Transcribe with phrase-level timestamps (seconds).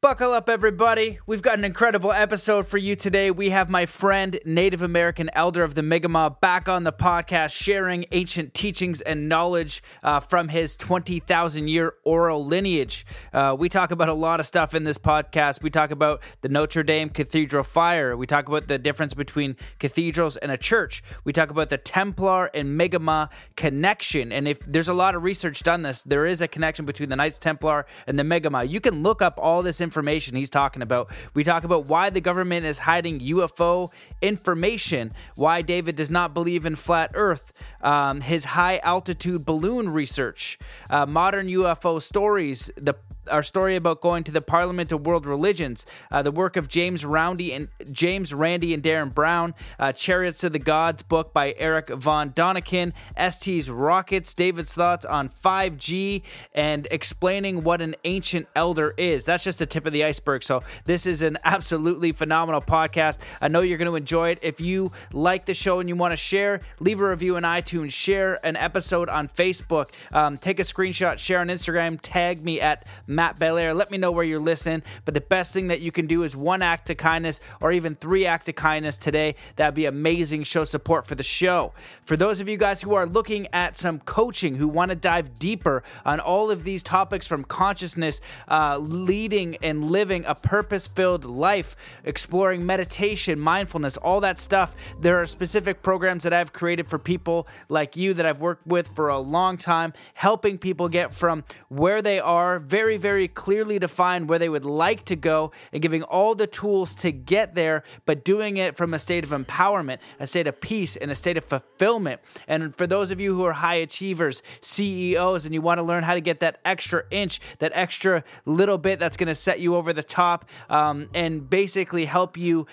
[0.00, 1.18] Buckle up, everybody.
[1.26, 3.32] We've got an incredible episode for you today.
[3.32, 8.04] We have my friend, Native American elder of the Mi'kmaq, back on the podcast, sharing
[8.12, 13.04] ancient teachings and knowledge uh, from his 20,000 year oral lineage.
[13.32, 15.62] Uh, we talk about a lot of stuff in this podcast.
[15.62, 18.16] We talk about the Notre Dame Cathedral fire.
[18.16, 21.02] We talk about the difference between cathedrals and a church.
[21.24, 24.30] We talk about the Templar and Mi'kmaq connection.
[24.30, 27.16] And if there's a lot of research done this, there is a connection between the
[27.16, 28.70] Knights Templar and the Mi'kmaq.
[28.70, 29.87] You can look up all this information
[30.36, 31.10] he's talking about.
[31.34, 33.90] We talk about why the government is hiding UFO
[34.22, 40.58] information, why David does not believe in flat Earth, um, his high altitude balloon research,
[40.90, 42.94] uh, modern UFO stories, the
[43.28, 47.04] our story about going to the Parliament of World Religions, uh, the work of James
[47.04, 51.88] Roundy and James Randi and Derren Brown, uh, Chariots of the Gods book by Erich
[51.88, 56.22] von Däniken, Estes rockets, David's thoughts on 5G,
[56.54, 59.24] and explaining what an ancient elder is.
[59.24, 60.42] That's just the tip of the iceberg.
[60.42, 63.18] So this is an absolutely phenomenal podcast.
[63.40, 64.38] I know you're going to enjoy it.
[64.42, 67.92] If you like the show and you want to share, leave a review on iTunes,
[67.92, 72.86] share an episode on Facebook, um, take a screenshot, share on Instagram, tag me at
[73.18, 73.74] Matt Belair.
[73.74, 74.84] Let me know where you're listening.
[75.04, 77.96] But the best thing that you can do is one act of kindness or even
[77.96, 79.34] three acts of kindness today.
[79.56, 80.44] That'd be amazing.
[80.44, 81.72] Show support for the show.
[82.04, 85.36] For those of you guys who are looking at some coaching, who want to dive
[85.36, 91.24] deeper on all of these topics from consciousness, uh, leading and living a purpose filled
[91.24, 91.74] life,
[92.04, 97.48] exploring meditation, mindfulness, all that stuff, there are specific programs that I've created for people
[97.68, 102.00] like you that I've worked with for a long time, helping people get from where
[102.00, 106.02] they are very, very very clearly defined where they would like to go and giving
[106.02, 110.26] all the tools to get there, but doing it from a state of empowerment, a
[110.26, 112.20] state of peace, and a state of fulfillment.
[112.46, 116.04] And for those of you who are high achievers, CEOs, and you want to learn
[116.04, 119.74] how to get that extra inch, that extra little bit that's going to set you
[119.74, 122.66] over the top um, and basically help you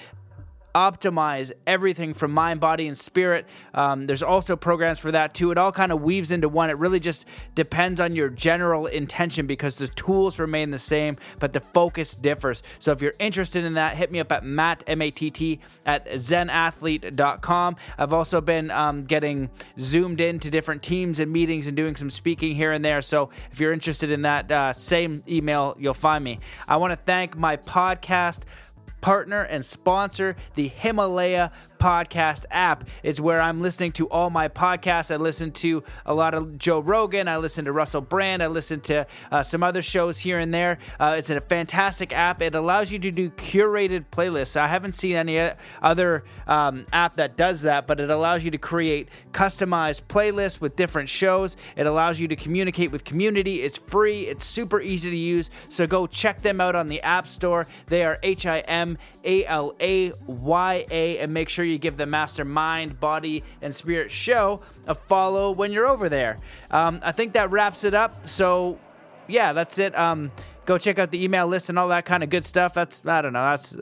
[0.75, 3.45] optimize everything from mind, body, and spirit.
[3.73, 5.51] Um, there's also programs for that too.
[5.51, 6.69] It all kind of weaves into one.
[6.69, 7.25] It really just
[7.55, 12.61] depends on your general intention because the tools remain the same, but the focus differs.
[12.79, 15.61] So if you're interested in that, hit me up at Matt, M A T T,
[15.85, 17.77] at zenathlete.com.
[17.97, 19.49] I've also been um, getting
[19.79, 23.01] zoomed into different teams and meetings and doing some speaking here and there.
[23.01, 26.39] So if you're interested in that, uh, same email, you'll find me.
[26.67, 28.41] I want to thank my podcast
[29.05, 32.87] partner and sponsor, the Himalaya podcast app.
[33.03, 35.13] It's where I'm listening to all my podcasts.
[35.13, 37.27] I listen to a lot of Joe Rogan.
[37.27, 38.41] I listen to Russell Brand.
[38.41, 40.79] I listen to uh, some other shows here and there.
[40.99, 42.41] Uh, it's a fantastic app.
[42.41, 44.57] It allows you to do curated playlists.
[44.57, 45.51] I haven't seen any
[45.83, 50.75] other um, app that does that, but it allows you to create customized playlists with
[50.75, 51.55] different shows.
[51.75, 53.61] It allows you to communicate with community.
[53.61, 54.21] It's free.
[54.21, 55.51] It's super easy to use.
[55.69, 57.67] So go check them out on the App Store.
[57.85, 61.97] They are H I M A L A Y A, and make sure you give
[61.97, 66.39] the Mastermind, Body, and Spirit show a follow when you're over there.
[66.71, 68.27] Um, I think that wraps it up.
[68.27, 68.79] So,
[69.27, 69.97] yeah, that's it.
[69.97, 70.31] Um,
[70.65, 72.73] go check out the email list and all that kind of good stuff.
[72.73, 73.43] That's I don't know.
[73.43, 73.75] That's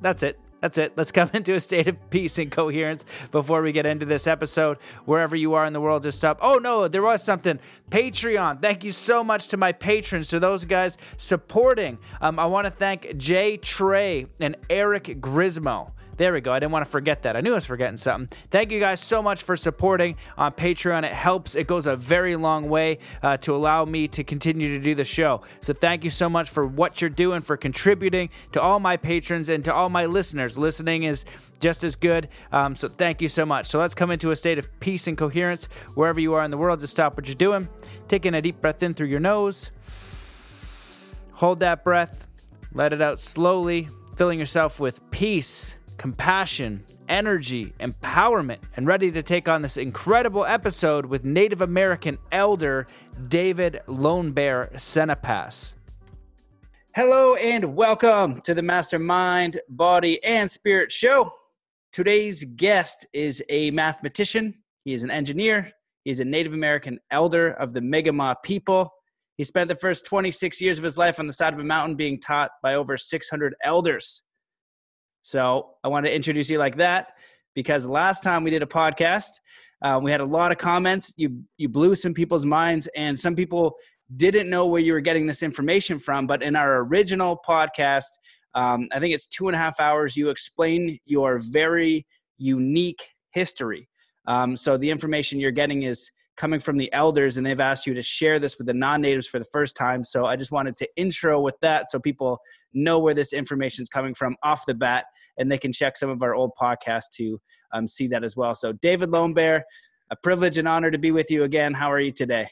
[0.00, 0.38] that's it.
[0.60, 0.92] That's it.
[0.96, 4.78] Let's come into a state of peace and coherence before we get into this episode.
[5.04, 6.38] Wherever you are in the world, just stop.
[6.40, 7.58] Oh, no, there was something.
[7.90, 8.62] Patreon.
[8.62, 11.98] Thank you so much to my patrons, to those guys supporting.
[12.20, 15.92] Um, I want to thank Jay Trey and Eric Grismo.
[16.20, 16.52] There we go.
[16.52, 17.34] I didn't want to forget that.
[17.34, 18.38] I knew I was forgetting something.
[18.50, 21.04] Thank you guys so much for supporting on Patreon.
[21.04, 21.54] It helps.
[21.54, 25.06] It goes a very long way uh, to allow me to continue to do the
[25.06, 25.40] show.
[25.62, 29.48] So thank you so much for what you're doing, for contributing to all my patrons
[29.48, 30.58] and to all my listeners.
[30.58, 31.24] Listening is
[31.58, 32.28] just as good.
[32.52, 33.68] Um, so thank you so much.
[33.68, 36.58] So let's come into a state of peace and coherence wherever you are in the
[36.58, 36.80] world.
[36.80, 37.66] Just stop what you're doing,
[38.08, 39.70] taking a deep breath in through your nose.
[41.36, 42.26] Hold that breath,
[42.74, 49.46] let it out slowly, filling yourself with peace compassion, energy, empowerment, and ready to take
[49.46, 52.86] on this incredible episode with Native American elder
[53.28, 55.74] David Lone Bear Sanipass.
[56.94, 61.34] Hello and welcome to the Mastermind, Body, and Spirit Show.
[61.92, 64.54] Today's guest is a mathematician,
[64.86, 65.70] he is an engineer,
[66.04, 68.90] he's a Native American elder of the Mi'kmaq people.
[69.36, 71.94] He spent the first 26 years of his life on the side of a mountain
[71.94, 74.22] being taught by over 600 elders.
[75.22, 77.14] So I want to introduce you like that
[77.54, 79.30] because last time we did a podcast,
[79.82, 81.12] uh, we had a lot of comments.
[81.16, 83.74] You you blew some people's minds, and some people
[84.16, 86.26] didn't know where you were getting this information from.
[86.26, 88.08] But in our original podcast,
[88.54, 90.16] um, I think it's two and a half hours.
[90.16, 92.06] You explain your very
[92.38, 93.02] unique
[93.32, 93.88] history.
[94.26, 97.92] Um, so the information you're getting is coming from the elders, and they've asked you
[97.92, 100.02] to share this with the non natives for the first time.
[100.02, 102.40] So I just wanted to intro with that so people
[102.72, 105.04] know where this information is coming from off the bat,
[105.36, 107.38] and they can check some of our old podcasts to
[107.72, 108.54] um, see that as well.
[108.54, 109.64] So, David Lone Bear,
[110.10, 111.74] a privilege and honor to be with you again.
[111.74, 112.48] How are you today?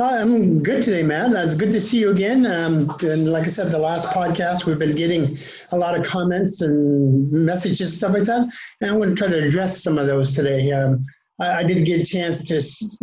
[0.00, 1.36] I'm good today, man.
[1.36, 2.46] It's good to see you again.
[2.46, 5.36] Um, and like I said, the last podcast, we've been getting
[5.72, 8.48] a lot of comments and messages, stuff like that.
[8.80, 10.70] And I'm going to try to address some of those today.
[10.72, 11.04] Um,
[11.40, 12.56] I, I, did get a chance to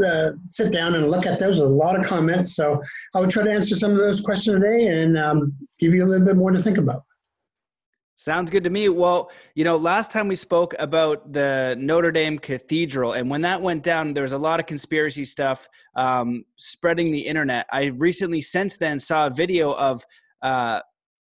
[0.05, 1.59] uh, sit down and look at those.
[1.59, 2.55] A lot of comments.
[2.55, 2.79] So
[3.15, 6.07] I would try to answer some of those questions today and um, give you a
[6.07, 7.03] little bit more to think about.
[8.17, 8.87] Sounds good to me.
[8.87, 13.61] Well, you know, last time we spoke about the Notre Dame Cathedral, and when that
[13.61, 15.67] went down, there was a lot of conspiracy stuff
[15.97, 17.67] um, spreading the internet.
[17.73, 20.05] I recently, since then, saw a video of
[20.41, 20.79] uh,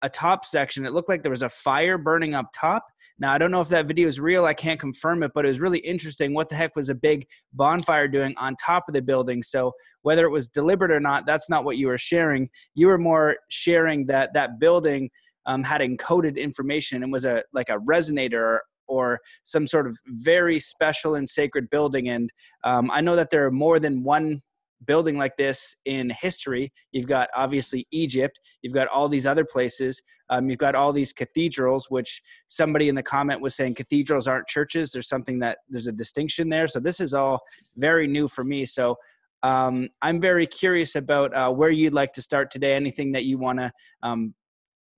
[0.04, 0.86] a top section.
[0.86, 2.86] It looked like there was a fire burning up top.
[3.18, 4.46] Now, I don't know if that video is real.
[4.46, 6.34] I can't confirm it, but it was really interesting.
[6.34, 9.42] What the heck was a big bonfire doing on top of the building?
[9.42, 9.72] So,
[10.02, 12.50] whether it was deliberate or not, that's not what you were sharing.
[12.74, 15.10] You were more sharing that that building
[15.46, 20.60] um, had encoded information and was a like a resonator or, some sort of very
[20.60, 22.10] special and sacred building.
[22.10, 22.30] And
[22.64, 24.42] um, I know that there are more than one
[24.86, 26.72] building like this in history.
[26.92, 31.14] You've got obviously Egypt, you've got all these other places, um, you've got all these
[31.14, 34.92] cathedrals, which somebody in the comment was saying cathedrals aren't churches.
[34.92, 36.68] There's something that there's a distinction there.
[36.68, 37.42] So this is all
[37.78, 38.66] very new for me.
[38.66, 38.98] So
[39.44, 42.74] um, I'm very curious about uh, where you'd like to start today.
[42.74, 44.34] Anything that you want to um,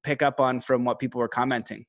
[0.03, 1.85] pick up on from what people were commenting?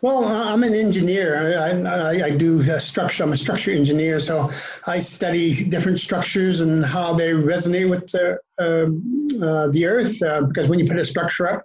[0.00, 1.36] Well, I'm an engineer.
[1.58, 3.24] I, I, I do structure.
[3.24, 4.48] I'm a structure engineer, so
[4.86, 10.22] I study different structures and how they resonate with the uh, uh, the Earth.
[10.22, 11.62] Uh, because when you put a structure up,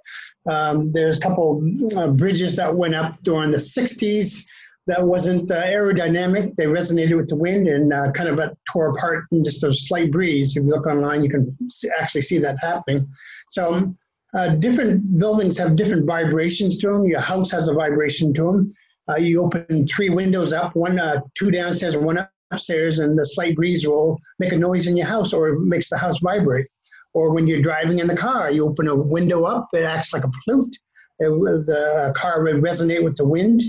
[0.50, 1.64] um, there's a couple
[1.98, 4.46] uh, bridges that went up during the '60s
[4.88, 6.56] that wasn't uh, aerodynamic.
[6.56, 8.40] They resonated with the wind and uh, kind of
[8.72, 10.56] tore apart in just a slight breeze.
[10.56, 11.56] If you look online, you can
[12.00, 13.08] actually see that happening.
[13.50, 13.94] So um,
[14.34, 17.06] uh, different buildings have different vibrations to them.
[17.06, 18.74] Your house has a vibration to them.
[19.10, 23.56] Uh, you open three windows up, one, uh, two downstairs one upstairs, and the slight
[23.56, 26.68] breeze will make a noise in your house or it makes the house vibrate.
[27.14, 30.24] Or when you're driving in the car, you open a window up, it acts like
[30.24, 30.76] a flute.
[31.20, 31.30] It,
[31.66, 33.62] the car would resonate with the wind.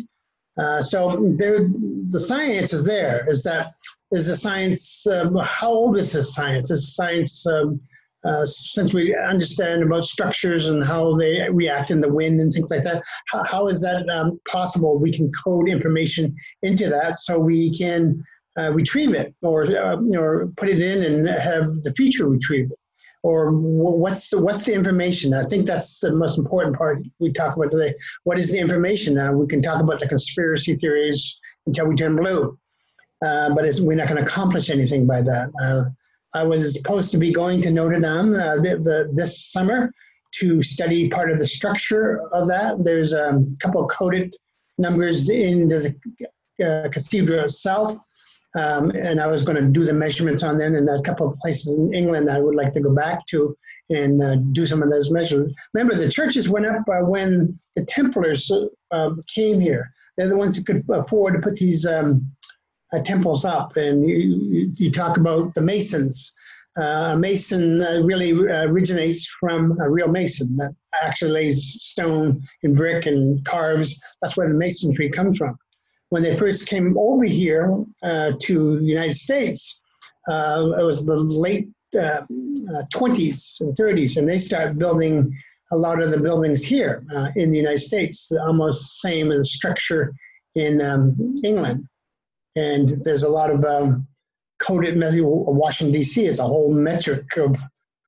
[0.58, 1.68] Uh, so there,
[2.08, 3.28] the science is there.
[3.28, 3.72] Is that
[4.12, 5.06] is the science?
[5.06, 6.70] Um, how old is this science?
[6.70, 7.80] Is science um,
[8.24, 12.70] uh, since we understand about structures and how they react in the wind and things
[12.70, 14.98] like that, how, how is that um, possible?
[14.98, 18.22] We can code information into that so we can
[18.58, 22.78] uh, retrieve it or uh, or put it in and have the future retrieve it.
[23.24, 25.32] Or what's the, what's the information?
[25.32, 27.94] I think that's the most important part we talk about today.
[28.24, 29.14] What is the information?
[29.14, 32.58] Now we can talk about the conspiracy theories until we turn blue,
[33.24, 35.50] uh, but we're not going to accomplish anything by that.
[36.34, 38.56] I was supposed to be going to Notre Dame uh,
[39.12, 39.92] this summer
[40.36, 42.82] to study part of the structure of that.
[42.82, 44.34] There's a couple coded
[44.78, 45.94] numbers in the
[46.64, 47.98] uh, cathedral itself.
[48.54, 51.26] Um, and I was going to do the measurements on them, and there's a couple
[51.26, 53.56] of places in England I would like to go back to
[53.88, 55.54] and uh, do some of those measurements.
[55.72, 58.52] Remember, the churches went up uh, when the Templars
[58.90, 59.90] uh, came here.
[60.16, 62.30] They're the ones who could afford to put these um,
[62.92, 66.34] uh, temples up, and you, you, talk about the masons.
[66.78, 72.40] Uh, a mason uh, really uh, originates from a real mason that actually lays stone
[72.62, 74.00] and brick and carves.
[74.20, 75.56] That's where the masonry comes from.
[76.08, 79.82] When they first came over here uh, to the United States,
[80.28, 85.36] uh, it was the late 20s and 30s, and they started building
[85.72, 87.04] a lot of the buildings here
[87.36, 90.14] in the United States, almost same in structure
[90.54, 91.86] in um, England
[92.56, 94.06] and there's a lot of um,
[94.60, 96.24] coded Washington D.C.
[96.24, 97.60] is a whole metric of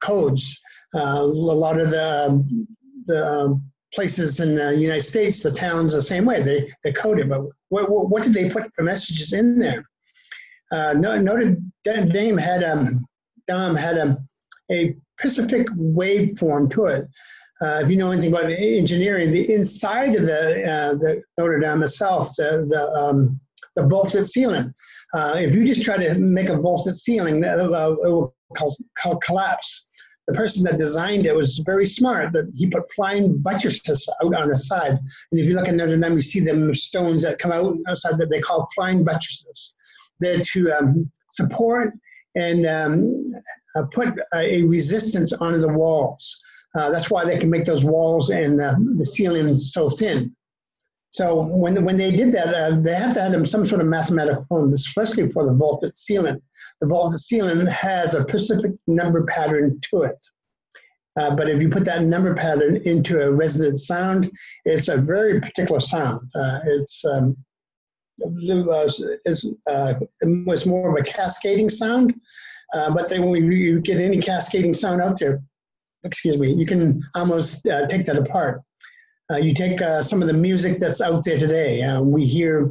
[0.02, 0.60] codes.
[0.94, 2.66] Uh, a lot of the um,
[3.06, 3.62] the um,
[3.94, 7.28] places in the United States, the towns, the same way they they code it.
[7.28, 9.84] But what, what, did they put for messages in there?
[10.72, 13.04] Uh, Notre Dame had um,
[13.46, 14.16] Dame had a,
[14.70, 17.04] a Pacific waveform to it.
[17.62, 21.82] Uh, if you know anything about engineering, the inside of the uh, the Notre Dame
[21.82, 23.40] itself, the the um,
[23.76, 24.72] the vaulted ceiling.
[25.14, 28.34] Uh, if you just try to make a vaulted ceiling, uh, it will
[29.24, 29.88] collapse.
[30.26, 34.48] The person that designed it was very smart, but he put flying buttresses out on
[34.48, 34.92] the side.
[34.92, 38.16] And if you look at Notre Dame, you see them stones that come out outside
[38.18, 39.76] that they call flying buttresses.
[40.20, 41.92] They're to um, support
[42.36, 43.24] and um,
[43.76, 46.40] uh, put a resistance onto the walls.
[46.74, 50.34] Uh, that's why they can make those walls and the, the ceiling so thin.
[51.14, 54.44] So when, when they did that, uh, they had to have some sort of mathematical
[54.48, 56.42] formula, especially for the vaulted ceiling.
[56.80, 60.18] The vaulted ceiling has a specific number pattern to it.
[61.16, 64.28] Uh, but if you put that number pattern into a resonant sound,
[64.64, 66.20] it's a very particular sound.
[66.34, 67.36] Uh, it's um,
[68.18, 72.12] it's, uh, it's more of a cascading sound,
[72.74, 75.40] uh, but then when you get any cascading sound out there,
[76.02, 78.60] excuse me, you can almost uh, take that apart.
[79.34, 81.82] Uh, you take uh, some of the music that's out there today.
[81.82, 82.70] Uh, we hear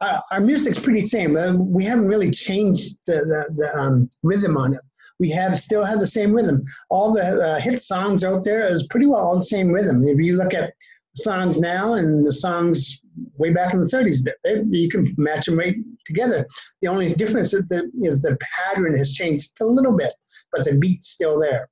[0.00, 1.36] uh, our music's pretty same.
[1.36, 4.80] Uh, we haven't really changed the, the, the um, rhythm on it.
[5.20, 6.62] We have still have the same rhythm.
[6.88, 10.02] All the uh, hit songs out there is pretty well all the same rhythm.
[10.08, 10.72] If you look at
[11.14, 13.02] songs now and the songs
[13.36, 15.76] way back in the 30s, they, you can match them right
[16.06, 16.44] together.
[16.82, 17.70] The only difference is,
[18.02, 20.12] is the pattern has changed a little bit,
[20.52, 21.68] but the beat's still there.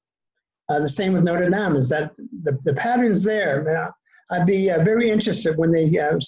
[0.69, 3.67] Uh, the same with Notre Dame is that the, the pattern's there.
[3.69, 3.91] Uh,
[4.31, 6.19] I'd be uh, very interested when they uh,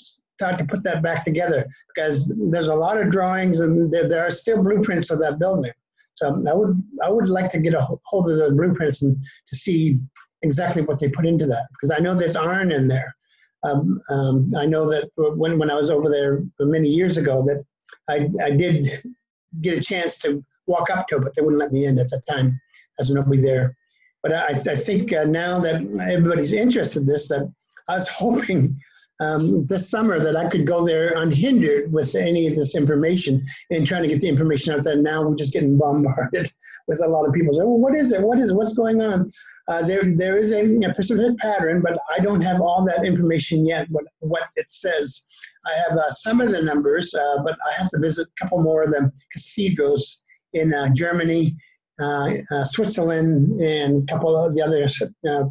[0.41, 4.27] start to put that back together because there's a lot of drawings and there, there,
[4.27, 5.73] are still blueprints of that building.
[6.15, 9.57] So I would I would like to get a hold of the blueprints and to
[9.57, 10.01] see
[10.43, 13.15] exactly what they put into that because I know there's iron in there.
[13.63, 17.63] Um, um, I know that when, when I was over there many years ago that
[18.09, 18.87] I, I did
[19.61, 22.09] get a chance to walk up to it, but they wouldn't let me in at
[22.09, 22.59] that time.
[22.97, 23.77] There's nobody there.
[24.23, 27.51] But I, I think uh, now that everybody's interested in this, that
[27.89, 28.77] I was hoping
[29.21, 33.87] um, this summer that I could go there unhindered with any of this information and
[33.87, 34.97] trying to get the information out there.
[34.97, 36.51] Now we're just getting bombarded
[36.89, 38.23] with a lot of people saying, well, what is it?
[38.23, 38.53] What is?
[38.53, 39.29] What's going on?
[39.69, 43.67] Uh, there, there is a, a specific pattern, but I don't have all that information
[43.67, 45.27] yet, what, what it says.
[45.67, 48.63] I have uh, some of the numbers, uh, but I have to visit a couple
[48.63, 50.23] more of the cathedrals
[50.55, 51.53] in uh, Germany,
[52.65, 54.89] Switzerland, and a couple of the other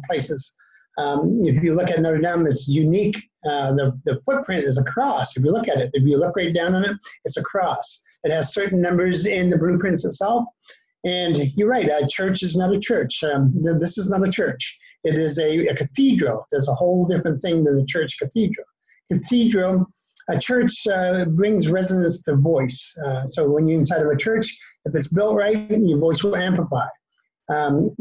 [0.08, 0.56] places.
[0.98, 3.16] Um, if you look at Notre Dame, it's unique.
[3.44, 5.36] Uh, the, the footprint is a cross.
[5.36, 8.02] If you look at it, if you look right down on it, it's a cross.
[8.24, 10.44] It has certain numbers in the blueprints itself.
[11.04, 13.24] And you're right, a church is not a church.
[13.24, 14.78] Um, this is not a church.
[15.04, 16.44] It is a, a cathedral.
[16.50, 18.66] There's a whole different thing than a church cathedral.
[19.10, 19.86] Cathedral,
[20.30, 22.96] a church uh, brings resonance to voice.
[23.04, 26.36] Uh, so when you're inside of a church, if it's built right, your voice will
[26.36, 26.86] amplify.
[27.48, 27.94] Um,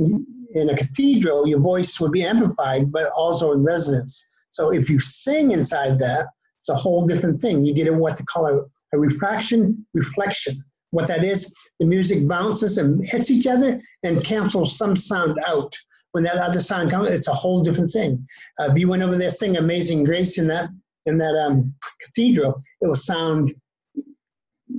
[0.53, 4.27] in a cathedral, your voice would be amplified, but also in resonance.
[4.49, 6.27] So if you sing inside that,
[6.59, 7.63] it's a whole different thing.
[7.63, 8.61] You get what they call a,
[8.93, 10.63] a refraction reflection.
[10.91, 15.75] What that is, the music bounces and hits each other and cancels some sound out.
[16.13, 18.25] When that other sound comes, it's a whole different thing.
[18.59, 20.69] Uh, if you went over there sing "Amazing Grace" in that
[21.09, 23.53] in that um, cathedral, it will sound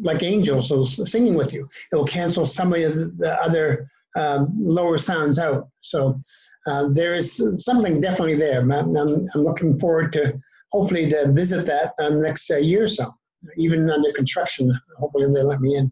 [0.02, 0.70] like angels
[1.10, 1.68] singing with you.
[1.92, 5.68] It will cancel some of the, the other um, lower sounds out.
[5.82, 6.18] So
[6.66, 8.60] uh, there is something definitely there.
[8.60, 10.38] I'm, I'm, I'm, looking forward to
[10.72, 13.12] hopefully to visit that uh, next uh, year or so,
[13.56, 14.70] even under construction.
[14.98, 15.90] Hopefully they let me in.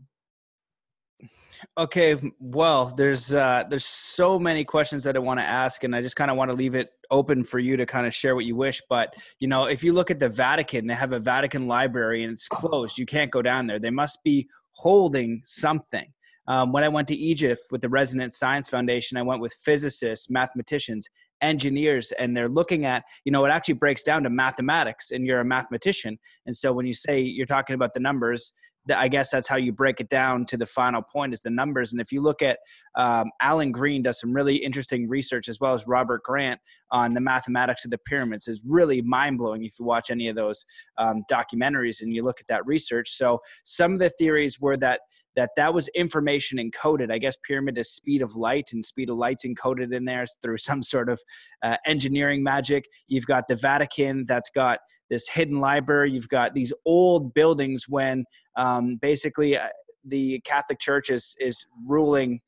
[1.78, 6.02] Okay, well, there's uh, there's so many questions that I want to ask, and I
[6.02, 8.46] just kind of want to leave it open for you to kind of share what
[8.46, 8.82] you wish.
[8.88, 12.32] But you know, if you look at the Vatican, they have a Vatican library, and
[12.32, 12.98] it's closed.
[12.98, 13.78] You can't go down there.
[13.78, 16.12] They must be holding something.
[16.48, 20.28] Um, when I went to Egypt with the Resonance Science Foundation, I went with physicists,
[20.30, 21.08] mathematicians,
[21.42, 25.40] engineers, and they're looking at, you know, it actually breaks down to mathematics, and you're
[25.40, 26.18] a mathematician.
[26.46, 28.52] And so when you say you're talking about the numbers,
[28.90, 31.92] I guess that's how you break it down to the final point is the numbers.
[31.92, 32.58] And if you look at
[32.94, 37.20] um, Alan Green does some really interesting research as well as Robert Grant on the
[37.20, 40.64] mathematics of the pyramids is really mind blowing if you watch any of those
[40.96, 43.10] um, documentaries and you look at that research.
[43.10, 45.00] So some of the theories were that
[45.38, 47.12] that that was information encoded.
[47.12, 50.58] I guess pyramid is speed of light, and speed of light's encoded in there through
[50.68, 51.20] some sort of
[51.62, 52.86] uh, engineering magic.
[53.06, 54.80] You've got the Vatican that's got
[55.10, 56.10] this hidden library.
[56.10, 58.24] You've got these old buildings when
[58.58, 59.68] um, basically uh,
[60.04, 62.40] the Catholic Church is is ruling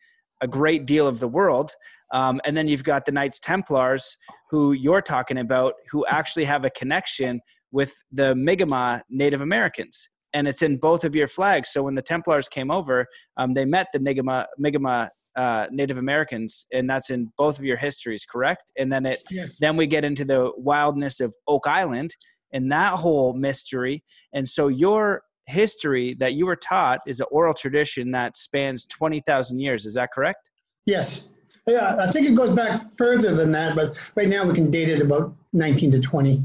[0.43, 1.73] a great deal of the world.
[2.13, 4.17] Um, and then you've got the Knights Templars,
[4.51, 7.41] who you're talking about, who actually have a connection
[7.71, 10.09] with the Mi'kmaq Native Americans.
[10.33, 11.71] And it's in both of your flags.
[11.73, 16.67] So when the Templars came over, um, they met the Mi'kmaq, Mi'kmaq uh, Native Americans,
[16.73, 18.73] and that's in both of your histories, correct?
[18.77, 19.59] And then it, yes.
[19.59, 22.15] then we get into the wildness of Oak Island,
[22.53, 24.03] and that whole mystery.
[24.33, 29.59] And so your history that you were taught is an oral tradition that spans 20,000
[29.59, 29.87] years.
[29.87, 30.51] Is that correct?
[30.87, 31.31] Yes.
[31.67, 34.89] Yeah, I think it goes back further than that, but right now we can date
[34.89, 36.41] it about 19 to 20.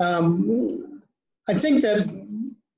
[0.00, 1.02] Um,
[1.48, 2.08] I think that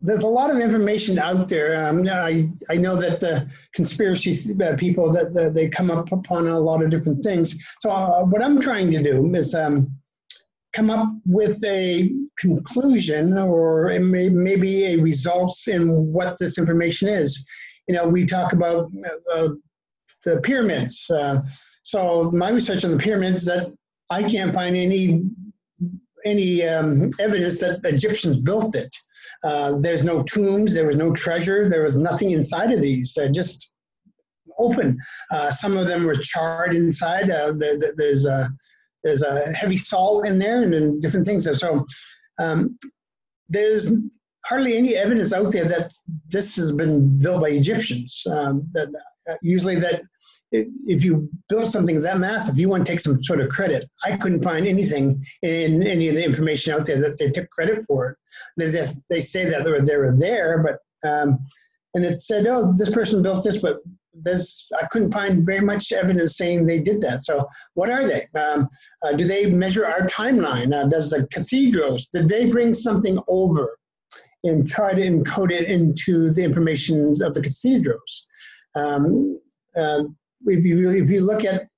[0.00, 1.87] there's a lot of information out there.
[1.87, 6.49] Um, I, I know that the conspiracy uh, people that, that, they come up upon
[6.49, 7.75] a lot of different things.
[7.78, 9.91] So uh, what I'm trying to do is um,
[10.73, 17.49] come up with a conclusion or may, maybe a results in what this information is.
[17.88, 18.91] You know, we talk about
[19.35, 19.49] uh,
[20.25, 21.11] the pyramids.
[21.11, 21.41] Uh,
[21.83, 23.73] so my research on the pyramids that
[24.11, 25.23] I can't find any
[26.25, 28.95] any um, evidence that Egyptians built it.
[29.43, 33.19] Uh, there's no tombs, there was no treasure, there was nothing inside of these.
[33.19, 33.75] Uh, just
[34.59, 34.97] open.
[35.33, 37.25] Uh, some of them were charred inside.
[37.25, 38.47] Uh, the, the, there's a
[39.04, 41.44] there's a heavy salt in there and, and different things.
[41.44, 41.54] There.
[41.54, 41.85] So
[42.38, 42.76] um,
[43.49, 43.92] there's
[44.47, 45.90] hardly any evidence out there that
[46.30, 48.23] this has been built by Egyptians.
[48.30, 48.88] Um, that
[49.42, 50.02] usually that
[50.52, 53.85] if you build something that massive, you want to take some sort of credit.
[54.04, 57.85] I couldn't find anything in any of the information out there that they took credit
[57.87, 58.16] for it.
[58.56, 61.38] They just they say that they were, they were there, but um,
[61.94, 63.78] and it said, oh, this person built this, but
[64.14, 67.25] there's I couldn't find very much evidence saying they did that.
[67.25, 68.26] So what are they?
[68.38, 68.69] Um,
[69.04, 70.75] uh, do they measure our timeline?
[70.75, 73.78] Uh, does the cathedrals did they bring something over
[74.45, 78.26] and try to encode it into the information of the cathedrals?
[78.75, 79.38] Um,
[79.76, 80.04] uh,
[80.47, 81.69] if you if you look at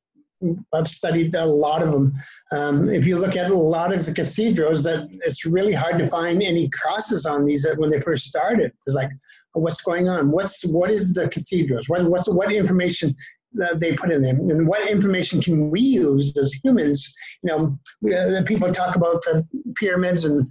[0.72, 2.12] I've studied a lot of them.
[2.52, 6.08] Um, if you look at a lot of the cathedrals, that it's really hard to
[6.08, 8.72] find any crosses on these that when they first started.
[8.86, 9.10] It's like,
[9.52, 10.30] what's going on?
[10.30, 11.88] What's what is the cathedrals?
[11.88, 13.14] What what's what information
[13.54, 17.14] that they put in them, and what information can we use as humans?
[17.42, 19.44] You know, we, uh, people talk about the
[19.76, 20.46] pyramids and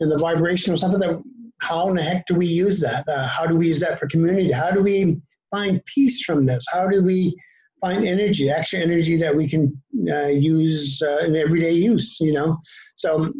[0.00, 1.00] and the vibration or something.
[1.00, 1.22] That
[1.60, 3.04] how in the heck do we use that?
[3.08, 4.52] Uh, how do we use that for community?
[4.52, 6.64] How do we find peace from this?
[6.72, 7.36] How do we
[7.80, 9.80] find energy, extra energy that we can
[10.10, 12.56] uh, use uh, in everyday use, you know?
[12.96, 13.30] So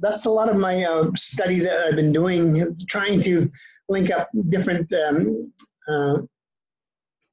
[0.00, 3.48] that's a lot of my uh, study that I've been doing, trying to
[3.88, 5.52] link up different um,
[5.88, 6.18] uh,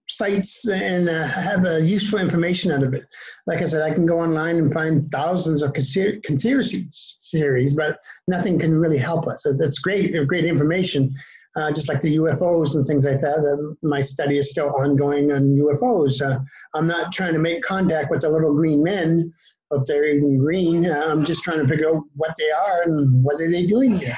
[0.09, 3.05] sites and uh, have useful information out of it.
[3.45, 6.87] Like I said, I can go online and find thousands of conspiracy
[7.31, 9.45] theories, but nothing can really help us.
[9.57, 11.13] That's great, great information
[11.59, 13.75] uh, just like the UFOs and things like that.
[13.81, 16.21] my study is still ongoing on UFOs.
[16.21, 16.39] Uh,
[16.73, 19.31] I'm not trying to make contact with the little green men,
[19.71, 20.85] if they're even green.
[20.85, 23.93] Uh, I'm just trying to figure out what they are and what are they doing
[23.93, 24.15] here.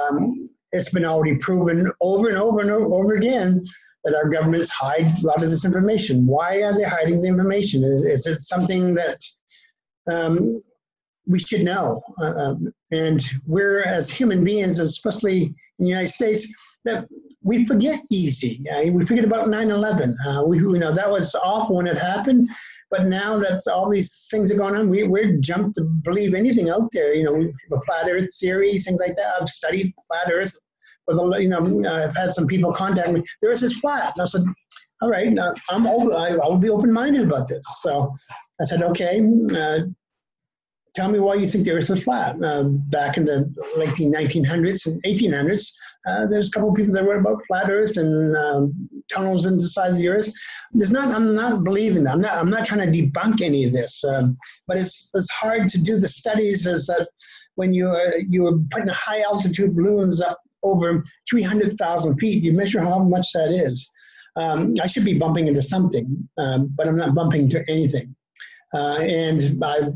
[0.00, 3.62] Um, it's been already proven over and over and over again
[4.04, 6.26] that our governments hide a lot of this information.
[6.26, 7.82] Why are they hiding the information?
[7.82, 9.18] Is, is it something that
[10.10, 10.62] um,
[11.26, 12.00] we should know?
[12.22, 16.48] Uh, um, and we're, as human beings, especially in the United States,
[16.84, 17.06] that
[17.42, 18.58] we forget easy.
[18.70, 20.14] Uh, we forget about 9/11.
[20.26, 22.48] Uh, we, you know, that was awful when it happened,
[22.90, 26.70] but now that all these things are going on, we, we're jumped to believe anything
[26.70, 27.14] out there.
[27.14, 29.34] You know, the flat Earth theory, things like that.
[29.40, 30.56] I've studied flat Earth.
[31.04, 33.22] For the, you know, I've had some people contact me.
[33.42, 34.14] The Earth is flat.
[34.16, 34.44] And I said,
[35.02, 35.28] all right,
[35.70, 35.86] I'm.
[35.86, 37.64] I, I will be open-minded about this.
[37.80, 38.10] So
[38.60, 39.20] I said, okay.
[39.54, 39.80] Uh,
[40.94, 42.42] tell me why you think the Earth is flat.
[42.42, 45.72] Uh, back in the late 1900s and 1800s,
[46.08, 49.64] uh, there's a couple of people that wrote about flat Earth and um, tunnels into
[49.64, 50.30] the of the Earth.
[50.72, 51.14] There's not.
[51.14, 52.14] I'm not believing that.
[52.14, 52.36] I'm not.
[52.36, 54.02] I'm not trying to debunk any of this.
[54.04, 56.66] Um, but it's it's hard to do the studies.
[56.66, 57.08] Is that
[57.54, 62.82] when you are you are putting high altitude balloons up over 300,000 feet, you measure
[62.82, 63.90] how much that is.
[64.36, 68.14] Um, I should be bumping into something, um, but I'm not bumping into anything.
[68.74, 69.88] Uh, and I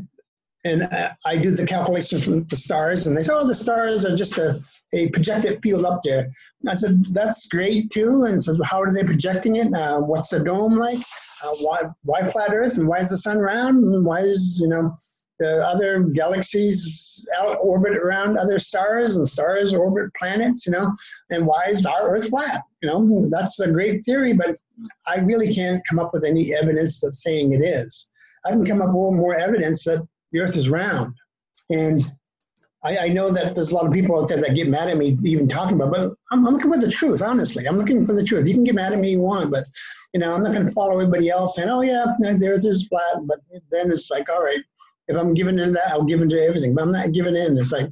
[0.65, 0.89] and
[1.25, 4.37] I do the calculations from the stars, and they say, "Oh, the stars are just
[4.39, 4.59] a,
[4.93, 6.31] a projected field up there."
[6.67, 9.71] I said, "That's great too." And so, how are they projecting it?
[9.73, 10.97] Uh, what's the dome like?
[10.97, 12.79] Uh, why why flat Earth?
[12.79, 13.77] And why is the sun round?
[13.77, 14.91] And why is you know
[15.37, 20.65] the other galaxies out orbit around other stars, and stars orbit planets?
[20.65, 20.91] You know,
[21.29, 22.63] and why is our Earth flat?
[22.81, 24.55] You know, that's a great theory, but
[25.07, 28.09] I really can't come up with any evidence that's saying it is.
[28.47, 31.15] I can come up with more evidence that the earth is round.
[31.69, 32.01] And
[32.83, 34.97] I, I, know that there's a lot of people out there that get mad at
[34.97, 37.65] me even talking about, but I'm, I'm, looking for the truth, honestly.
[37.65, 38.45] I'm looking for the truth.
[38.45, 39.63] You can get mad at me you want, but
[40.13, 42.87] you know, I'm not going to follow everybody else saying, oh yeah, the earth is
[42.87, 43.25] flat.
[43.25, 43.39] But
[43.71, 44.59] then it's like, all right,
[45.07, 46.75] if I'm giving in that, I'll give in to everything.
[46.75, 47.57] But I'm not giving in.
[47.57, 47.87] It's like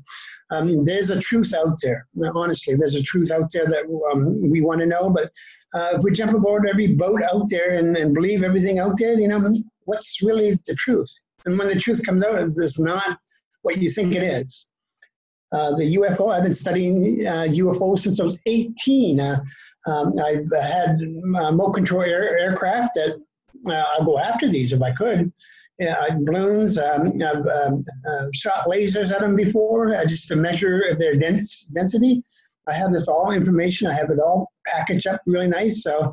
[0.52, 2.06] um, there's a truth out there.
[2.36, 5.10] Honestly, there's a truth out there that um, we want to know.
[5.10, 5.32] But
[5.74, 9.14] uh, if we jump aboard every boat out there and, and believe everything out there,
[9.14, 9.42] you know,
[9.86, 11.10] what's really the truth?
[11.46, 13.18] And when the truth comes out, it's not
[13.62, 14.70] what you think it is.
[15.54, 19.20] Uh, the UFO, I've been studying uh, UFO since I was 18.
[19.20, 19.36] Uh,
[19.86, 23.22] um, I've had uh, remote control air, aircraft that
[23.70, 25.32] uh, I'll go after these if I could.
[25.78, 31.16] Yeah, balloons, um, I've um, uh, shot lasers at them before just to measure their
[31.16, 32.24] dense, density.
[32.68, 35.84] I have this all information, I have it all packaged up really nice.
[35.84, 36.12] So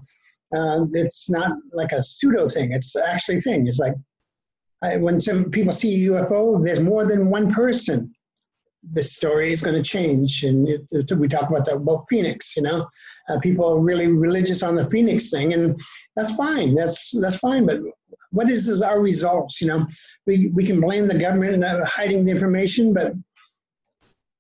[0.93, 3.67] it's not like a pseudo thing, it's actually thing.
[3.67, 3.95] It's like
[4.83, 8.13] I, when some people see a UFO, there's more than one person.
[8.93, 12.57] The story is going to change, and it, it, we talk about that about Phoenix.
[12.57, 12.87] You know,
[13.29, 15.79] uh, people are really religious on the Phoenix thing, and
[16.17, 16.75] that's fine.
[16.75, 17.67] That's that's fine.
[17.67, 17.81] But
[18.31, 19.61] what is, is our results?
[19.61, 19.87] You know,
[20.27, 23.13] we we can blame the government uh, hiding the information, but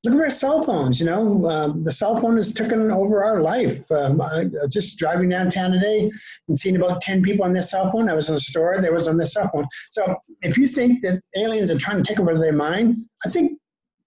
[0.04, 1.00] look at our cell phones.
[1.00, 3.90] You know, um, the cell phone has taken over our life.
[3.90, 6.10] Um, I, just driving downtown today
[6.48, 8.08] and seeing about ten people on their cell phone.
[8.08, 9.66] I was in a store; there was on their cell phone.
[9.90, 13.58] So, if you think that aliens are trying to take over their mind, I think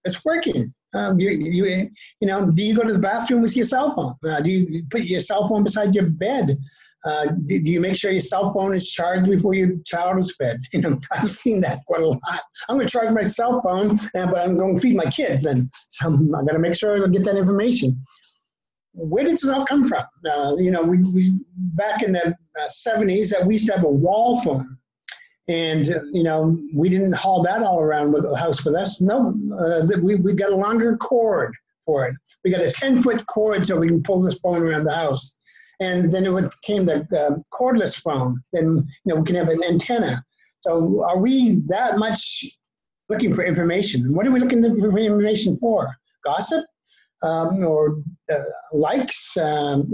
[0.04, 0.72] it's working.
[0.94, 1.90] Um, you, you,
[2.20, 4.14] you know, do you go to the bathroom with your cell phone?
[4.30, 6.56] Uh, do you put your cell phone beside your bed?
[7.04, 10.60] Uh, do, you make sure your cell phone is charged before your child is fed?
[10.72, 12.20] You know, I've seen that quite a lot.
[12.68, 15.46] I'm going to charge my cell phone, uh, but I'm going to feed my kids,
[15.46, 18.00] and so I'm, going to make sure I get that information.
[18.92, 20.04] Where did this all come from?
[20.24, 22.36] Uh, you know, we, we back in the
[22.86, 24.78] 70s, that we used to have a wall phone
[25.48, 29.00] and you know we didn't haul that all around with the house with us.
[29.00, 31.54] No, uh, we we got a longer cord
[31.84, 32.16] for it.
[32.44, 35.36] We got a ten foot cord so we can pull this phone around the house.
[35.80, 38.40] And then it became the um, cordless phone.
[38.52, 40.22] Then you know we can have an antenna.
[40.60, 42.44] So are we that much
[43.08, 44.14] looking for information?
[44.14, 45.94] What are we looking for information for?
[46.24, 46.64] Gossip?
[47.22, 48.40] Um, or uh,
[48.72, 49.90] likes, um,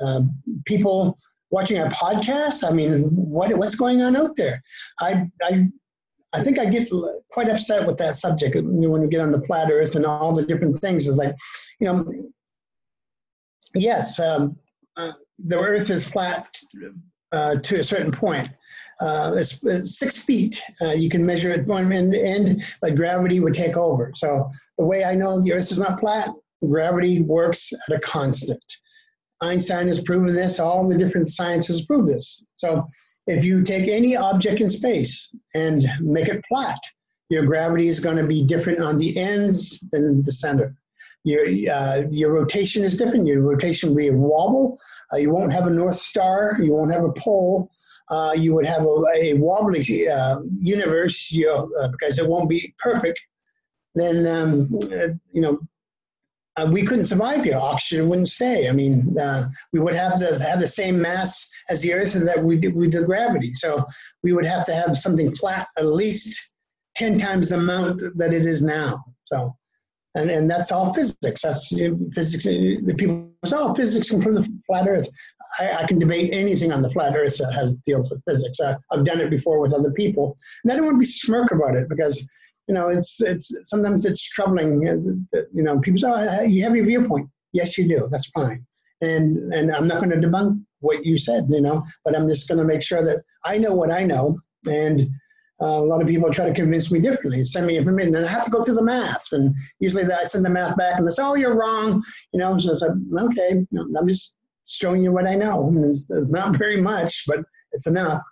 [0.00, 0.22] uh,
[0.66, 1.16] people
[1.50, 2.68] watching a podcast.
[2.68, 4.62] I mean, what what's going on out there?
[5.00, 5.68] I I
[6.32, 6.88] I think I get
[7.30, 10.46] quite upset with that subject when you get on the flat Earth and all the
[10.46, 11.08] different things.
[11.08, 11.34] It's like,
[11.80, 12.04] you know,
[13.74, 14.56] yes, um,
[14.96, 16.56] uh, the Earth is flat
[17.32, 18.48] uh, to a certain point.
[19.00, 20.60] Uh, it's, it's, six feet.
[20.80, 24.12] Uh, you can measure it one end to end, but gravity would take over.
[24.14, 24.46] So
[24.78, 26.28] the way I know the Earth is not flat,
[26.68, 28.62] gravity works at a constant.
[29.42, 32.44] Einstein has proven this, all the different sciences prove this.
[32.56, 32.86] So
[33.26, 36.78] if you take any object in space and make it flat,
[37.30, 40.74] your gravity is going to be different on the ends than the center.
[41.24, 43.26] Your, uh, your rotation is different.
[43.26, 44.76] Your rotation will be a wobble.
[45.12, 46.52] Uh, you won't have a north star.
[46.60, 47.70] You won't have a pole.
[48.08, 52.50] Uh, you would have a, a wobbly uh, universe you know, uh, because it won't
[52.50, 53.20] be perfect.
[53.94, 55.60] Then, um, uh, you know,
[56.60, 57.56] uh, we couldn't survive here.
[57.56, 58.68] Oxygen wouldn't stay.
[58.68, 59.42] I mean, uh,
[59.72, 62.74] we would have to have the same mass as the Earth and that we did
[62.74, 63.52] with the gravity.
[63.52, 63.82] So
[64.22, 66.54] we would have to have something flat at least
[66.96, 69.02] 10 times the amount that it is now.
[69.26, 69.50] So,
[70.16, 71.42] and, and that's all physics.
[71.42, 72.44] That's you know, physics.
[72.44, 75.08] The people say, oh, physics can prove the flat Earth.
[75.60, 78.58] I, I, can debate anything on the flat Earth that has deals with physics.
[78.60, 80.36] I, I've done it before with other people.
[80.64, 82.28] And I don't want to be smirk about it because
[82.70, 84.80] you know, it's it's sometimes it's troubling.
[84.82, 88.06] You know, people say, oh, "You have your viewpoint." Yes, you do.
[88.08, 88.64] That's fine.
[89.00, 91.46] And and I'm not going to debunk what you said.
[91.48, 94.36] You know, but I'm just going to make sure that I know what I know.
[94.70, 95.00] And
[95.60, 98.28] uh, a lot of people try to convince me differently, send me information, and I
[98.28, 99.26] have to go through the math.
[99.32, 102.00] And usually, I send the math back, and they say, "Oh, you're wrong."
[102.32, 103.66] You know, so I said, "Okay,
[103.98, 105.72] I'm just showing you what I know.
[105.76, 107.40] It's, it's not very much, but
[107.72, 108.22] it's enough."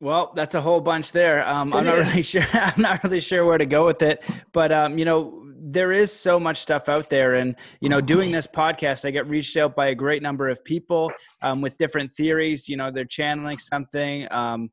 [0.00, 1.46] Well, that's a whole bunch there.
[1.46, 2.46] Um, I'm not really sure.
[2.52, 6.12] I'm not really sure where to go with it, but um, you know, there is
[6.12, 9.74] so much stuff out there, and you know, doing this podcast, I get reached out
[9.74, 11.10] by a great number of people
[11.42, 12.68] um, with different theories.
[12.68, 14.28] You know, they're channeling something.
[14.30, 14.70] Um,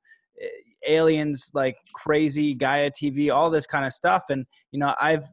[0.87, 5.25] aliens like crazy Gaia TV, all this kind of stuff, and you know, I've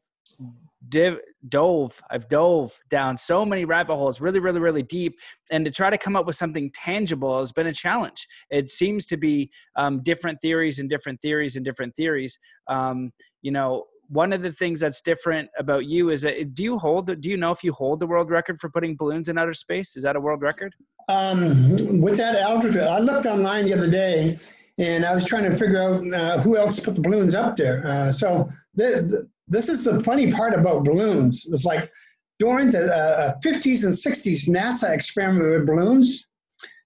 [0.93, 5.19] div- dove i've dove down so many rabbit holes really really really deep
[5.51, 8.29] and to try to come up with something tangible has been a challenge.
[8.51, 12.39] It seems to be um, different theories and different theories and different theories.
[12.69, 16.79] Um, you know one of the things that's different about you is that do you
[16.79, 19.55] hold do you know if you hold the world record for putting balloons in outer
[19.55, 19.97] space?
[19.97, 20.75] Is that a world record?
[21.09, 24.37] Um, with that altitude i looked online the other day
[24.79, 27.87] and I was trying to figure out uh, who else put the balloons up there.
[27.87, 31.47] Uh, so the, this is the funny part about balloons.
[31.53, 31.91] It's like
[32.39, 36.29] during the uh, 50s and 60s, NASA experimented with balloons.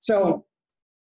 [0.00, 0.44] So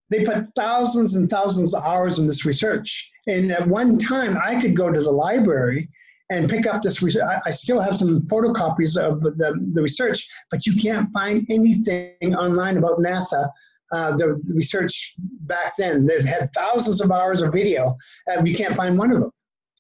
[0.10, 3.12] they put thousands and thousands of hours in this research.
[3.28, 5.90] And at one time, I could go to the library
[6.30, 7.24] and pick up this research.
[7.24, 12.36] I, I still have some photocopies of the, the research, but you can't find anything
[12.36, 13.50] online about NASA
[13.92, 16.06] uh, the research back then.
[16.06, 17.96] They had thousands of hours of video,
[18.28, 19.32] and you can't find one of them.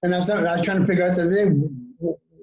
[0.03, 1.69] And I was, I was trying to figure out that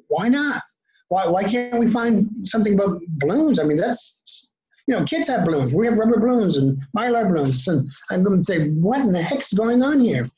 [0.08, 0.62] why not?
[1.08, 3.58] Why, why can't we find something about balloons?
[3.58, 4.52] I mean, that's,
[4.86, 5.74] you know, kids have balloons.
[5.74, 7.66] We have rubber balloons and mylar balloons.
[7.68, 10.28] And I'm going to say, what in the heck's going on here?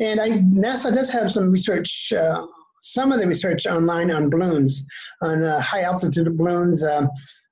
[0.00, 2.46] And I, NASA does have some research, uh,
[2.82, 4.86] some of the research online on balloons,
[5.22, 6.84] on uh, high altitude balloons.
[6.84, 7.08] Um,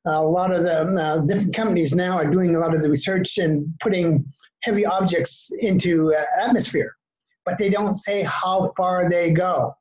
[0.07, 3.39] a lot of the uh, different companies now are doing a lot of the research
[3.39, 4.25] and putting
[4.63, 6.96] heavy objects into uh, atmosphere,
[7.47, 9.73] but they don't say how far they go.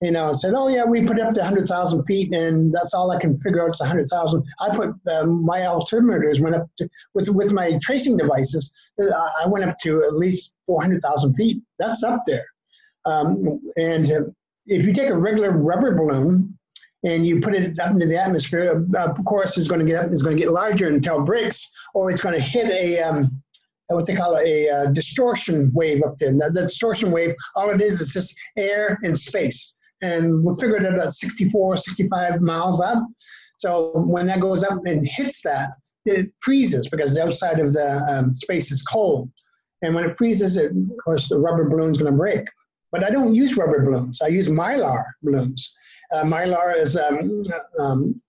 [0.00, 3.20] You know, said, oh yeah, we put up to 100,000 feet, and that's all I
[3.20, 3.68] can figure out.
[3.68, 4.42] It's 100,000.
[4.58, 8.72] I put um, my altimeters went up to with with my tracing devices.
[8.98, 11.62] Uh, I went up to at least 400,000 feet.
[11.78, 12.46] That's up there.
[13.04, 14.20] Um, and uh,
[14.66, 16.56] if you take a regular rubber balloon
[17.04, 20.02] and you put it up into the atmosphere, uh, of course, it's going to get
[20.02, 23.02] up, it's going to get larger until it breaks, or it's going to hit a
[23.02, 23.39] um,
[23.94, 26.28] what they call a, a, uh, distortion wave up there.
[26.28, 29.76] And the, the distortion wave, all it is is just air and space.
[30.02, 32.98] And we figured it at 64, 65 miles up.
[33.58, 35.70] So when that goes up and hits that,
[36.06, 39.30] it freezes because the outside of the um, space is cold.
[39.82, 42.46] And when it freezes, it, of course, the rubber balloon's going to break.
[42.92, 44.20] But I don't use rubber balloons.
[44.22, 45.72] I use mylar balloons.
[46.12, 47.42] Uh, mylar is um,
[47.78, 48.20] um,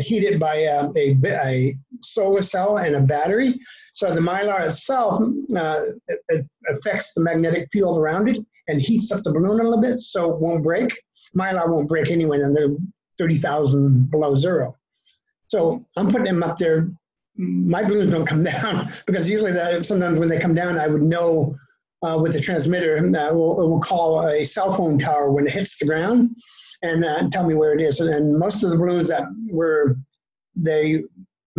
[0.00, 3.54] heated by uh, a, a, solar cell and a battery.
[3.94, 5.22] So the mylar itself
[5.56, 9.62] uh, it, it affects the magnetic field around it and heats up the balloon a
[9.62, 10.90] little bit so it won't break.
[11.36, 12.76] Mylar won't break anyway, under they're
[13.18, 14.76] 30,000 below zero.
[15.48, 16.90] So I'm putting them up there.
[17.36, 21.02] My balloons don't come down because usually that, sometimes when they come down, I would
[21.02, 21.54] know
[22.02, 22.96] uh, with the transmitter.
[22.96, 26.30] Uh, will will call a cell phone tower when it hits the ground
[26.82, 28.00] and uh, tell me where it is.
[28.00, 29.96] And most of the balloons that were
[30.56, 31.02] they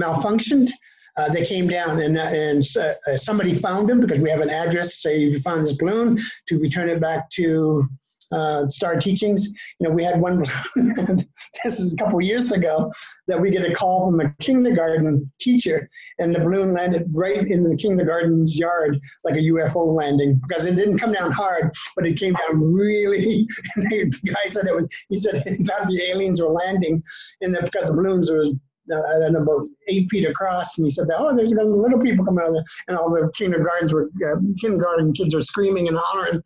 [0.02, 0.70] malfunctioned,
[1.18, 4.50] uh, they came down and, uh, and uh, somebody found them because we have an
[4.50, 5.02] address.
[5.02, 7.84] Say you found this balloon to return it back to
[8.32, 9.48] uh, Star Teachings.
[9.80, 10.40] You know, we had one,
[10.76, 12.92] this is a couple years ago,
[13.28, 15.88] that we get a call from a kindergarten teacher,
[16.20, 20.76] and the balloon landed right in the kindergarten's yard like a UFO landing because it
[20.76, 23.46] didn't come down hard, but it came down really.
[23.76, 27.02] the guy said it was, he said he thought the aliens were landing,
[27.42, 28.46] and that because the balloons were
[28.94, 32.26] I don't know, about eight feet across, and he said, "Oh, there's a little people
[32.26, 35.98] coming out of there," and all the kindergartens were uh, kindergarten kids were screaming and
[36.00, 36.42] hollering,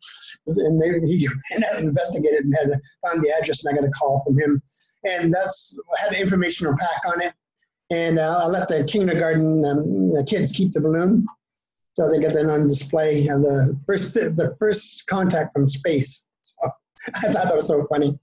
[0.46, 2.68] and they, he out and investigated and had
[3.04, 4.60] found the address, and I got a call from him,
[5.04, 7.32] and that's had an informational pack on it,
[7.90, 11.26] and uh, I let the kindergarten um, the kids keep the balloon,
[11.94, 16.26] so they get that on display, and the first the first contact from space.
[16.42, 16.56] So
[17.16, 18.18] I thought that was so funny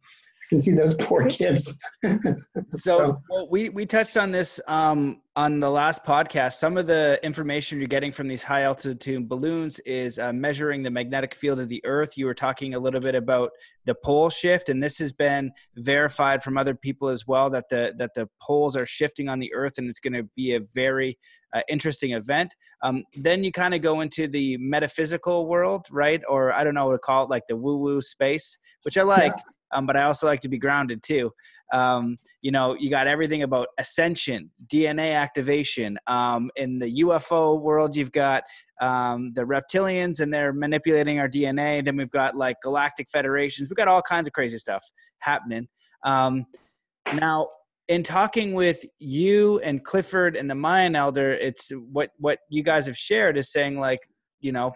[0.53, 1.77] can see those poor kids.
[2.03, 3.21] so, so.
[3.29, 6.53] Well, we we touched on this um, on the last podcast.
[6.53, 10.91] Some of the information you're getting from these high altitude balloons is uh, measuring the
[10.91, 12.17] magnetic field of the Earth.
[12.17, 13.51] You were talking a little bit about
[13.85, 17.93] the pole shift, and this has been verified from other people as well that the
[17.97, 21.17] that the poles are shifting on the Earth, and it's going to be a very
[21.53, 22.53] uh, interesting event.
[22.83, 26.21] Um, then you kind of go into the metaphysical world, right?
[26.27, 29.03] Or I don't know what to call it, like the woo woo space, which I
[29.03, 29.31] like.
[29.35, 29.41] Yeah
[29.73, 31.31] um, but I also like to be grounded too.
[31.71, 35.97] Um, you know, you got everything about ascension, DNA activation.
[36.05, 38.43] Um, in the UFO world, you've got
[38.79, 41.83] um, the reptilians and they're manipulating our DNA.
[41.83, 43.69] Then we've got like galactic federations.
[43.69, 44.83] We've got all kinds of crazy stuff
[45.19, 45.67] happening.
[46.03, 46.45] Um,
[47.15, 47.47] now,
[47.87, 52.85] in talking with you and Clifford and the Mayan elder, it's what what you guys
[52.85, 53.99] have shared is saying like,
[54.39, 54.73] you know,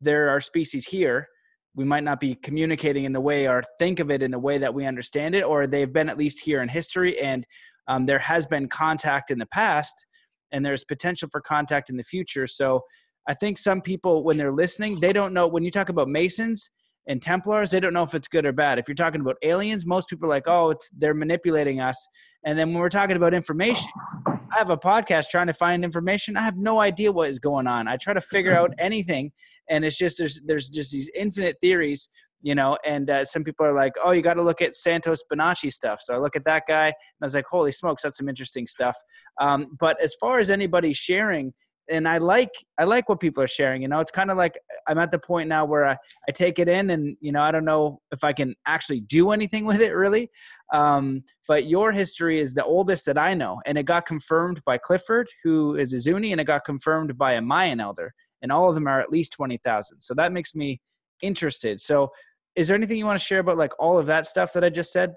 [0.00, 1.28] there are species here
[1.76, 4.58] we might not be communicating in the way or think of it in the way
[4.58, 7.46] that we understand it, or they've been at least here in history and
[7.86, 10.04] um, there has been contact in the past
[10.52, 12.46] and there's potential for contact in the future.
[12.46, 12.82] So
[13.28, 16.70] I think some people, when they're listening, they don't know when you talk about Masons
[17.08, 18.78] and Templars, they don't know if it's good or bad.
[18.78, 22.06] If you're talking about aliens, most people are like, oh, it's they're manipulating us.
[22.44, 23.88] And then when we're talking about information,
[24.26, 26.36] I have a podcast trying to find information.
[26.36, 27.86] I have no idea what is going on.
[27.86, 29.32] I try to figure out anything
[29.70, 32.08] and it's just there's there's just these infinite theories
[32.42, 35.22] you know and uh, some people are like oh you got to look at santos
[35.32, 36.00] bonacci stuff.
[36.00, 38.66] So i look at that guy and i was like holy smokes that's some interesting
[38.66, 38.96] stuff.
[39.40, 41.52] Um, but as far as anybody sharing
[41.88, 44.58] and i like i like what people are sharing you know it's kind of like
[44.88, 45.96] i'm at the point now where I,
[46.28, 49.30] I take it in and you know i don't know if i can actually do
[49.30, 50.30] anything with it really.
[50.72, 54.78] Um, but your history is the oldest that i know and it got confirmed by
[54.78, 58.68] clifford who is a zuni and it got confirmed by a mayan elder and all
[58.68, 60.00] of them are at least 20,000.
[60.00, 60.80] So that makes me
[61.22, 61.80] interested.
[61.80, 62.10] So
[62.54, 64.70] is there anything you want to share about like all of that stuff that I
[64.70, 65.14] just said?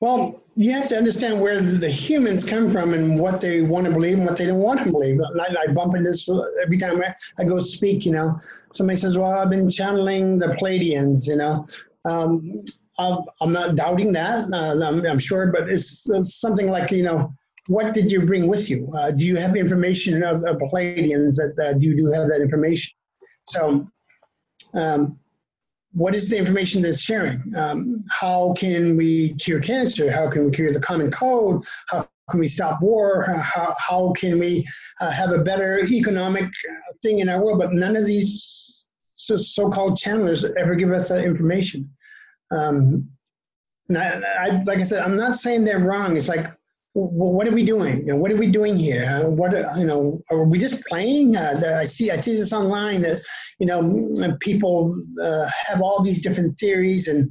[0.00, 3.92] Well, you have to understand where the humans come from and what they want to
[3.92, 5.18] believe and what they don't want to believe.
[5.40, 6.28] I, I bump into this
[6.62, 8.36] every time I, I, go speak, you know.
[8.74, 11.64] Somebody says, well, I've been channeling the Pleiadians, you know.
[12.04, 12.62] Um,
[12.98, 17.32] I'm not doubting that, uh, I'm, I'm, sure, but it's, it's something like, you know,
[17.68, 18.90] what did you bring with you?
[18.96, 22.92] Uh, do you have information of, of Pleiadians that uh, you do have that information?
[23.48, 23.86] So,
[24.74, 25.18] um,
[25.92, 27.42] what is the information that's sharing?
[27.56, 30.12] Um, how can we cure cancer?
[30.12, 31.66] How can we cure the common cold?
[31.90, 33.24] How can we stop war?
[33.24, 34.66] How, how can we
[35.00, 36.50] uh, have a better economic
[37.02, 37.58] thing in our world?
[37.58, 41.88] But none of these so, called channelers ever give us that information.
[42.50, 43.08] Um,
[43.90, 46.16] I, like I said, I'm not saying they're wrong.
[46.16, 46.52] It's like,
[46.98, 48.04] what are we doing?
[48.20, 49.06] what are we doing here?
[49.24, 50.18] What you know?
[50.30, 51.36] Are we just playing?
[51.36, 52.10] Uh, I see.
[52.10, 53.22] I see this online that
[53.58, 57.30] you know people uh, have all these different theories and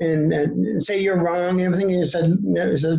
[0.00, 1.90] and, and say you're wrong and everything.
[1.90, 2.98] And you said, you said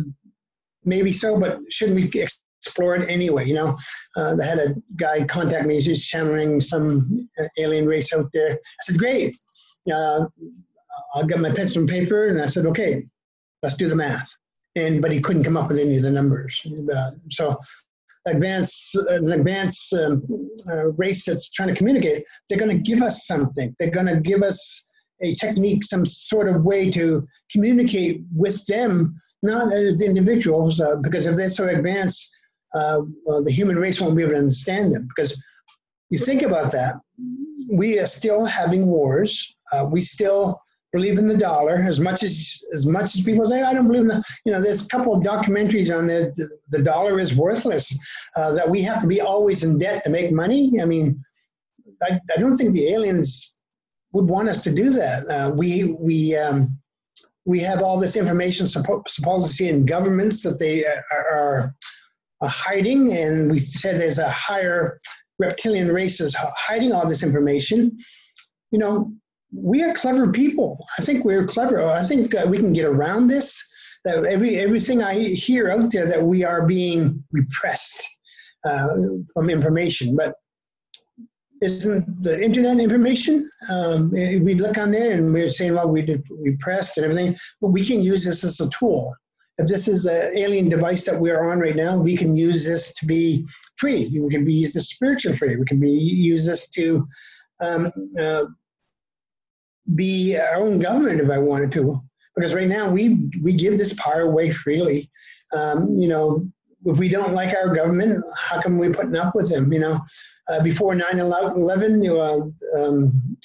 [0.84, 3.46] maybe so, but shouldn't we explore it anyway?
[3.46, 3.76] You know,
[4.16, 5.80] uh, I had a guy contact me.
[5.80, 8.50] He's channeling some alien race out there.
[8.52, 9.36] I said, great.
[9.92, 10.26] Uh,
[11.14, 13.04] I'll get my pencil and paper, and I said, okay,
[13.62, 14.30] let's do the math.
[14.76, 16.60] And but he couldn't come up with any of the numbers.
[16.94, 17.56] Uh, so
[18.26, 20.22] advance an advanced um,
[20.70, 23.74] uh, race that's trying to communicate, they're going to give us something.
[23.78, 24.88] They're going to give us
[25.22, 31.26] a technique, some sort of way to communicate with them, not as individuals, uh, because
[31.26, 32.30] if they're so advanced,
[32.74, 35.06] uh, well, the human race won't be able to understand them.
[35.14, 35.40] Because
[36.10, 36.94] you think about that,
[37.72, 39.54] we are still having wars.
[39.72, 40.58] Uh, we still
[40.94, 43.62] believe in the dollar as much as as much as people say.
[43.62, 46.48] I don't believe in the you know there's a couple of documentaries on the the,
[46.70, 47.86] the dollar is worthless
[48.36, 50.80] uh, that we have to be always in debt to make money.
[50.80, 51.20] I mean
[52.00, 53.60] I, I don't think the aliens
[54.12, 55.28] would want us to do that.
[55.28, 56.78] Uh, we we um,
[57.44, 61.74] we have all this information supposedly in governments that they are, are,
[62.40, 65.00] are hiding and we said there's a higher
[65.40, 67.98] reptilian races hiding all this information.
[68.70, 69.12] You know
[69.52, 70.78] we are clever people.
[70.98, 71.88] I think we're clever.
[71.88, 73.70] I think uh, we can get around this.
[74.04, 78.18] That every everything I hear out there that we are being repressed
[78.64, 78.96] uh,
[79.32, 80.36] from information, but
[81.62, 83.48] isn't the internet information?
[83.72, 87.84] Um, we look on there and we're saying, well, we repressed and everything, but we
[87.84, 89.14] can use this as a tool.
[89.56, 92.66] If this is an alien device that we are on right now, we can use
[92.66, 94.10] this to be free.
[94.20, 95.56] We can be used as spiritual free.
[95.56, 97.06] We can be use this to
[97.60, 98.44] um, uh,
[99.94, 102.00] be our own government if I wanted to.
[102.34, 105.08] Because right now we we give this power away freely.
[105.56, 106.48] Um, you know,
[106.86, 109.72] if we don't like our government, how come we're putting up with them?
[109.72, 109.98] You know,
[110.48, 113.36] uh, before 9/11, you know, um,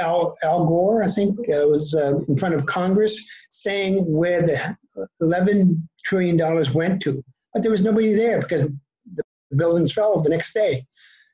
[0.00, 4.76] Al, Al Gore, I think, uh, was uh, in front of Congress saying where the
[5.20, 7.22] 11 trillion dollars went to,
[7.52, 9.22] but there was nobody there because the
[9.56, 10.84] buildings fell the next day.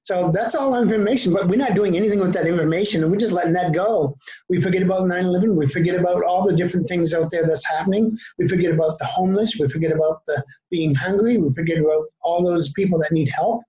[0.06, 3.32] So that's all information, but we're not doing anything with that information and we're just
[3.32, 4.16] letting that go.
[4.48, 5.58] We forget about 9 11.
[5.58, 8.12] We forget about all the different things out there that's happening.
[8.38, 9.58] We forget about the homeless.
[9.58, 10.40] We forget about the
[10.70, 11.38] being hungry.
[11.38, 13.62] We forget about all those people that need help.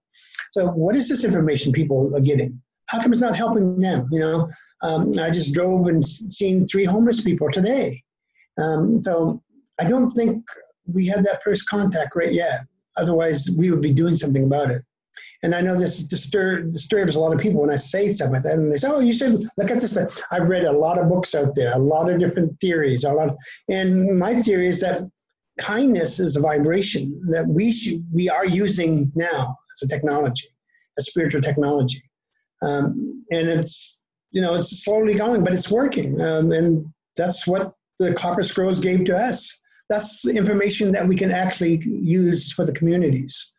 [0.51, 2.61] So, what is this information people are getting?
[2.85, 4.07] How come it's not helping them?
[4.11, 4.47] You know,
[4.83, 7.99] um, I just drove and seen three homeless people today.
[8.59, 9.41] Um, so,
[9.79, 10.43] I don't think
[10.93, 12.59] we have that first contact right yet.
[12.95, 14.83] Otherwise, we would be doing something about it.
[15.43, 18.45] And I know this disturb, disturbs a lot of people when I say that.
[18.45, 19.97] And they say, oh, you should look at this.
[20.31, 23.03] I've read a lot of books out there, a lot of different theories.
[23.03, 23.37] A lot of,
[23.69, 25.03] and my theory is that
[25.59, 30.47] kindness is a vibration that we, should, we are using now as a technology,
[30.97, 32.01] a spiritual technology.
[32.63, 36.19] Um, and it's, you know, it's slowly going, but it's working.
[36.19, 39.61] Um, and that's what the Copper Scrolls gave to us.
[39.89, 43.53] That's information that we can actually use for the communities.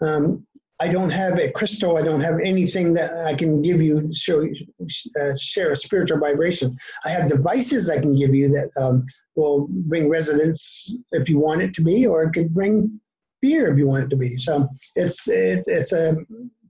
[0.00, 0.46] Um,
[0.80, 1.96] I don't have a crystal.
[1.96, 6.74] I don't have anything that I can give you show uh, share a spiritual vibration.
[7.04, 11.62] I have devices I can give you that um, will bring resonance if you want
[11.62, 13.00] it to be, or it could bring
[13.42, 14.36] fear if you want it to be.
[14.36, 16.16] So it's it's it's a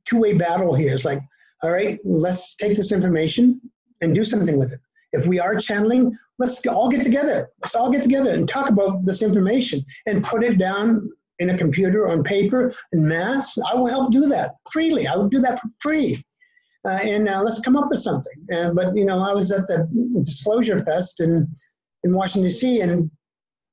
[0.06, 0.94] two way battle here.
[0.94, 1.20] It's like,
[1.62, 3.60] all right, let's take this information
[4.00, 4.80] and do something with it.
[5.12, 7.48] If we are channeling, let's all get together.
[7.62, 11.58] Let's all get together and talk about this information and put it down in a
[11.58, 15.06] computer on paper in math, I will help do that freely.
[15.06, 16.16] I will do that for free.
[16.84, 18.46] Uh, and uh, let's come up with something.
[18.50, 19.88] And, but, you know, I was at the
[20.24, 21.46] Disclosure Fest in,
[22.04, 23.10] in Washington, D.C., and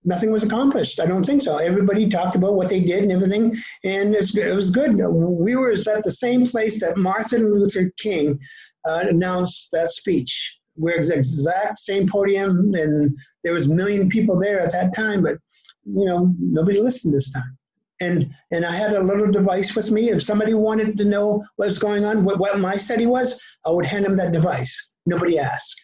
[0.03, 0.99] nothing was accomplished.
[0.99, 1.57] I don't think so.
[1.57, 4.95] Everybody talked about what they did and everything, and it was good.
[4.95, 8.39] We were at the same place that Martin Luther King
[8.85, 10.59] uh, announced that speech.
[10.77, 15.37] We're exact same podium, and there was a million people there at that time, but
[15.85, 17.57] you know, nobody listened this time.
[18.01, 20.09] And and I had a little device with me.
[20.09, 23.85] If somebody wanted to know what's going on, what, what my study was, I would
[23.85, 24.95] hand them that device.
[25.05, 25.79] Nobody asked.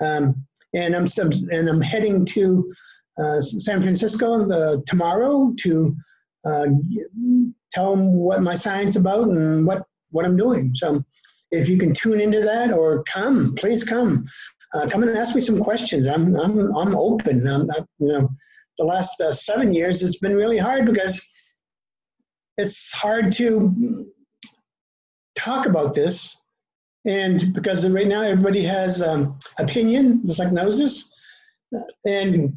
[0.00, 2.70] Um, and I'm some, and I'm heading to
[3.18, 5.94] uh, San Francisco uh, tomorrow to
[6.46, 6.66] uh,
[7.72, 10.72] tell them what my science about and what what I'm doing.
[10.74, 11.02] So
[11.52, 14.22] if you can tune into that or come, please come.
[14.74, 16.06] uh, come and ask me some questions.
[16.06, 17.46] I'm I'm I'm open.
[17.46, 18.28] I'm not, you know,
[18.78, 21.20] the last uh, seven years it's been really hard because
[22.56, 24.06] it's hard to
[25.36, 26.40] talk about this,
[27.04, 31.12] and because right now everybody has um, opinion, just like Moses,
[32.04, 32.54] and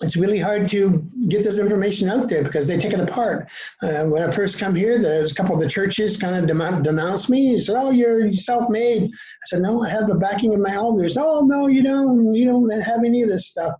[0.00, 3.50] it's really hard to get this information out there because they take it apart.
[3.82, 7.28] Uh, when I first come here, there's a couple of the churches kind of denounced
[7.28, 7.54] me.
[7.54, 11.16] They said, "Oh, you're self-made." I said, "No, I have the backing of my elders."
[11.18, 12.32] "Oh, no, you don't.
[12.32, 13.74] You don't have any of this stuff."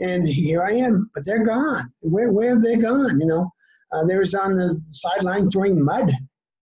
[0.00, 1.84] And here I am, but they're gone.
[2.02, 3.18] Where where have they gone?
[3.18, 3.50] You know,
[3.92, 6.10] uh, they was on the sideline throwing mud.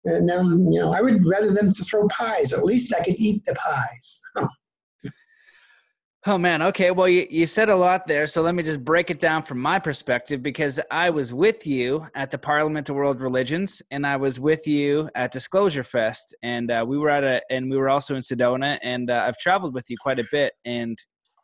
[0.06, 2.54] And now, you know, I would rather them to throw pies.
[2.54, 4.22] At least I could eat the pies.
[6.26, 6.90] Oh man, okay.
[6.92, 9.60] Well, you, you said a lot there, so let me just break it down from
[9.60, 14.16] my perspective because I was with you at the Parliament of World Religions, and I
[14.16, 17.90] was with you at Disclosure Fest, and uh, we were at a, and we were
[17.90, 20.98] also in Sedona, and uh, I've traveled with you quite a bit, and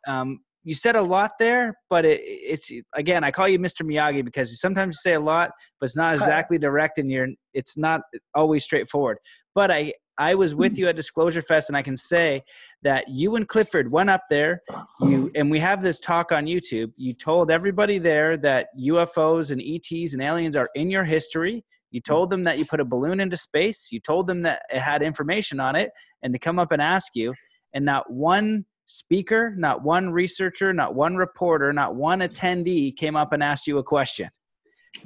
[0.08, 3.82] um, you said a lot there, but it, it's again, I call you Mr.
[3.82, 7.76] Miyagi because sometimes you say a lot, but it's not exactly direct, and you're, it's
[7.76, 8.00] not
[8.34, 9.18] always straightforward.
[9.54, 12.44] But I, I was with you at Disclosure Fest, and I can say
[12.82, 14.60] that you and Clifford went up there.
[15.00, 16.92] You and we have this talk on YouTube.
[16.98, 21.64] You told everybody there that UFOs and ETs and aliens are in your history.
[21.90, 23.88] You told them that you put a balloon into space.
[23.90, 25.90] You told them that it had information on it,
[26.22, 27.34] and to come up and ask you.
[27.72, 33.32] And not one speaker, not one researcher, not one reporter, not one attendee came up
[33.32, 34.28] and asked you a question.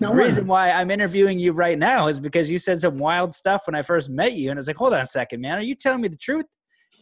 [0.00, 3.34] No the reason why I'm interviewing you right now is because you said some wild
[3.34, 5.58] stuff when I first met you, and I was like, "Hold on a second, man,
[5.58, 6.46] are you telling me the truth?"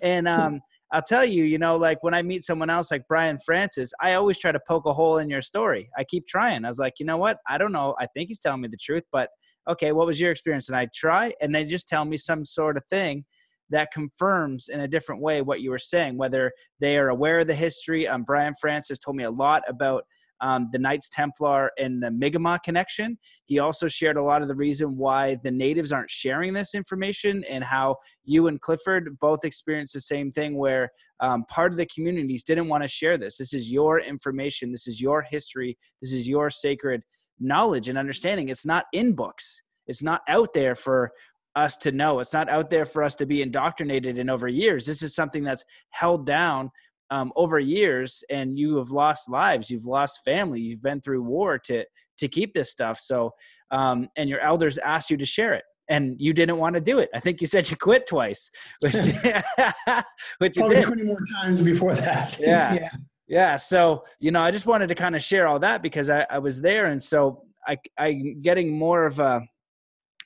[0.02, 0.60] And um,
[0.92, 4.14] I'll tell you, you know, like when I meet someone else like Brian Francis, I
[4.14, 5.88] always try to poke a hole in your story.
[5.96, 6.64] I keep trying.
[6.64, 7.38] I was like, you know what?
[7.48, 7.94] I don't know.
[7.98, 9.30] I think he's telling me the truth, but
[9.70, 10.68] okay, what was your experience?
[10.68, 13.24] And I try, and they just tell me some sort of thing
[13.70, 17.46] that confirms in a different way what you were saying, whether they are aware of
[17.46, 18.06] the history.
[18.06, 20.04] Um, Brian Francis told me a lot about
[20.42, 23.16] um, the Knights Templar and the Mi'kmaq connection.
[23.46, 27.44] He also shared a lot of the reason why the natives aren't sharing this information
[27.48, 30.90] and how you and Clifford both experienced the same thing where
[31.20, 33.36] um, part of the communities didn't want to share this.
[33.36, 37.02] This is your information, this is your history, this is your sacred
[37.38, 38.48] knowledge and understanding.
[38.48, 39.62] It's not in books.
[39.86, 41.12] It's not out there for
[41.54, 42.20] us to know.
[42.20, 44.86] It's not out there for us to be indoctrinated in over years.
[44.86, 46.70] This is something that's held down
[47.12, 51.58] um, over years and you have lost lives you've lost family you've been through war
[51.58, 51.84] to
[52.18, 53.30] to keep this stuff so
[53.70, 56.98] um, and your elders asked you to share it and you didn't want to do
[57.00, 57.10] it.
[57.14, 58.50] I think you said you quit twice,
[58.80, 58.94] which,
[60.38, 60.84] which Probably did.
[60.84, 62.38] 20 more times before that.
[62.40, 62.74] Yeah.
[62.74, 62.88] yeah.
[63.28, 63.56] Yeah.
[63.56, 66.38] So, you know, I just wanted to kind of share all that because I, I
[66.38, 66.86] was there.
[66.86, 69.42] And so I, I'm getting more of a,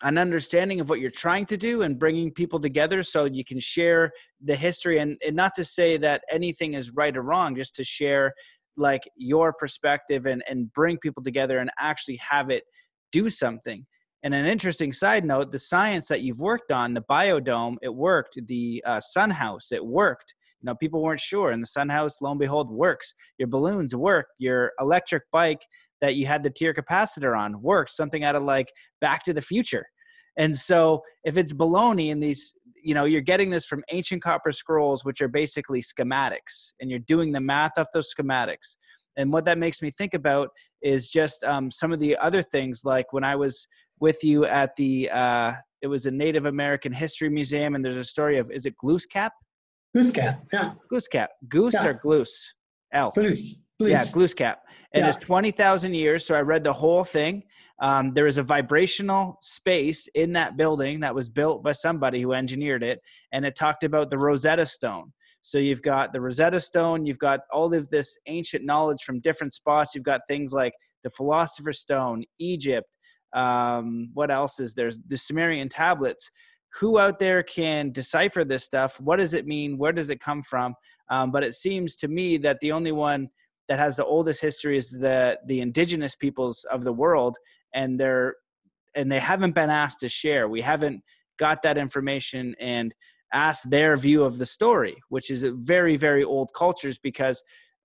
[0.03, 3.61] an understanding of what you're trying to do and bringing people together so you can
[3.61, 7.75] share the history and, and not to say that anything is right or wrong just
[7.77, 8.33] to share
[8.77, 12.65] like your perspective and, and bring people together and actually have it
[13.13, 13.87] do something.
[14.23, 18.39] And an interesting side note the science that you've worked on the biodome it worked.
[18.47, 20.35] The uh, sun house it worked.
[20.61, 23.15] You know people weren't sure and the sun house lo and behold works.
[23.39, 24.27] Your balloons work.
[24.39, 25.61] Your electric bike
[26.01, 28.69] that you had the tier capacitor on worked something out of like
[29.01, 29.87] back to the future.
[30.39, 34.53] And so if it's baloney and these you know you're getting this from ancient copper
[34.53, 38.77] scrolls which are basically schematics and you're doing the math off those schematics.
[39.19, 40.51] And what that makes me think about
[40.83, 43.67] is just um, some of the other things like when i was
[43.99, 48.05] with you at the uh, it was a native american history museum and there's a
[48.05, 49.31] story of is it Glooskap?
[49.97, 50.73] Glooskap yeah.
[50.93, 51.29] Glooskap.
[51.49, 51.89] Goose yeah.
[51.89, 52.55] or gloose?
[52.93, 53.13] L
[53.81, 53.91] Gloos.
[53.91, 54.57] Yeah, Glooskap.
[54.93, 55.09] And yeah.
[55.09, 56.27] it's 20,000 years.
[56.27, 57.43] So I read the whole thing.
[57.81, 62.33] Um, there is a vibrational space in that building that was built by somebody who
[62.33, 63.01] engineered it.
[63.33, 65.13] And it talked about the Rosetta Stone.
[65.43, 69.53] So you've got the Rosetta Stone, you've got all of this ancient knowledge from different
[69.53, 69.95] spots.
[69.95, 70.73] You've got things like
[71.05, 72.89] the Philosopher's Stone, Egypt.
[73.33, 74.91] Um, what else is there?
[75.07, 76.31] The Sumerian tablets.
[76.81, 79.01] Who out there can decipher this stuff?
[79.01, 79.79] What does it mean?
[79.79, 80.75] Where does it come from?
[81.11, 83.29] Um, but it seems to me that the only one
[83.69, 87.37] that has the oldest history is the the indigenous peoples of the world
[87.75, 88.37] and they're
[88.95, 90.49] and they haven't been asked to share.
[90.49, 91.03] We haven't
[91.39, 92.95] got that information and
[93.33, 97.43] asked their view of the story which is very very old cultures because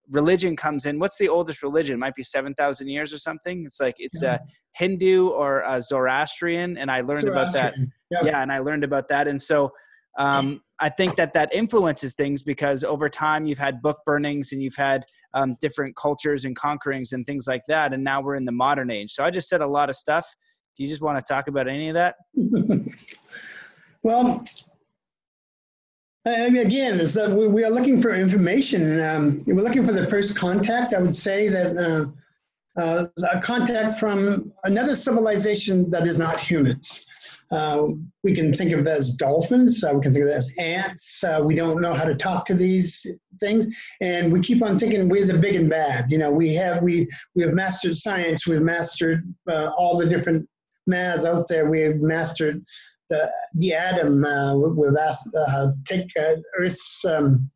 [0.09, 0.99] religion comes in.
[0.99, 1.95] What's the oldest religion?
[1.95, 3.65] It might be 7000 years or something.
[3.65, 4.35] It's like it's yeah.
[4.35, 4.39] a
[4.73, 7.75] hindu or a zoroastrian and i learned about that.
[8.11, 8.19] Yeah.
[8.23, 9.27] yeah and i learned about that.
[9.27, 9.71] And so
[10.17, 14.61] um, I think that that influences things because over time you've had book burnings and
[14.63, 15.05] you've had
[15.35, 18.89] um, different cultures and conquerings and things like that, and now we're in the modern
[18.89, 19.11] age.
[19.11, 20.25] So I just said a lot of stuff.
[20.75, 22.15] Do you just want to talk about any of that?
[24.03, 24.43] well,
[26.23, 29.01] Uh, again, so we, we, are looking for information.
[29.01, 30.93] Um, we're looking for the first contact.
[30.93, 32.11] I would say that uh,
[32.77, 37.45] uh, a contact from another civilization that is not humans.
[37.51, 37.87] Uh,
[38.23, 39.83] we can think of it as dolphins.
[39.83, 41.23] Uh, we can think of it as ants.
[41.23, 43.05] Uh, we don't know how to talk to these
[43.39, 46.09] things, and we keep on thinking we're the big and bad.
[46.09, 48.47] You know, we have we we have mastered science.
[48.47, 50.47] We've mastered all the different
[50.87, 51.69] maths out there.
[51.69, 52.63] We've mastered
[53.09, 54.23] the the atom.
[54.23, 57.49] Uh, we've asked uh, take uh, Earth's um,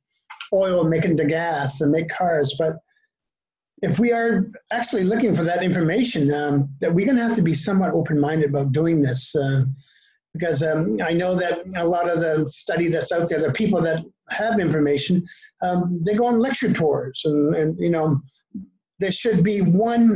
[0.54, 2.56] oil, make into gas, and make cars.
[2.60, 2.76] But
[3.86, 7.44] if we are actually looking for that information, um, that we're going to have to
[7.44, 9.62] be somewhat open-minded about doing this, uh,
[10.34, 13.80] because um, I know that a lot of the study that's out there, the people
[13.82, 15.24] that have information,
[15.62, 18.20] um, they go on lecture tours, and, and you know,
[19.00, 20.10] there should be one.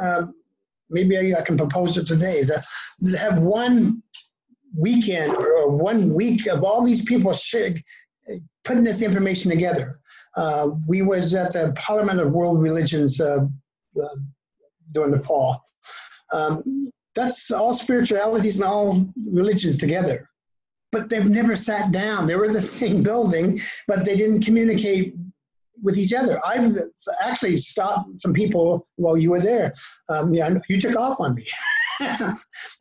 [0.00, 0.26] Uh,
[0.88, 2.42] maybe I, I, can propose it today.
[2.44, 2.64] That
[3.18, 4.02] have one
[4.76, 7.34] weekend or one week of all these people
[8.64, 9.94] putting this information together.
[10.36, 13.46] Uh, we was at the Parliament of World Religions uh,
[14.00, 14.16] uh,
[14.92, 15.62] during the fall.
[16.32, 16.62] Um,
[17.14, 20.26] that's all spiritualities and all religions together.
[20.92, 22.26] But they've never sat down.
[22.26, 25.14] They were in the same building, but they didn't communicate
[25.82, 26.38] with each other.
[26.44, 26.76] I've
[27.22, 29.72] actually stopped some people while you were there.
[30.08, 31.44] Um, yeah, you took off on me.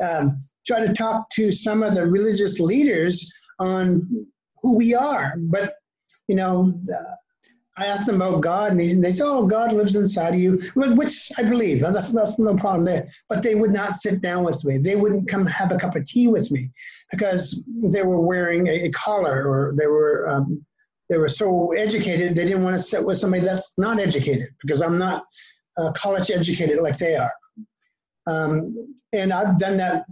[0.03, 4.27] um, try to talk to some of the religious leaders on
[4.61, 5.35] who we are.
[5.37, 5.75] But,
[6.27, 7.15] you know, uh,
[7.79, 10.59] I asked them about God, and they, they said, "Oh, God lives inside of you,"
[10.75, 11.79] which I believe.
[11.79, 13.07] That's that's no problem there.
[13.29, 14.77] But they would not sit down with me.
[14.77, 16.69] They wouldn't come have a cup of tea with me
[17.11, 20.65] because they were wearing a, a collar or they were um,
[21.09, 24.81] they were so educated they didn't want to sit with somebody that's not educated because
[24.81, 25.23] I'm not
[25.77, 27.31] uh, college educated like they are.
[28.27, 30.05] Um, and I've done that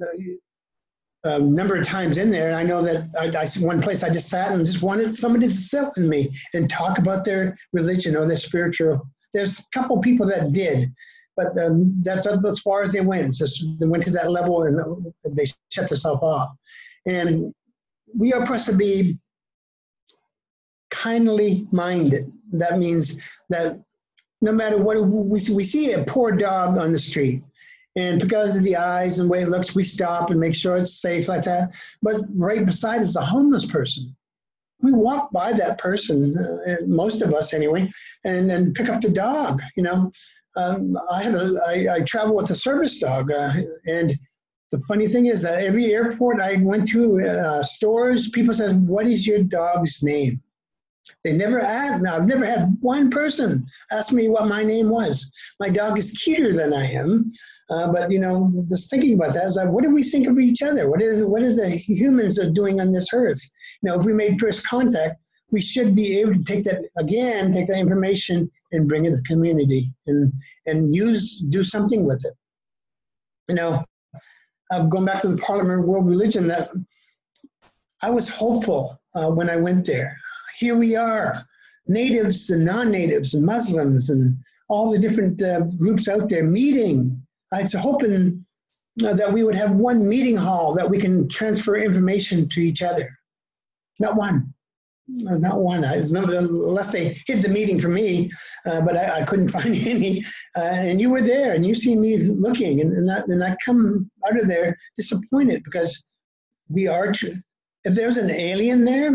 [1.27, 2.47] a number of times in there.
[2.47, 5.47] And I know that I, I one place I just sat and just wanted somebody
[5.47, 9.07] to sit with me and talk about their religion or their spiritual.
[9.33, 10.89] There's a couple people that did,
[11.35, 13.33] but um, that's as far as they went.
[13.33, 16.49] Just they went to that level and they shut themselves off.
[17.05, 17.53] And
[18.15, 19.19] we are supposed to be
[20.89, 22.31] kindly minded.
[22.53, 23.81] That means that
[24.41, 27.41] no matter what we see, we see a poor dog on the street
[27.97, 31.01] and because of the eyes and way it looks, we stop and make sure it's
[31.01, 31.75] safe like that.
[32.03, 34.15] But right beside is a homeless person.
[34.81, 36.35] We walk by that person,
[36.69, 37.89] uh, most of us anyway,
[38.23, 39.63] and then pick up the dog.
[39.75, 40.11] You know,
[40.55, 43.51] um, I have a I, I travel with a service dog, uh,
[43.87, 44.13] and
[44.71, 49.07] the funny thing is that every airport I went to, uh, stores, people said, "What
[49.07, 50.39] is your dog's name?"
[51.23, 52.05] They never asked.
[52.05, 55.31] I've never had one person ask me what my name was.
[55.59, 57.29] My dog is cuter than I am,
[57.69, 60.61] uh, but you know, just thinking about that, like, what do we think of each
[60.61, 60.89] other?
[60.89, 63.41] What is what is the humans are doing on this earth?
[63.81, 65.19] You know, if we made first contact,
[65.51, 69.15] we should be able to take that again, take that information and bring it to
[69.15, 70.33] the community and
[70.65, 72.33] and use do something with it.
[73.49, 73.83] You know,
[74.71, 76.69] uh, going back to the Parliament World Religion, that
[78.01, 80.17] I was hopeful uh, when I went there
[80.57, 81.33] here we are,
[81.87, 84.35] natives and non-natives and Muslims and
[84.69, 87.21] all the different uh, groups out there meeting.
[87.53, 88.43] I was hoping
[89.05, 92.81] uh, that we would have one meeting hall that we can transfer information to each
[92.81, 93.09] other.
[93.99, 94.53] Not one.
[95.07, 95.85] Not one.
[95.85, 98.29] I, unless they hid the meeting from me,
[98.65, 100.21] uh, but I, I, couldn't find any.
[100.57, 103.55] Uh, and you were there, and you see me looking, and, and, I, and I
[103.63, 106.03] come out of there disappointed because
[106.67, 107.13] we are.
[107.13, 107.27] Tr-
[107.85, 109.11] if there's an alien there,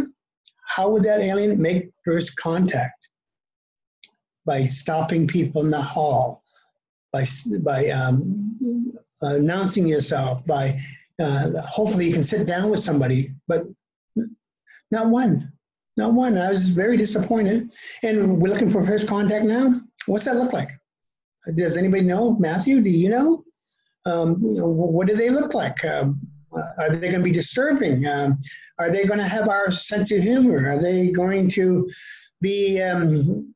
[0.75, 3.09] how would that alien make first contact?
[4.45, 6.43] By stopping people in the hall,
[7.13, 7.25] by,
[7.63, 8.59] by um,
[9.21, 10.77] announcing yourself, by
[11.21, 13.65] uh, hopefully you can sit down with somebody, but
[14.91, 15.53] not one.
[15.97, 16.39] Not one.
[16.39, 17.71] I was very disappointed.
[18.03, 19.69] And we're looking for first contact now.
[20.07, 20.71] What's that look like?
[21.55, 22.39] Does anybody know?
[22.39, 23.45] Matthew, do you know?
[24.07, 25.85] Um, what do they look like?
[25.85, 26.21] Um,
[26.79, 28.07] are they going to be disturbing?
[28.07, 28.39] Um,
[28.79, 30.69] are they going to have our sense of humor?
[30.69, 31.89] Are they going to
[32.41, 33.55] be um,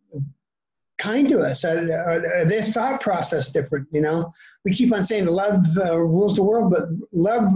[0.99, 1.65] kind to us?
[1.65, 3.89] Are, are, are, their thought process different?
[3.93, 4.31] You know,
[4.65, 7.55] we keep on saying love uh, rules the world, but love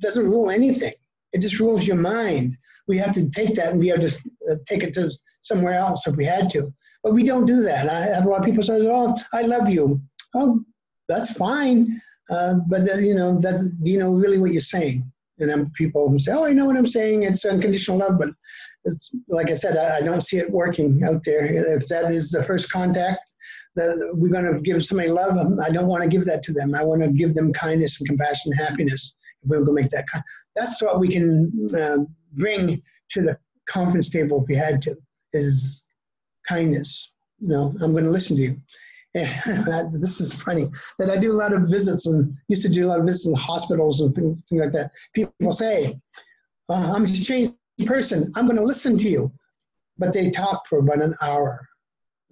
[0.00, 0.92] doesn't rule anything.
[1.32, 2.56] It just rules your mind.
[2.88, 4.18] We have to take that and be able to
[4.50, 6.66] uh, take it to somewhere else if we had to.
[7.04, 7.88] But we don't do that.
[7.88, 10.00] I have a lot of people say, "Oh, I love you."
[10.34, 10.64] Oh,
[11.08, 11.92] that's fine.
[12.30, 15.02] Uh, but you know, that's do you know really what you're saying?
[15.38, 17.22] And then people say, "Oh, I know what I'm saying.
[17.22, 18.30] It's unconditional love." But
[18.84, 21.44] it's like I said, I, I don't see it working out there.
[21.76, 23.24] If that is the first contact,
[23.76, 26.74] that we're going to give somebody love, I don't want to give that to them.
[26.74, 29.16] I want to give them kindness and compassion, and happiness.
[29.42, 30.04] If we're going to make that,
[30.54, 31.98] that's what we can uh,
[32.34, 34.94] bring to the conference table if we had to,
[35.32, 35.84] is
[36.46, 37.14] kindness.
[37.38, 38.54] You know, I'm going to listen to you.
[39.46, 40.66] And this is funny
[40.98, 43.26] that I do a lot of visits and used to do a lot of visits
[43.26, 44.90] in hospitals and things like that.
[45.14, 45.94] People say,
[46.68, 47.54] uh, I'm a changed
[47.86, 48.30] person.
[48.36, 49.32] I'm going to listen to you.
[49.98, 51.60] But they talk for about an hour.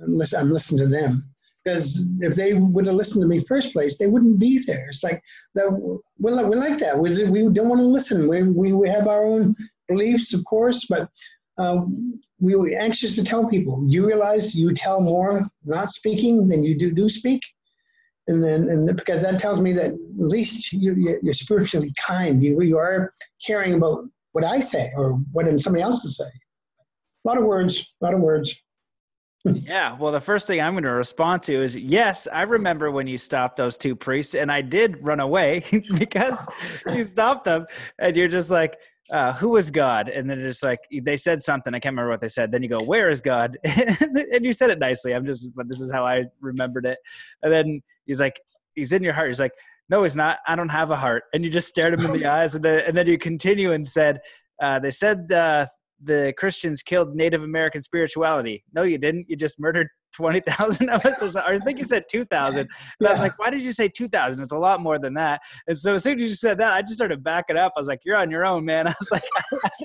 [0.00, 1.20] I'm, listen, listening to them.
[1.64, 4.86] Because if they would have listened to me first place, they wouldn't be there.
[4.88, 5.20] It's like,
[5.54, 6.96] we're, we're like that.
[6.96, 8.28] We, we don't want to listen.
[8.28, 9.54] We, we, we have our own
[9.88, 11.10] beliefs, of course, but
[11.58, 13.84] um, we were anxious to tell people.
[13.86, 17.43] You realize you tell more not speaking than you do do speak,
[18.28, 22.43] and then and because that tells me that at least you, you're spiritually kind.
[22.43, 23.11] You you are
[23.45, 26.30] caring about what I say or what somebody else to say.
[27.24, 28.55] A lot of words, a lot of words.
[29.45, 33.07] yeah, well, the first thing I'm going to respond to is yes, I remember when
[33.07, 35.64] you stopped those two priests, and I did run away
[35.99, 36.47] because
[36.95, 37.66] you stopped them,
[37.99, 38.78] and you're just like,
[39.12, 40.09] uh, who is God?
[40.09, 41.74] And then it's like they said something.
[41.74, 42.52] I can't remember what they said.
[42.52, 43.56] Then you go, where is God?
[43.64, 45.14] and you said it nicely.
[45.14, 46.98] I'm just, but this is how I remembered it.
[47.42, 48.40] And then he's like,
[48.74, 49.28] he's in your heart.
[49.28, 49.52] He's like,
[49.88, 50.38] no, he's not.
[50.46, 51.24] I don't have a heart.
[51.32, 52.54] And you just stared him in the eyes.
[52.54, 54.20] And then, and then you continue and said,
[54.61, 55.66] uh, they said uh,
[56.02, 58.64] the Christians killed Native American spirituality.
[58.74, 59.26] No, you didn't.
[59.28, 59.88] You just murdered
[60.18, 61.36] 20,000 of us.
[61.36, 62.60] Or I think you said 2,000.
[62.62, 63.08] And yeah.
[63.08, 64.40] I was like, why did you say 2,000?
[64.40, 65.40] It's a lot more than that.
[65.68, 67.72] And so as soon as you said that, I just started backing up.
[67.76, 68.88] I was like, you're on your own, man.
[68.88, 69.22] I was like,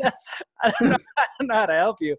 [0.64, 2.18] I don't know, I don't know how to help you.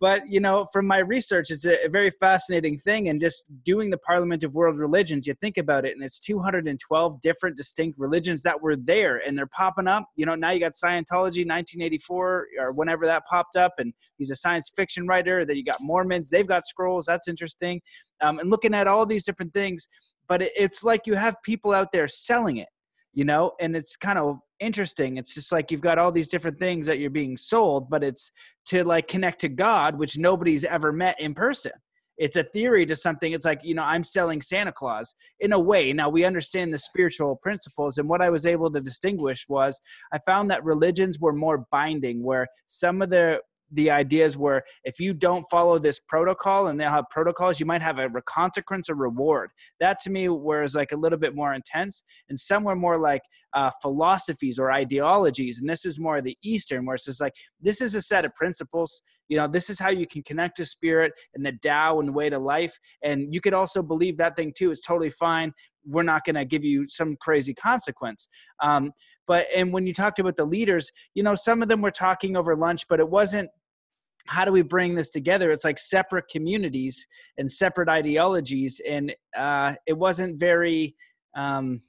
[0.00, 3.08] But you know, from my research, it's a, very fascinating thing.
[3.08, 7.20] And just doing the Parliament of World Religions, you think about it, and it's 212
[7.20, 10.08] different distinct religions that were there, and they're popping up.
[10.16, 14.36] You know, now you got Scientology, 1984 or whenever that popped up, and he's a
[14.36, 15.44] science fiction writer.
[15.44, 17.06] Then you got Mormons, they've got scrolls.
[17.06, 17.80] That's interesting.
[18.20, 19.88] Um, and looking at all these different things,
[20.28, 22.68] but it, it's like you have people out there selling it
[23.14, 26.58] you know and it's kind of interesting it's just like you've got all these different
[26.58, 28.30] things that you're being sold but it's
[28.66, 31.72] to like connect to god which nobody's ever met in person.
[32.16, 35.58] It's a theory to something it's like you know i'm selling santa claus in a
[35.58, 35.92] way.
[35.92, 39.80] Now we understand the spiritual principles and what i was able to distinguish was
[40.12, 43.40] i found that religions were more binding where some of the
[43.72, 47.82] the ideas where if you don't follow this protocol and they'll have protocols you might
[47.82, 49.50] have a consequence or reward.
[49.80, 53.22] That to me was like a little bit more intense and somewhere more like
[53.54, 55.58] uh, philosophies or ideologies.
[55.58, 58.34] And this is more the eastern where it's just like this is a set of
[58.34, 59.02] principles.
[59.28, 62.30] You know this is how you can connect to spirit and the Tao and way
[62.30, 62.78] to life.
[63.02, 65.52] And you could also believe that thing too is totally fine.
[65.84, 68.28] We're not going to give you some crazy consequence.
[68.62, 68.92] Um,
[69.28, 72.36] but and when you talked about the leaders you know some of them were talking
[72.36, 73.48] over lunch but it wasn't
[74.28, 75.50] how do we bring this together?
[75.50, 77.06] It's like separate communities
[77.38, 80.94] and separate ideologies and uh, it wasn't very
[81.34, 81.80] um,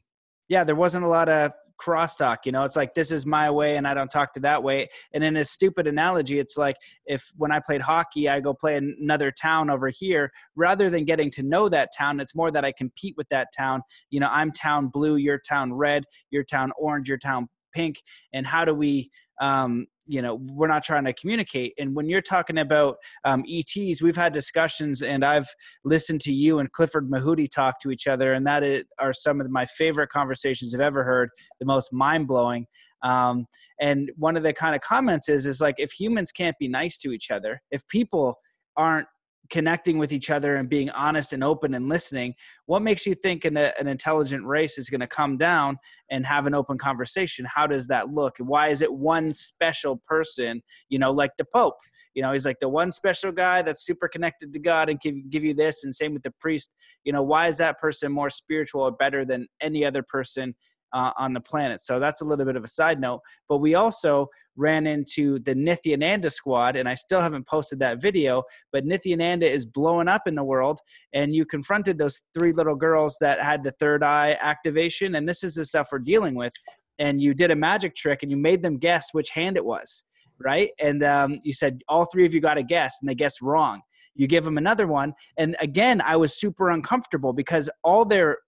[0.47, 2.63] yeah there wasn't a lot of crosstalk you know?
[2.63, 4.87] It's like this is my way and i don't talk to that way.
[5.13, 6.75] And in a stupid analogy it's like
[7.05, 10.31] if when i played hockey i go play another town over here.
[10.55, 13.81] Rather than getting to know that town it's more that i compete with that town.
[14.09, 18.01] You know i'm town blue your town red your town orange your town pink.
[18.33, 19.09] And how do we
[19.39, 21.73] um, you know we're not trying to communicate.
[21.77, 25.47] And when you're talking about um, ets we've had discussions and i've
[25.85, 29.39] listened to you and clifford mahooty talk to each other and that is, are some
[29.39, 31.29] of my favorite conversations i've ever heard
[31.59, 32.65] the most mind-blowing.
[33.01, 33.45] Um,
[33.79, 36.97] and one of the kind of comments is is like if humans can't be nice
[36.97, 38.35] to each other if people
[38.75, 39.07] aren't
[39.49, 42.33] connecting with each other and being honest and open and listening
[42.69, 45.75] what makes you think an, an intelligent race is going to come down
[46.11, 47.43] and have an open conversation?
[47.45, 48.35] How does that look?
[48.37, 51.79] Why is it one special person you know like the pope?
[52.13, 55.23] You know he's like the one special guy that's super connected to god and can
[55.29, 56.71] give you this and same with the priest.
[57.03, 60.53] You know why is that person more spiritual or better than any other person
[60.93, 61.81] uh, on the planet.
[61.81, 63.21] So that's a little bit of a side note.
[63.47, 68.43] But we also ran into the Nithyananda squad, and I still haven't posted that video.
[68.71, 70.79] But Nithyananda is blowing up in the world,
[71.13, 75.43] and you confronted those three little girls that had the third eye activation, and this
[75.43, 76.53] is the stuff we're dealing with.
[76.99, 80.03] And you did a magic trick, and you made them guess which hand it was,
[80.39, 80.71] right?
[80.79, 83.81] And um, you said all three of you got a guess, and they guessed wrong.
[84.15, 88.39] You give them another one, and again, I was super uncomfortable because all their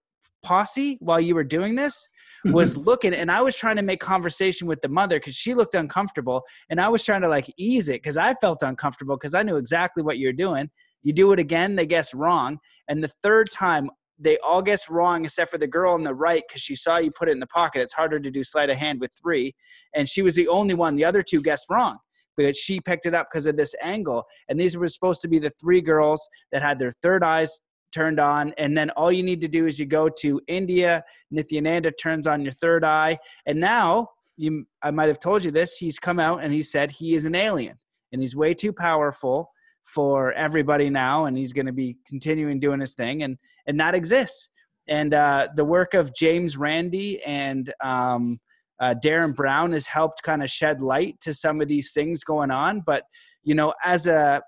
[0.44, 2.08] posse while you were doing this
[2.54, 5.76] was looking and I was trying to make conversation with the mother because she looked
[5.76, 9.44] uncomfortable and I was trying to like ease it because I felt uncomfortable because I
[9.44, 10.70] knew exactly what you're doing.
[11.04, 12.60] You do it again, they guess wrong.
[12.88, 16.44] And the third time, they all guess wrong except for the girl on the right
[16.48, 17.82] because she saw you put it in the pocket.
[17.82, 19.56] It's harder to do sleight of hand with three.
[19.96, 20.96] And she was the only one.
[20.96, 21.98] The other two guessed wrong
[22.38, 24.26] but she picked it up because of this angle.
[24.48, 27.62] And these were supposed to be the three girls that had their third eyes
[27.92, 28.54] turned on.
[28.58, 32.42] And then all you need to do is you go to India, Nithyananda turns on
[32.42, 33.18] your third eye.
[33.46, 35.78] And now you, I might have told you this.
[35.78, 37.78] He's come out and he said he is an alien
[38.12, 39.52] and he's way too powerful
[39.84, 43.38] for everybody now, and he's going to be continuing doing his thing, and
[43.68, 44.50] and that exists.
[44.88, 48.40] And uh, the work of James Randi and um,
[48.80, 52.52] uh, Derren Brown has helped kind of shed light to some of these things going
[52.52, 52.82] on.
[52.86, 53.04] But
[53.44, 54.42] you know, as a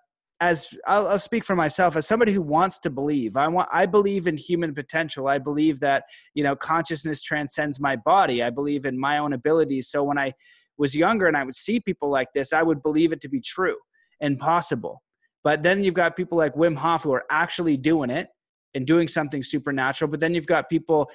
[0.44, 1.96] as I'll, I'll, speak for myself.
[1.96, 5.28] As somebody who wants to believe i want i believe in human potential.
[5.28, 8.44] I believe that you know consciousness transcends my body.
[8.44, 9.90] I believe in my own abilities.
[9.90, 10.34] So when i
[10.78, 13.40] was younger and i would see people like this i would believe it to be
[13.40, 13.78] true
[14.20, 15.02] and possible.
[15.44, 18.28] But then you've got people like wim hof who are actually doing it
[18.74, 20.12] and doing something supernatural.
[20.12, 21.10] But then you've got people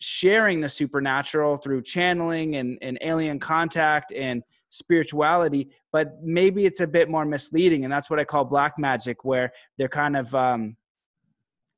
[0.00, 6.86] sharing the supernatural through channeling and, and alien contact and spirituality but maybe it's a
[6.86, 10.76] bit more misleading and that's what i call black magic where they're kind of um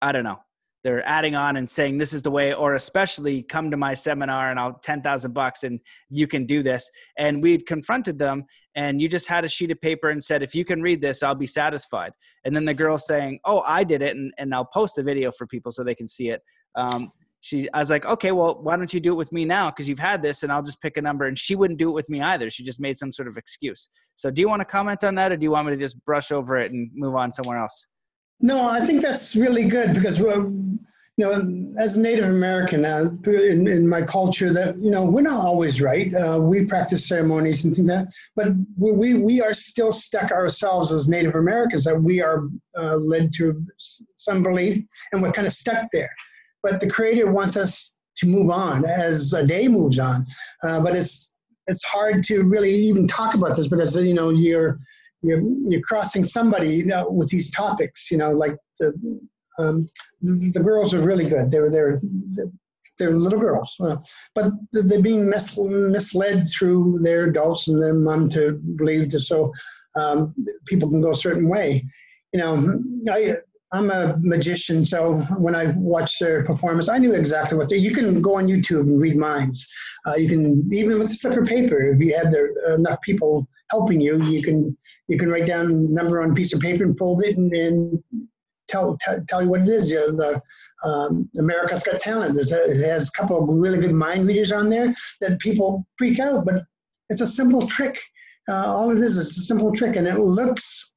[0.02, 0.40] i don't know
[0.82, 4.50] they're adding on and saying this is the way or especially come to my seminar
[4.50, 6.88] and i'll 10000 bucks and you can do this.
[7.18, 10.54] And we'd confronted them and you just had a sheet of paper and said if
[10.54, 12.12] you can read this i'll be satisfied.
[12.44, 15.30] And then the girl saying oh i did it and, and i'll post a video
[15.30, 16.42] for people so they can see it.
[16.74, 19.70] Um, she i was like okay well why don't you do it with me now?
[19.70, 21.26] Because you've had this and i'll just pick a number.
[21.26, 22.50] And she wouldn't do it with me either.
[22.50, 23.88] She just made some sort of excuse.
[24.14, 26.02] So do you want to comment on that or do you want me to just
[26.04, 27.86] brush over it and move on somewhere else?
[28.40, 30.50] No i think that's really good because we're
[31.16, 35.20] you know as a native american uh, in, in my culture that you know we're
[35.20, 36.14] not always right.
[36.14, 40.92] Uh, we practice ceremonies and things like that but we, we are still stuck ourselves
[40.92, 42.44] as native americans that we are
[42.78, 43.62] uh, led to
[44.16, 44.76] some belief
[45.12, 46.14] and we're kind of stuck there
[46.62, 50.24] but the creator wants us to move on as a day moves on.
[50.62, 51.34] Uh, but it's
[51.66, 54.78] it's hard to really even talk about this because you know you're
[55.22, 58.10] you're you're crossing somebody you know, with these topics.
[58.10, 58.88] You know, like the
[59.58, 59.86] um,
[60.22, 61.50] the, the, girls are really good.
[61.50, 62.00] They're they're
[62.98, 63.96] they're little girls, uh,
[64.34, 69.52] but they're being mis- misled through their adults and their mom to believe that so
[69.96, 70.34] um,
[70.66, 71.82] people can go a certain way.
[72.32, 72.80] You know,
[73.10, 73.36] I
[73.72, 77.76] I'm a magician, so when I watch their performance, I knew exactly what they.
[77.76, 79.68] You can go on YouTube and read minds.
[80.06, 82.34] Uh, you can even with a of paper, if you have
[82.74, 86.52] enough people helping you, you can you can write down a number on a piece
[86.52, 88.02] of paper and fold it and, and
[88.70, 89.90] tell, t- tell you what it is.
[89.90, 92.36] You know, the um, America's Got Talent.
[92.36, 96.64] Has a couple of really good mind readers on there that people freak out, but
[97.08, 98.00] it's a simple trick.
[98.48, 100.89] Uh, all it is is a simple trick, and it looks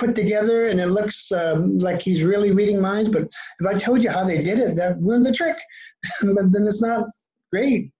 [0.00, 3.10] put together and it looks um, like he's really reading minds.
[3.10, 3.22] But
[3.60, 5.58] if I told you how they did it, that ruined the trick.
[6.22, 7.06] but then it's not
[7.52, 7.92] great.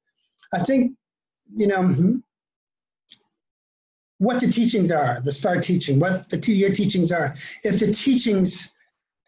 [0.55, 0.97] I think,
[1.55, 2.21] you know,
[4.19, 7.35] what the teachings are, the star teaching, what the two year teachings are.
[7.63, 8.75] If the teachings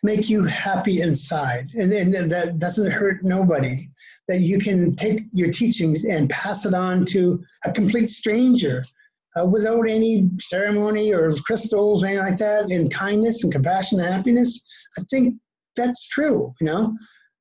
[0.03, 3.77] make you happy inside and, and that doesn't hurt nobody,
[4.29, 8.83] that you can take your teachings and pass it on to a complete stranger
[9.37, 14.13] uh, without any ceremony or crystals or anything like that, in kindness and compassion and
[14.13, 15.37] happiness, I think
[15.77, 16.53] that's true.
[16.61, 16.97] You know,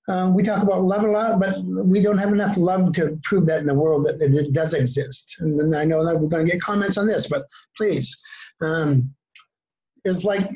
[0.07, 3.45] um, we talk about love a lot, but we don't have enough love to prove
[3.47, 5.35] that in the world that it does exist.
[5.39, 7.43] And I know that we're going to get comments on this, but
[7.77, 8.19] please,
[8.61, 9.13] um,
[10.03, 10.49] it's like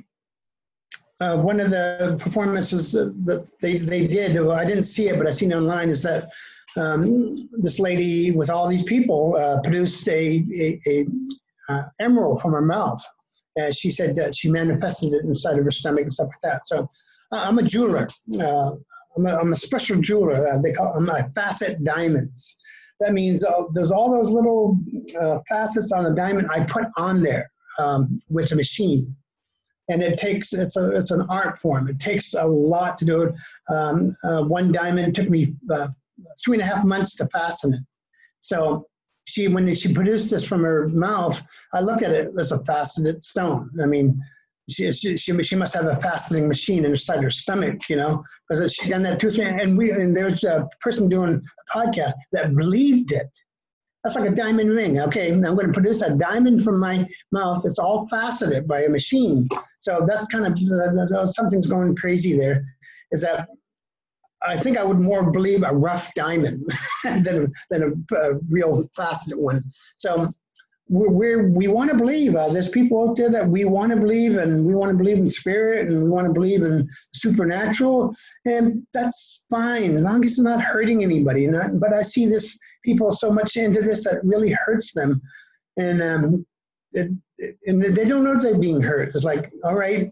[1.19, 4.37] uh, one of the performances that they, they did.
[4.37, 5.89] I didn't see it, but I seen it online.
[5.89, 6.25] Is that
[6.77, 11.05] um, this lady with all these people uh, produced a, a, a
[11.69, 13.01] uh, emerald from her mouth.
[13.57, 16.61] And she said that she manifested it inside of her stomach and stuff like that.
[16.67, 16.87] So
[17.31, 18.07] uh, I'm a jeweler.
[18.39, 18.71] Uh,
[19.17, 20.47] I'm, a, I'm, a special jeweler.
[20.47, 22.59] Uh, they call I'm a facet diamonds.
[22.99, 24.77] That means uh, there's all those little
[25.49, 27.49] facets on the diamond I put on there
[27.79, 29.15] um, with a machine
[29.89, 31.87] and it takes it's a it's an art form.
[31.87, 33.35] It takes a lot to do it.
[33.69, 35.89] Um, uh, one diamond took me uh,
[36.43, 37.81] three and a half months to fasten it.
[38.39, 38.87] So
[39.27, 41.41] she, when she produced this from her mouth,
[41.73, 43.71] I looked at it as a faceted stone.
[43.81, 44.21] I mean,
[44.69, 48.73] she, she, she, she must have a fastening machine inside her stomach, you know, because
[48.73, 52.55] she done that two, three, and we, and there's a person doing a podcast that
[52.55, 53.29] believed it.
[54.03, 54.99] That's like a diamond ring.
[54.99, 57.63] Okay, I'm going to produce a diamond from my mouth.
[57.65, 59.47] It's all faceted by a machine.
[59.79, 62.63] So that's kind of something's going crazy there.
[63.11, 63.47] Is that
[64.47, 66.69] I think I would more believe a rough diamond
[67.03, 69.59] than, than a, a, real faceted one.
[69.97, 70.31] So
[70.87, 72.35] we're, we want to believe.
[72.35, 75.17] Uh, there's people out there that we want to believe, and we want to believe
[75.17, 78.13] in spirit, and we want to believe in supernatural,
[78.45, 81.47] and that's fine as long as it's not hurting anybody.
[81.47, 85.19] Not, but I see this people so much into this that really hurts them,
[85.77, 86.45] and um,
[86.93, 87.11] it,
[87.65, 89.13] and they don't know they're being hurt.
[89.15, 90.11] It's like, all right,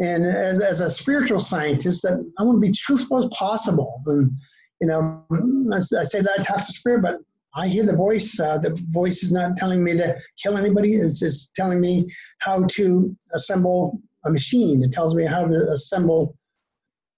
[0.00, 4.00] and as, as a spiritual scientist, I want to be truthful as possible.
[4.06, 4.30] And
[4.80, 5.24] you know,
[5.72, 7.16] I, I say that I talk to spirit, but
[7.56, 8.38] I hear the voice.
[8.38, 10.94] Uh, the voice is not telling me to kill anybody.
[10.94, 12.06] It's just telling me
[12.40, 14.82] how to assemble a machine.
[14.84, 16.34] It tells me how to assemble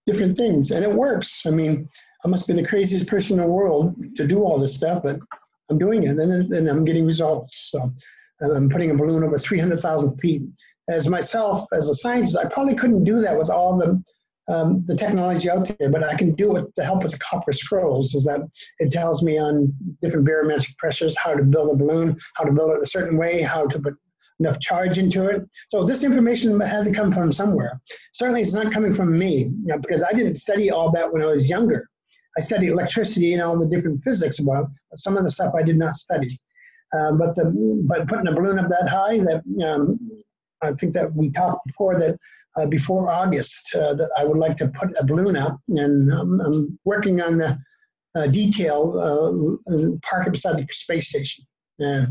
[0.07, 1.45] different things, and it works.
[1.47, 1.87] I mean,
[2.24, 5.18] I must be the craziest person in the world to do all this stuff, but
[5.68, 7.70] I'm doing it, and, and I'm getting results.
[7.70, 7.78] So
[8.43, 10.43] I'm putting a balloon over 300,000 feet.
[10.91, 14.03] As myself, as a scientist, I probably couldn't do that with all the
[14.49, 17.53] um, the technology out there, but I can do it to help with the copper
[17.53, 18.14] scrolls.
[18.14, 18.49] Is that
[18.80, 22.72] it tells me on different barometric pressures how to build a balloon, how to build
[22.72, 23.95] it a certain way, how to put
[24.41, 25.43] enough charge into it.
[25.68, 27.78] So this information has to come from somewhere.
[28.12, 31.22] Certainly, it's not coming from me you know, because I didn't study all that when
[31.22, 31.88] I was younger.
[32.38, 35.76] I studied electricity and all the different physics about some of the stuff I did
[35.76, 36.28] not study.
[36.99, 37.53] Um, but the,
[37.86, 39.99] but putting a balloon up that high, that um,
[40.62, 42.18] I think that we talked before that
[42.56, 46.40] uh, before August uh, that I would like to put a balloon up, and um,
[46.40, 47.58] I'm working on the
[48.14, 51.44] uh, detail uh, park it beside the space station,
[51.78, 52.08] and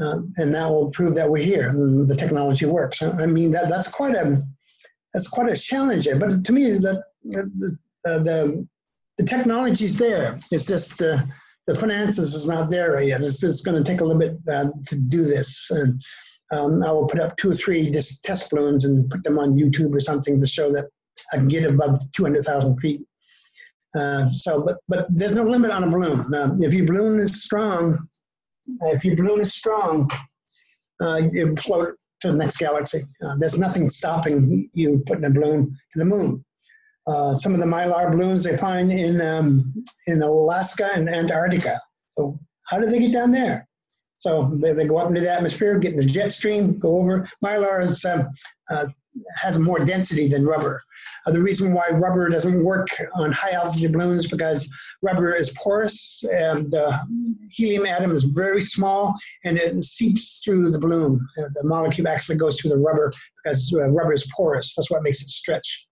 [0.00, 3.02] uh, and that will prove that we're here and the technology works.
[3.02, 4.36] I mean that that's quite a
[5.12, 8.66] that's quite a challenge, but to me that the the,
[9.18, 10.36] the technology is there.
[10.50, 13.22] It's just the finances is not there yet.
[13.22, 15.70] It's, it's going to take a little bit to do this.
[15.70, 15.98] And,
[16.52, 19.56] um, I will put up two or three just test balloons and put them on
[19.56, 20.86] YouTube or something to show that
[21.32, 23.02] I can get above 200,000 feet.
[23.94, 26.34] Uh, so, but but there's no limit on a balloon.
[26.34, 27.96] Um, if your balloon is strong,
[28.82, 30.10] if your balloon is strong,
[31.00, 33.04] uh, you float to the next galaxy.
[33.22, 36.44] Uh, there's nothing stopping you putting a balloon to the moon.
[37.06, 39.62] Uh, some of the mylar balloons they find in um,
[40.08, 41.78] in Alaska and Antarctica.
[42.18, 42.34] So
[42.68, 43.68] how did they get down there?
[44.24, 47.26] So they, they go up into the atmosphere, get in the jet stream, go over.
[47.44, 48.22] Mylar is, um,
[48.70, 48.86] uh,
[49.42, 50.82] has more density than rubber.
[51.26, 54.66] Uh, the reason why rubber doesn't work on high altitude balloons is because
[55.02, 56.98] rubber is porous and the
[57.52, 59.14] helium atom is very small
[59.44, 61.20] and it seeps through the balloon.
[61.38, 63.12] Uh, the molecule actually goes through the rubber
[63.44, 64.74] because uh, rubber is porous.
[64.74, 65.86] That's what makes it stretch.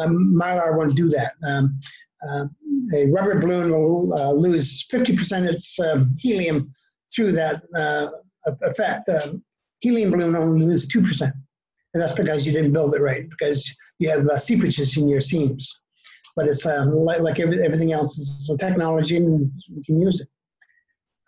[0.00, 1.34] Um, Mylar won't do that.
[1.46, 1.78] Um,
[2.26, 2.46] uh,
[2.94, 6.72] a rubber balloon will uh, lose 50% of its um, helium
[7.14, 8.08] through that uh,
[8.62, 9.08] effect.
[9.08, 9.42] Um,
[9.80, 11.22] helium balloon only loses 2%.
[11.22, 15.20] And that's because you didn't build it right, because you have uh, seepages in your
[15.20, 15.82] seams.
[16.36, 20.20] But it's uh, like, like every, everything else, it's a technology and we can use
[20.20, 20.28] it.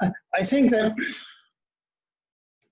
[0.01, 0.95] I, I think that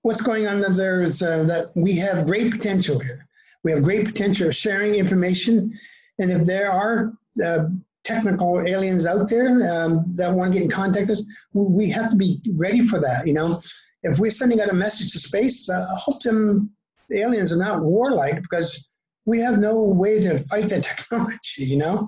[0.01, 3.25] what's going on there is uh, that we have great potential here.
[3.63, 5.73] We have great potential of sharing information.
[6.19, 7.65] And if there are uh,
[8.05, 12.09] technical aliens out there um, that want to get in contact with us, we have
[12.09, 13.27] to be ready for that.
[13.27, 13.59] You know,
[14.03, 16.71] if we're sending out a message to space, uh, I hope them
[17.09, 18.87] the aliens are not warlike because
[19.25, 21.63] we have no way to fight that technology.
[21.63, 22.07] You know,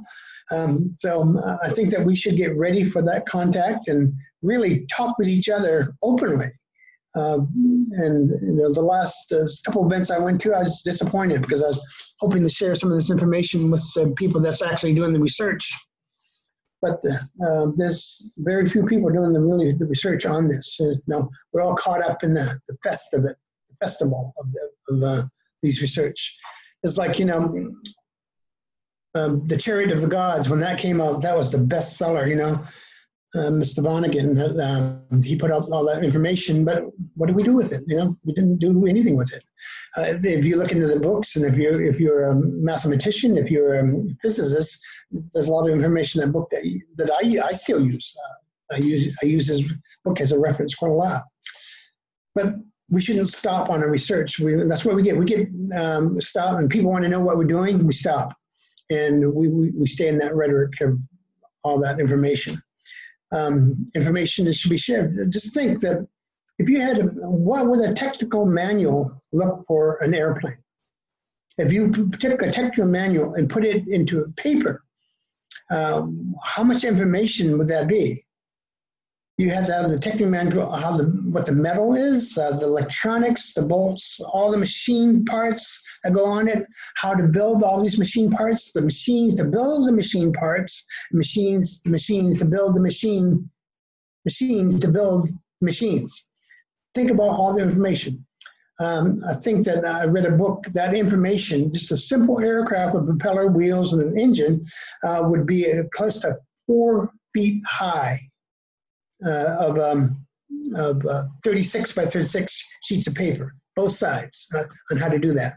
[0.51, 4.85] um, so um, I think that we should get ready for that contact and really
[4.95, 6.49] talk with each other openly.
[7.15, 7.39] Uh,
[7.93, 11.63] and you know, the last uh, couple events I went to, I was disappointed because
[11.63, 15.13] I was hoping to share some of this information with uh, people that's actually doing
[15.13, 15.67] the research.
[16.81, 17.01] But
[17.43, 20.79] uh, there's very few people doing the really the research on this.
[20.79, 23.35] Uh, no, we're all caught up in the, the fest of it,
[23.69, 25.23] the festival of, the, of uh,
[25.63, 26.35] these research.
[26.83, 27.53] It's like you know,
[29.15, 32.29] um, the Chariot of the Gods when that came out, that was the bestseller.
[32.29, 32.61] You know,
[33.35, 33.83] uh, Mr.
[33.83, 34.37] von Däniken.
[34.39, 36.83] Uh, he put out all that information, but
[37.15, 37.83] what did we do with it?
[37.87, 39.43] You know, we didn't do anything with it.
[39.97, 43.51] Uh, if you look into the books, and if you're if you're a mathematician, if
[43.51, 43.85] you're a
[44.21, 44.79] physicist,
[45.11, 48.15] there's a lot of information in that book that that I I still use.
[48.23, 49.63] Uh, I use I use his
[50.05, 51.23] book as a reference quite a lot.
[52.33, 52.55] But
[52.89, 54.39] we shouldn't stop on our research.
[54.39, 55.17] We, that's what we get.
[55.17, 57.85] We get um, stop, and people want to know what we're doing.
[57.85, 58.33] We stop,
[58.89, 60.97] and we, we, we stay in that rhetoric of
[61.63, 62.55] all that information
[63.31, 65.31] um, information that should be shared.
[65.31, 66.07] Just think that
[66.59, 70.57] if you had, a, what would a technical manual look for an airplane?
[71.57, 74.83] If you took a technical manual and put it into paper,
[75.71, 78.21] um, how much information would that be?
[79.37, 82.65] You have to have the technical manual, how the what the metal is, uh, the
[82.65, 86.65] electronics, the bolts, all the machine parts that go on it,
[86.95, 91.83] how to build all these machine parts, the machines to build the machine parts, machines,
[91.83, 93.47] the machines to build the machine,
[94.25, 95.29] machines to build
[95.61, 96.29] machines.
[96.95, 98.25] Think about all the information.
[98.79, 103.05] Um, I think that I read a book that information, just a simple aircraft with
[103.05, 104.59] propeller, wheels, and an engine,
[105.03, 108.17] uh, would be close to four feet high
[109.25, 110.25] uh, of, um,
[110.75, 115.33] of uh, 36 by 36 sheets of paper, both sides, uh, on how to do
[115.33, 115.53] that.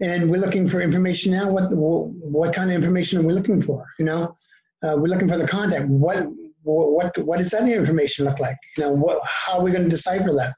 [0.00, 1.50] And we're looking for information now.
[1.50, 3.86] What what kind of information are we looking for?
[3.98, 4.36] You know,
[4.82, 5.88] uh, we're looking for the contact.
[5.88, 6.26] What
[6.64, 8.58] what what does that information look like?
[8.76, 10.52] You know, what, how are we going to decipher that?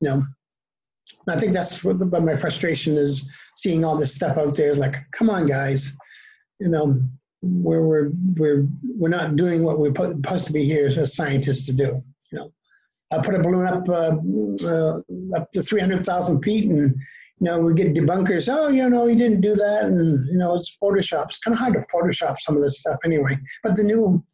[0.00, 0.22] You know,
[1.28, 4.74] I think that's what my frustration is seeing all this stuff out there.
[4.74, 5.96] Like, come on, guys,
[6.58, 6.94] you know,
[7.42, 8.66] we're we're we're
[8.96, 11.98] we're not doing what we're supposed to be here as scientists to do.
[12.32, 12.50] You know,
[13.12, 14.16] I put a balloon up uh,
[14.66, 15.00] uh,
[15.36, 16.94] up to three hundred thousand feet, and you
[17.40, 18.48] know we get debunkers.
[18.50, 21.26] Oh, you know, he didn't do that, and you know it's Photoshop.
[21.26, 23.32] It's kind of hard to Photoshop some of this stuff anyway.
[23.64, 24.24] But the new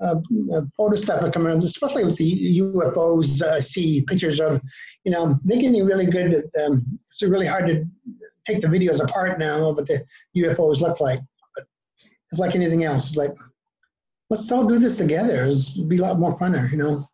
[0.00, 0.20] uh,
[0.54, 3.42] uh, photo stuff are coming out, especially with the UFOs.
[3.42, 4.60] I see pictures of,
[5.04, 6.34] you know, they're getting really good.
[6.34, 7.84] At, um, it's really hard to
[8.44, 10.04] take the videos apart now, what the
[10.36, 11.20] UFOs look like.
[12.32, 13.08] It's like anything else.
[13.08, 13.36] It's like,
[14.30, 15.44] let's all do this together.
[15.44, 17.04] It'd be a lot more funner, you know.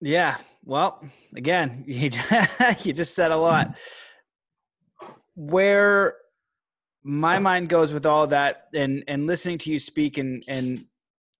[0.00, 0.36] Yeah.
[0.64, 1.02] Well,
[1.36, 2.10] again, you,
[2.82, 3.76] you just said a lot.
[5.36, 6.16] Where
[7.04, 10.84] my mind goes with all that and and listening to you speak and and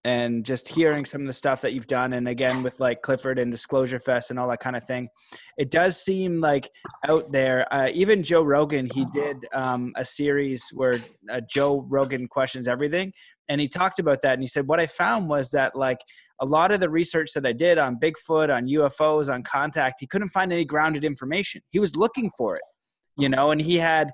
[0.07, 3.40] and just hearing some of the stuff that you've done and again with like clifford
[3.40, 5.09] and disclosure fest and all that kind of thing
[5.59, 6.70] it does seem like
[7.09, 10.94] out there uh, even joe rogan he did um, a series where
[11.30, 13.12] uh, joe rogan questions everything
[13.48, 15.98] and he talked about that and he said what i found was that like
[16.40, 20.07] a lot of the research that i did on bigfoot on ufos on contact he
[20.07, 21.61] couldn't find any grounded information.
[21.70, 22.62] He was looking for it
[23.18, 24.12] you know and he had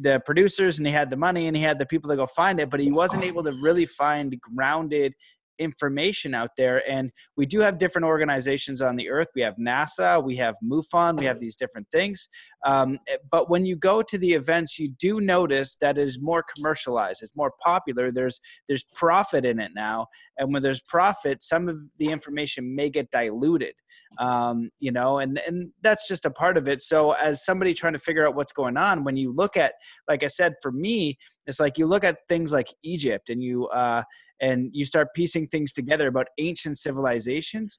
[0.00, 2.60] the producers and he had the money and he had the people to go find
[2.60, 5.14] it, but he wasn't able to really find grounded
[5.58, 6.88] information out there.
[6.88, 9.28] And we do have different organizations on the earth.
[9.34, 12.28] We have NASA, we have MUFON, we have these different things.
[12.66, 12.98] Um,
[13.30, 17.22] but when you go to the events, you do notice that is more commercialized.
[17.22, 18.10] It's more popular.
[18.10, 20.06] There's there's profit in it now,
[20.38, 23.74] and when there's profit, some of the information may get diluted
[24.18, 26.80] um, you know, and and that's just a part of it.
[26.80, 29.74] So as somebody trying to figure out what's going on, when you look at,
[30.08, 33.66] like I said, for me, it's like you look at things like Egypt and you
[33.68, 34.02] uh,
[34.40, 37.78] and you start piecing things together about ancient civilizations.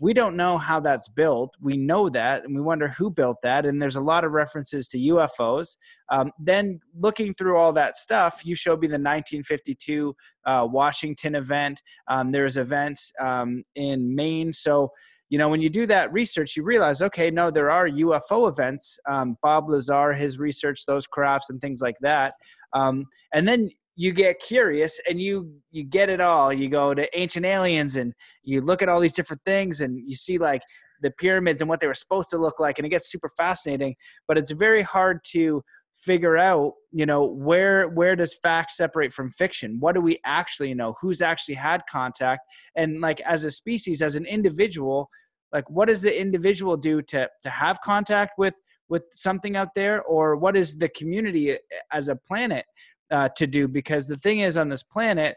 [0.00, 1.54] We don't know how that's built.
[1.60, 3.66] We know that, and we wonder who built that.
[3.66, 5.76] And there's a lot of references to UFOs.
[6.08, 11.82] Um, then looking through all that stuff, you showed me the 1952 uh, Washington event.
[12.08, 14.52] Um, there's events um, in Maine.
[14.52, 14.90] So
[15.30, 18.98] you know, when you do that research, you realize, okay, no, there are UFO events.
[19.08, 22.34] Um, Bob Lazar has researched those crafts and things like that.
[22.72, 23.70] Um, and then
[24.00, 26.50] you get curious and you you get it all.
[26.50, 30.16] You go to ancient aliens and you look at all these different things and you
[30.16, 30.62] see like
[31.02, 33.94] the pyramids and what they were supposed to look like, and it gets super fascinating.
[34.26, 35.62] But it's very hard to
[35.96, 40.72] figure out you know where where does fact separate from fiction what do we actually
[40.72, 42.40] know who's actually had contact
[42.74, 45.10] and like as a species as an individual
[45.52, 48.54] like what does the individual do to to have contact with
[48.88, 51.58] with something out there or what is the community eh,
[51.92, 52.64] as a planet
[53.10, 55.36] uh, to do because the thing is on this planet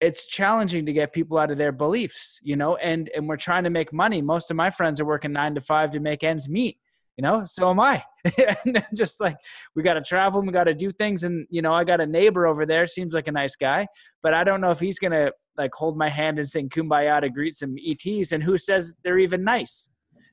[0.00, 3.64] it's challenging to get people out of their beliefs you know and and we're trying
[3.64, 4.20] to make money.
[4.20, 6.78] Most of my friends are working 9 to 5 to make ends meet
[7.16, 8.02] you know so am i.
[8.64, 9.36] And just like
[9.74, 12.00] we got to travel and we got to do things and you know i got
[12.00, 13.86] a neighbor over there seems like a nice guy
[14.22, 17.30] but i don't know if he's gonna like hold my hand and sing kumbaya to
[17.30, 19.88] greet some ets and who says they're even nice?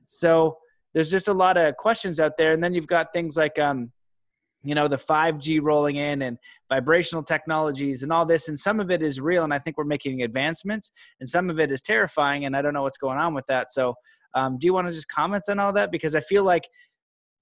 [0.06, 0.58] So
[0.92, 3.90] there's just a lot of questions out there and then you've got things like um
[4.64, 6.38] you know the 5g rolling in and
[6.68, 9.84] vibrational technologies and all this and some of it is real and i think we're
[9.84, 10.90] making advancements
[11.20, 13.70] and some of it is terrifying and i don't know what's going on with that
[13.70, 13.94] so
[14.34, 15.90] um, do you want to just comment on all that?
[15.90, 16.68] Because I feel like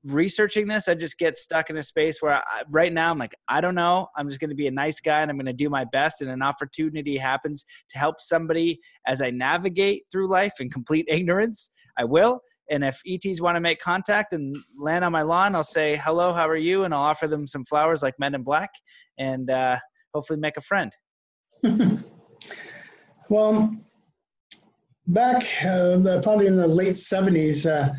[0.05, 3.35] researching this, I just get stuck in a space where I, right now I'm like,
[3.49, 4.09] I don't know.
[4.17, 6.21] I'm just going to be a nice guy and I'm going to do my best.
[6.21, 11.71] And an opportunity happens to help somebody as I navigate through life in complete ignorance,
[11.97, 12.41] I will.
[12.71, 16.33] And if ETs want to make contact and land on my lawn, I'll say, hello,
[16.33, 16.85] how are you?
[16.85, 18.71] And I'll offer them some flowers like Men in Black
[19.19, 19.79] and uh,
[20.15, 20.93] hopefully make a friend.
[23.31, 23.71] well,
[25.09, 27.93] back uh, probably in the late 70s uh,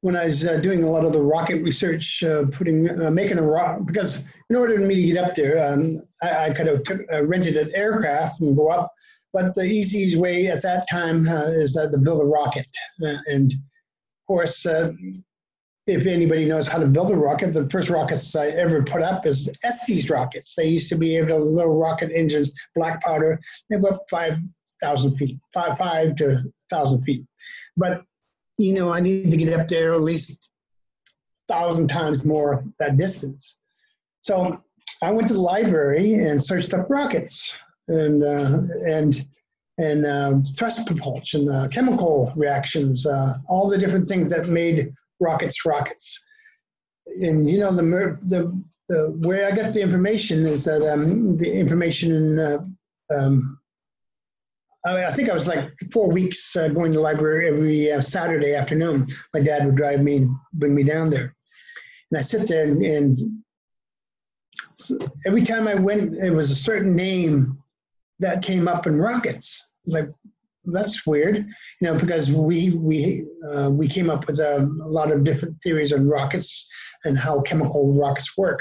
[0.00, 3.38] when I was uh, doing a lot of the rocket research, uh, putting uh, making
[3.38, 6.66] a rocket because in order for me to get up there, um, I, I, could
[6.66, 8.88] have took, uh, rented an aircraft and go up.
[9.32, 12.68] But the easiest way at that time is to build a rocket,
[13.26, 13.52] and
[14.26, 14.66] course.
[15.86, 19.24] if anybody knows how to build a rocket, the first rockets I ever put up
[19.24, 20.54] is Estes rockets.
[20.56, 23.38] They used to be able to little rocket engines, black powder.
[23.70, 24.36] They up five
[24.82, 26.36] thousand feet, five five to
[26.70, 27.24] thousand feet.
[27.76, 28.02] But
[28.58, 30.50] you know, I need to get up there at least
[31.48, 33.60] thousand times more that distance.
[34.22, 34.52] So
[35.02, 37.58] I went to the library and searched up rockets
[37.88, 39.20] and uh, and
[39.78, 45.64] and uh, thrust propulsion, uh, chemical reactions, uh, all the different things that made rockets
[45.66, 46.24] rockets.
[47.06, 51.52] And you know the the the way I got the information is that um, the
[51.52, 52.58] information in uh,
[53.14, 53.58] um,
[54.86, 58.00] I, I, think I was like four weeks uh, going to the library every uh,
[58.00, 59.06] Saturday afternoon.
[59.34, 61.34] My dad would drive me and bring me down there.
[62.10, 63.42] And I sit there and, and
[65.26, 67.58] every time I went, it was a certain name
[68.20, 69.65] that came up in rockets.
[69.86, 70.08] Like,
[70.66, 71.44] that's weird, you
[71.82, 75.56] know, because we we uh, we came up with a, um, a, lot of different
[75.62, 76.68] theories on rockets
[77.04, 78.60] and how chemical rockets work.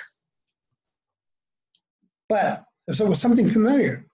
[2.29, 4.05] But so it was something familiar.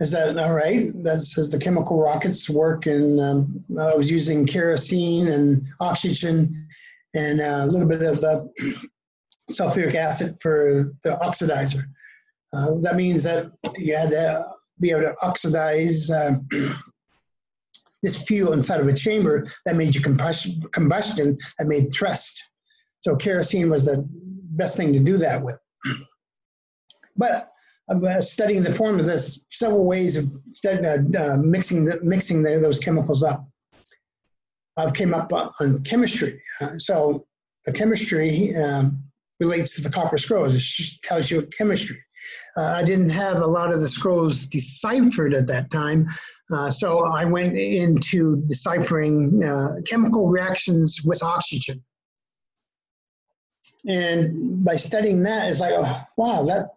[0.00, 0.92] Is that all right?
[1.04, 6.52] That says the chemical rockets work, and um, I was using kerosene and oxygen
[7.14, 8.42] and uh, a little bit of uh,
[9.50, 11.84] sulfuric acid for the oxidizer.
[12.52, 16.32] Uh, that means that you had to be able to oxidize uh,
[18.02, 22.42] this fuel inside of a chamber that made you combustion, combustion that made thrust.
[23.00, 25.58] So kerosene was the best thing to do that with.
[27.16, 27.52] But
[27.88, 32.00] I'm uh, studying the form of this, several ways of studying, uh, uh, mixing the,
[32.02, 33.46] mixing the, those chemicals up.
[34.76, 36.40] I came up on chemistry.
[36.60, 37.26] Uh, so
[37.66, 39.03] the chemistry um,
[39.40, 40.54] relates to the copper scrolls.
[40.54, 41.98] It just tells you chemistry.
[42.56, 46.06] Uh, I didn't have a lot of the scrolls deciphered at that time,
[46.52, 51.82] uh, so I went into deciphering uh, chemical reactions with oxygen.
[53.88, 56.68] And by studying that, it's like, oh, wow, that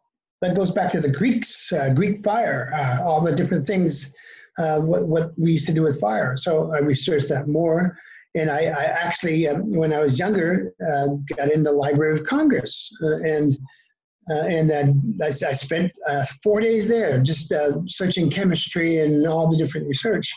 [0.42, 4.16] that goes back to the Greeks, uh, Greek fire, uh, all the different things,
[4.58, 6.38] uh, what what we used to do with fire.
[6.38, 7.98] So I researched that more
[8.38, 12.26] and I, I actually, um, when I was younger, uh, got into the Library of
[12.26, 13.54] Congress, uh, and
[14.30, 19.26] uh, and uh, I, I, spent uh, four days there just uh, searching chemistry and
[19.26, 20.30] all the different research,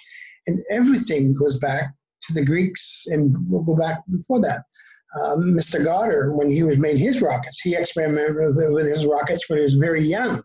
[0.46, 1.92] and everything goes back
[2.22, 4.62] to the Greeks, and we'll go back before that.
[5.20, 5.84] Um, Mr.
[5.84, 9.74] Goddard, when he was made his rockets, he experimented with his rockets when he was
[9.74, 10.40] very young,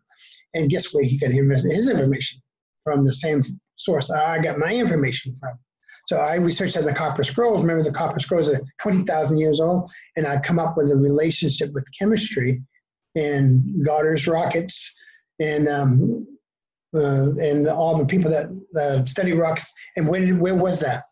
[0.56, 2.42] and guess where he got his information
[2.84, 3.06] from?
[3.06, 3.42] The same
[3.76, 5.60] source I got my information from.
[6.06, 7.64] So I researched the Copper Scrolls.
[7.64, 11.74] Remember, the Copper Scrolls are 20,000 years old, and I come up with a relationship
[11.74, 12.62] with chemistry
[13.16, 14.94] and Goddard's rockets
[15.40, 16.28] and um,
[16.96, 18.50] uh, and all the people that
[18.80, 19.74] uh, study rockets.
[19.98, 21.04] And where, where was that?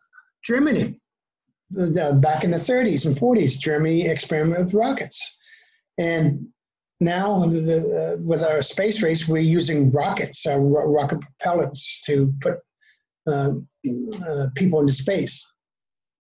[0.44, 1.00] Germany.
[1.78, 5.38] Uh, back in the 30s and 40s, Germany experimented with rockets.
[5.98, 6.48] And
[7.00, 12.60] now, the, uh, with our space race, we're using rockets, uh, rocket propellants, to put
[13.28, 13.54] uh,
[14.28, 15.52] uh, people into space.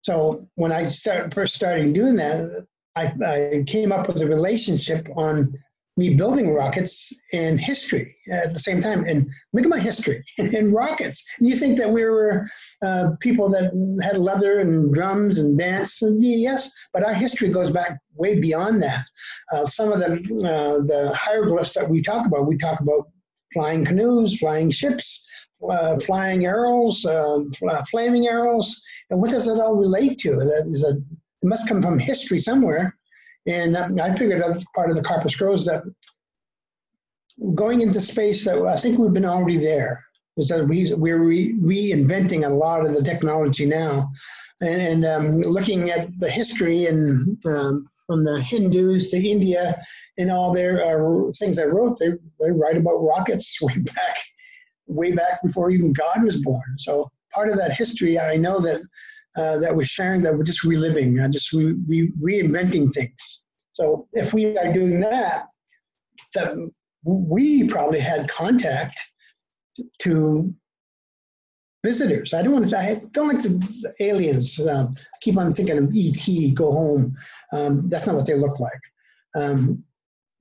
[0.03, 5.07] So when I start, first started doing that, I, I came up with a relationship
[5.15, 5.53] on
[5.95, 9.05] me building rockets and history at the same time.
[9.07, 11.23] And look at my history in rockets.
[11.39, 12.45] You think that we were
[12.81, 13.71] uh, people that
[14.03, 16.01] had leather and drums and dance?
[16.01, 19.03] And yes, but our history goes back way beyond that.
[19.53, 20.13] Uh, some of the,
[20.47, 23.09] uh, the hieroglyphs that we talk about, we talk about
[23.53, 29.59] flying canoes, flying ships, uh, flying arrows, um, uh, flaming arrows, and what does it
[29.59, 30.35] all relate to?
[30.35, 30.97] That is a,
[31.43, 32.97] it must come from history somewhere.
[33.45, 35.83] And um, I figured that's part of the Copper Scrolls that
[37.55, 39.99] going into space, that I think we've been already there.
[40.37, 44.09] Is that we, we're re- reinventing a lot of the technology now.
[44.61, 49.75] And, and um, looking at the history and um, from the Hindus to India
[50.17, 52.09] and all their uh, things I wrote, they,
[52.39, 54.17] they write about rockets way back
[54.93, 56.77] way back before even God was born.
[56.77, 58.81] So part of that history, I know that
[59.35, 63.45] uh, that we're sharing, that we're just reliving, uh, just re- re- reinventing things.
[63.71, 65.47] So if we are doing that,
[66.35, 66.55] that
[67.03, 68.99] we probably had contact
[69.99, 70.53] to
[71.83, 72.33] visitors.
[72.33, 72.77] I don't want to.
[72.77, 74.59] I don't like the aliens.
[74.59, 76.55] Um, I keep on thinking of ET.
[76.55, 77.11] Go home.
[77.51, 78.81] Um, that's not what they look like.
[79.35, 79.83] Um,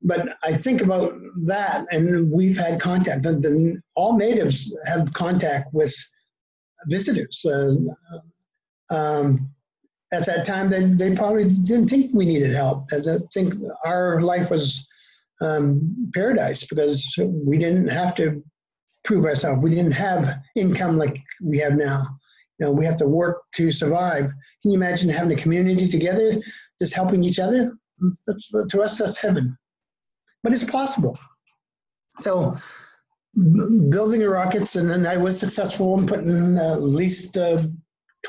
[0.05, 1.15] but I think about
[1.45, 3.23] that, and we've had contact.
[3.23, 5.95] The, the, all natives have contact with
[6.87, 7.45] visitors.
[7.47, 9.49] Uh, um,
[10.13, 12.87] at that time, they, they probably didn't think we needed help.
[12.93, 12.99] I
[13.33, 13.55] think
[13.85, 14.87] our life was
[15.41, 17.15] um, paradise because
[17.47, 18.43] we didn't have to
[19.05, 19.63] prove ourselves.
[19.63, 22.03] We didn't have income like we have now.
[22.59, 24.27] You know, we have to work to survive.
[24.61, 26.33] Can you imagine having a community together,
[26.81, 27.73] just helping each other?
[28.27, 29.57] That's to us, that's heaven
[30.43, 31.19] but it's possible.
[32.21, 32.55] So
[33.35, 37.59] building the rockets, and then I was successful in putting uh, at least uh,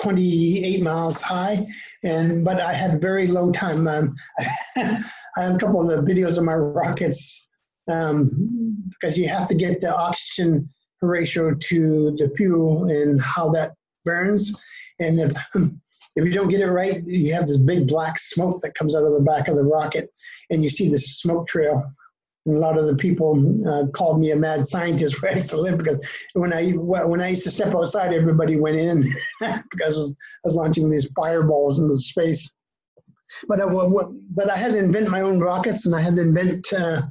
[0.01, 1.65] 28 miles high,
[2.03, 3.87] and but I had very low time.
[3.87, 4.15] Um,
[4.77, 5.01] I
[5.37, 7.49] have a couple of the videos of my rockets
[7.91, 10.69] um, because you have to get the oxygen
[11.01, 13.73] ratio to the fuel and how that
[14.05, 14.59] burns,
[14.99, 15.35] and if
[16.15, 19.03] if you don't get it right, you have this big black smoke that comes out
[19.03, 20.09] of the back of the rocket,
[20.49, 21.83] and you see this smoke trail
[22.45, 25.51] And a lot of the people uh, called me a mad scientist where I used
[25.51, 29.01] to live because when I when I used to step outside, everybody went in
[29.39, 32.53] because I was, I was launching these fireballs into space.
[33.47, 33.65] But I,
[34.35, 37.01] but I had to invent my own rockets, and I had to invent uh,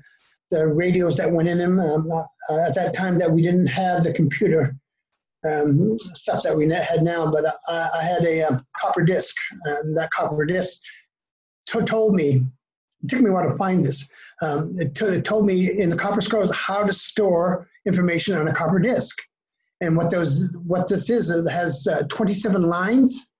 [0.50, 1.80] the radios that went in them.
[1.80, 2.06] Um,
[2.50, 4.76] uh, at that time, that we didn't have the computer
[5.44, 9.96] um, stuff that we had now, but I, I had a um, copper disc, and
[9.96, 10.80] that copper disc
[11.66, 12.42] t- told me
[13.02, 14.12] it took me a while to find this.
[14.40, 18.48] Um, it, t- it, told me in the copper scrolls how to store information on
[18.48, 19.18] a copper disk.
[19.80, 23.32] And what those what this is, it has uh, 27 lines,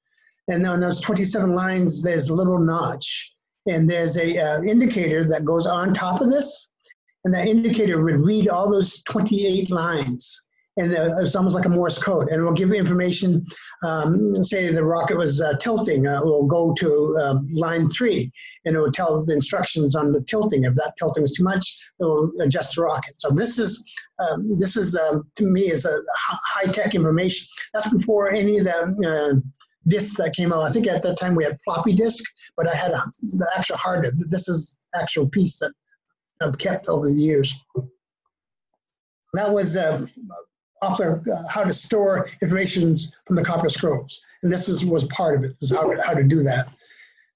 [0.49, 3.33] and on those 27 lines, there's a little notch,
[3.67, 6.73] and there's a uh, indicator that goes on top of this,
[7.25, 11.99] and that indicator would read all those 28 lines and it's almost like a Morse
[11.99, 13.43] code, and it will give you information.
[13.85, 18.33] Um, say the rocket was uh, tilting, uh, it will go to um, line three,
[18.65, 20.65] and it will tell the instructions on the tilting.
[20.65, 23.15] If that tilting is too much, it will adjust the rocket.
[23.17, 23.85] So this is
[24.19, 27.47] um, this is um, to me is a high tech information.
[27.75, 29.41] That's before any of the uh,
[29.89, 30.63] discs that came out.
[30.63, 32.25] I think at that time we had floppy disk,
[32.57, 34.05] but I had a, the actual hard.
[34.05, 34.31] disk.
[34.31, 35.73] This is actual piece that
[36.41, 37.55] I've kept over the years.
[39.35, 40.05] That was uh,
[40.83, 41.17] off uh,
[41.51, 42.97] how to store information
[43.27, 44.21] from the copper scrolls.
[44.43, 46.69] And this is, was part of it, is how, how to do that.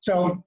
[0.00, 0.42] So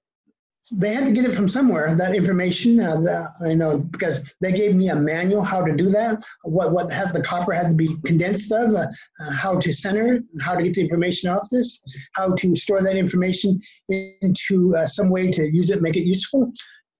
[0.76, 2.80] they had to get it from somewhere, that information.
[2.80, 6.92] Uh, I know because they gave me a manual how to do that, what, what
[6.92, 10.54] has the copper had to be condensed of, uh, uh, how to center it, how
[10.54, 11.82] to get the information off this,
[12.14, 13.58] how to store that information
[13.88, 16.52] into uh, some way to use it, make it useful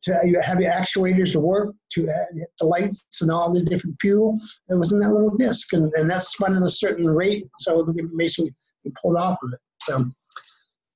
[0.02, 4.78] to have your actuators to work, to the lights and all the different fuel that
[4.78, 5.72] was in that little disc.
[5.72, 8.48] And, and that's spun at a certain rate, so the information
[9.02, 9.60] pulled off of it.
[9.82, 10.04] So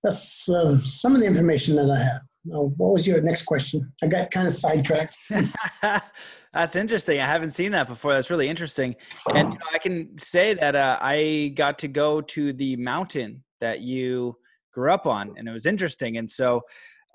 [0.03, 2.21] that's um, some of the information that I have.
[2.47, 3.91] What was your next question?
[4.03, 5.17] I got kind of sidetracked.
[6.53, 7.19] That's interesting.
[7.19, 8.13] I haven't seen that before.
[8.13, 8.95] That's really interesting.
[9.35, 13.43] And you know, I can say that uh, I got to go to the mountain
[13.61, 14.37] that you
[14.73, 16.19] grew up on, and it was interesting.
[16.19, 16.61] And so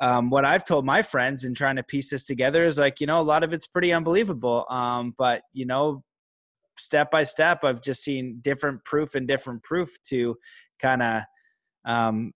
[0.01, 3.07] um, what I've told my friends in trying to piece this together is like, you
[3.07, 4.65] know, a lot of it's pretty unbelievable.
[4.69, 6.03] Um, but you know,
[6.77, 10.37] step by step, I've just seen different proof and different proof to
[10.81, 11.23] kind of
[11.85, 12.31] um,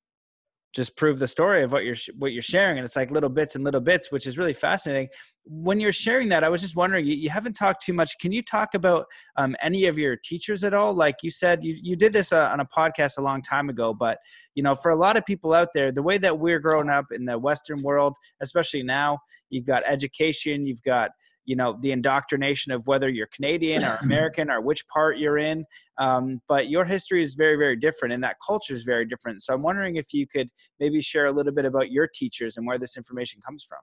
[0.74, 3.56] just prove the story of what you're what you're sharing and it's like little bits
[3.56, 5.08] and little bits which is really fascinating.
[5.46, 8.18] When you're sharing that i was just wondering you, you haven't talked too much.
[8.20, 9.06] Can you talk about
[9.36, 10.94] um, any of your teachers at all?
[10.94, 13.94] Like you said you, you did this uh, on a podcast a long time ago
[13.94, 14.18] but
[14.56, 17.06] you know for a lot of people out there the way that we're growing up
[17.12, 19.18] in the western world especially now
[19.50, 21.12] you've got education you've got
[21.46, 25.66] you know the indoctrination of whether you're Canadian or American or which part you're in.
[25.98, 29.42] Um, but your history is very very different, and that culture is very different.
[29.42, 30.50] So I'm wondering if you could
[30.80, 33.80] maybe share a little bit about your teachers and where this information comes from.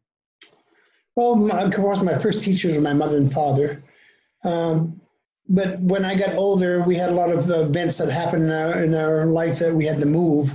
[1.17, 3.83] Well, of course, my first teachers were my mother and father.
[4.45, 5.01] Um,
[5.49, 8.85] but when I got older, we had a lot of events that happened in our,
[8.85, 10.55] in our life that we had to move.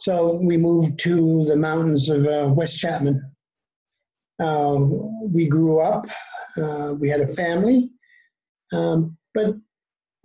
[0.00, 3.20] So we moved to the mountains of uh, West Chapman.
[4.40, 4.78] Uh,
[5.32, 6.06] we grew up
[6.58, 7.90] uh, we had a family,
[8.72, 9.54] um, but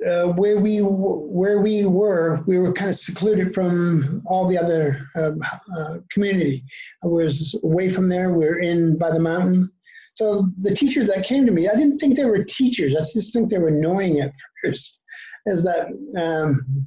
[0.05, 4.99] uh, where we where we were, we were kind of secluded from all the other
[5.15, 5.39] um,
[5.77, 6.61] uh, community.
[7.03, 8.31] I was away from there.
[8.31, 9.69] We were in by the mountain.
[10.15, 12.95] So the teachers that came to me, I didn't think they were teachers.
[12.95, 14.31] I just think they were annoying at
[14.63, 15.03] first.
[15.45, 15.87] Is that
[16.17, 16.85] um,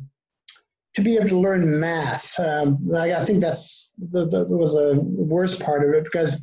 [0.95, 2.39] to be able to learn math?
[2.41, 6.41] Um, I, think that's the, the, was a worst part of it because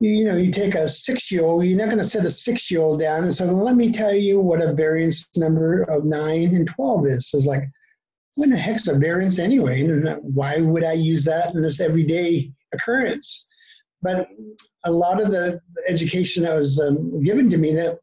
[0.00, 2.70] you know, you take a six year old, you're not going to set a six
[2.70, 6.54] year old down and say, let me tell you what a variance number of nine
[6.54, 7.30] and 12 is.
[7.30, 7.64] So it's like,
[8.36, 9.82] what the heck's a variance anyway?
[9.82, 13.46] And why would I use that in this everyday occurrence?
[14.00, 14.28] But
[14.84, 17.98] a lot of the, education that was um, given to me that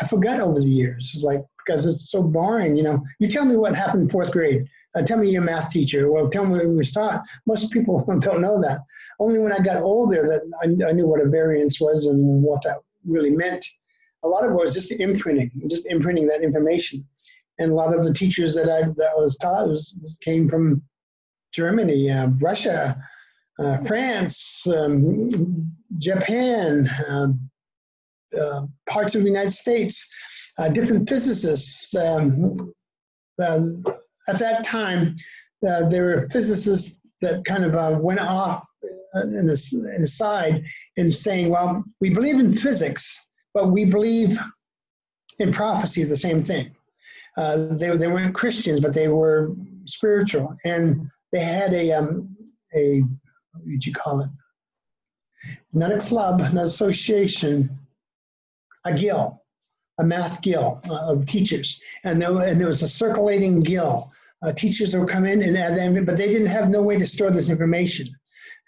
[0.00, 1.12] I forgot over the years.
[1.14, 2.76] It's like, because it's so boring.
[2.76, 4.66] You know, you tell me what happened in fourth grade.
[4.94, 6.10] Uh, tell me your math teacher.
[6.10, 7.20] Well, tell me what we was taught.
[7.46, 8.80] Most people don't know that.
[9.20, 12.62] Only when I got older that I, I, knew what a variance was and what
[12.62, 13.64] that really meant.
[14.24, 17.04] A lot of it was just imprinting, just imprinting that information.
[17.58, 20.82] And a lot of the teachers that I that was taught was, came from
[21.52, 22.96] Germany, uh, Russia,
[23.58, 25.28] uh, France, um,
[25.98, 27.50] Japan, um,
[28.40, 31.94] uh, parts of the United States uh, different physicists.
[31.94, 32.56] Um,
[33.46, 33.84] um,
[34.28, 35.16] at that time,
[35.66, 38.64] uh, there were physicists that kind of uh, went off
[39.14, 40.64] uh, in the, in the side
[40.96, 44.38] in saying, well, we believe in physics, but we believe
[45.38, 46.70] in prophecy, the same thing.
[47.36, 49.54] Uh, they, they weren't Christians, but they were
[49.86, 50.54] spiritual.
[50.64, 52.28] And they had a, um,
[52.74, 53.00] a
[53.52, 54.30] what would you call it?
[55.72, 57.68] Not a club, not an association,
[58.86, 59.34] a guild,
[60.02, 64.04] a math guild uh, of teachers, and there, and there was a circulating guild.
[64.42, 67.06] Uh, teachers would come in and add them, but they didn't have no way to
[67.06, 68.06] store this information.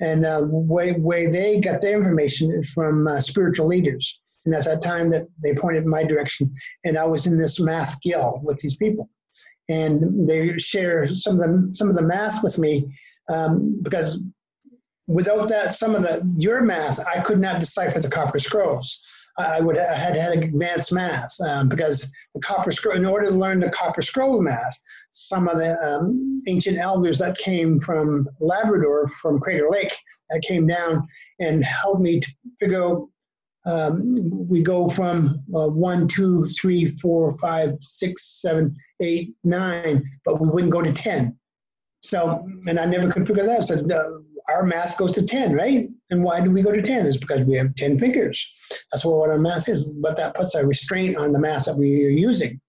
[0.00, 4.20] And uh, way way they got their information from uh, spiritual leaders.
[4.46, 6.52] And at that time, that they pointed in my direction,
[6.84, 9.08] and I was in this math guild with these people,
[9.68, 12.84] and they share some of the some of the math with me
[13.32, 14.22] um, because
[15.06, 19.00] without that, some of the your math, I could not decipher the copper scrolls.
[19.38, 22.96] I would have had, had advanced math um, because the copper scroll.
[22.96, 24.80] In order to learn the copper scroll math,
[25.10, 29.92] some of the um, ancient elders that came from Labrador, from Crater Lake,
[30.30, 31.06] that came down
[31.40, 32.96] and helped me to figure.
[33.66, 40.40] Um, we go from uh, one, two, three, four, five, six, seven, eight, nine, but
[40.40, 41.36] we wouldn't go to ten.
[42.02, 43.66] So, and I never could figure that out.
[43.66, 44.18] So, uh,
[44.48, 45.88] our math goes to 10, right?
[46.10, 47.06] And why do we go to 10?
[47.06, 48.46] Is because we have 10 fingers.
[48.92, 52.04] That's what our math is, but that puts a restraint on the math that we
[52.04, 52.60] are using.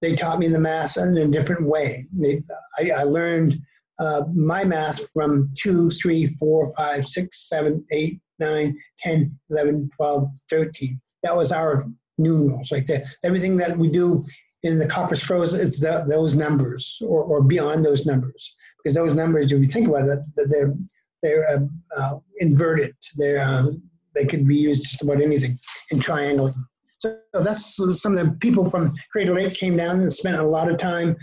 [0.00, 2.06] They taught me the math in a different way.
[2.12, 2.42] They,
[2.78, 3.58] I, I learned
[3.98, 10.28] uh, my math from 2, 3, 4, 5, 6, 7, 8, 9, 10, 11, 12,
[10.50, 11.00] 13.
[11.22, 11.86] That was our
[12.18, 13.02] numerals right there.
[13.24, 14.24] Everything that we do
[14.64, 18.54] in the copper scrolls, it's the, those numbers or, or beyond those numbers.
[18.78, 20.74] Because those numbers, if you think about it, they're,
[21.22, 21.60] they're uh,
[21.96, 22.94] uh, inverted.
[23.16, 23.66] They're, uh,
[24.14, 25.56] they can be used just about anything
[25.90, 26.54] in triangling.
[26.98, 30.70] So that's some of the people from Crater Lake came down and spent a lot
[30.70, 31.14] of time,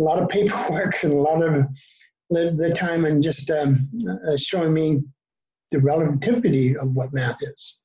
[0.00, 1.64] a lot of paperwork, and a lot of
[2.30, 3.78] the, the time and just um,
[4.26, 5.02] uh, showing me
[5.70, 7.82] the relativity of what math is.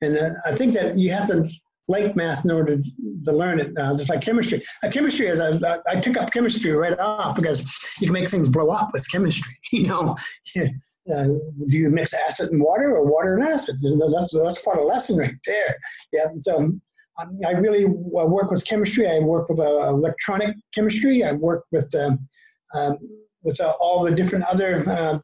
[0.00, 1.46] And uh, I think that you have to
[1.88, 4.60] like math in order to, learn it, uh, just like chemistry.
[4.82, 7.62] Uh, chemistry is, I, I took up chemistry right off because
[8.00, 9.52] you can make things blow up with chemistry.
[9.72, 10.14] You know,
[10.56, 13.76] uh, do you mix acid and water or water and acid?
[13.82, 15.76] That's, that's part of lesson right there.
[16.12, 16.58] Yeah, so
[17.18, 19.08] um, I really work with chemistry.
[19.08, 21.24] I work with uh, electronic chemistry.
[21.24, 22.18] I work with um,
[22.76, 22.98] um,
[23.42, 25.18] with uh, all the different other uh,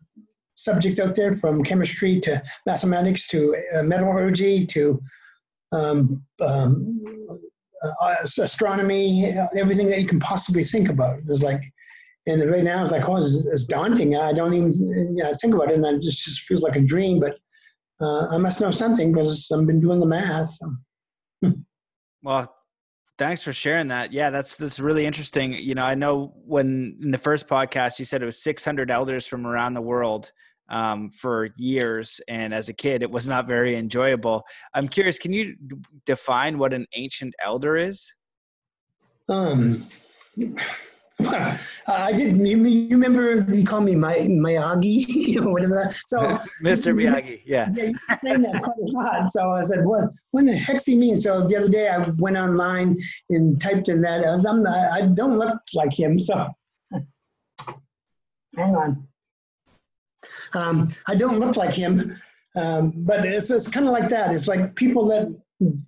[0.54, 5.00] subjects out there, from chemistry to mathematics to metallurgy to
[5.72, 7.00] um, um,
[7.82, 11.18] uh, astronomy, everything that you can possibly think about.
[11.28, 11.62] It's like,
[12.26, 14.16] and right now it's like, oh, it's, it's daunting.
[14.16, 17.20] I don't even know, think about it, and it just, just feels like a dream.
[17.20, 17.38] But
[18.00, 20.48] uh, I must know something because I've been doing the math.
[20.48, 20.70] So.
[22.22, 22.54] well,
[23.18, 24.12] thanks for sharing that.
[24.12, 25.54] Yeah, that's that's really interesting.
[25.54, 29.26] You know, I know when in the first podcast you said it was 600 elders
[29.26, 30.32] from around the world
[30.70, 34.44] um, for years, and as a kid, it was not very enjoyable.
[34.74, 35.56] I'm curious, can you
[36.06, 38.10] define what an ancient elder is?
[39.28, 39.82] Um,
[41.86, 42.36] I did.
[42.36, 45.88] You, you remember you called me my Miyagi, or whatever.
[46.06, 46.18] So
[46.64, 46.94] Mr.
[46.94, 47.68] Miyagi, yeah.
[47.74, 49.30] yeah, you saying that quite a lot.
[49.30, 50.04] So I said, "What?
[50.30, 52.96] What the heck's he mean?" So the other day I went online
[53.28, 54.24] and typed in that.
[54.26, 56.48] I'm, I don't look like him, so
[58.56, 59.08] hang on.
[60.56, 62.00] Um, I don't look like him,
[62.56, 64.34] um, but it's, it's kind of like that.
[64.34, 65.40] It's like people that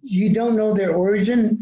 [0.02, 1.58] you don't know their origin.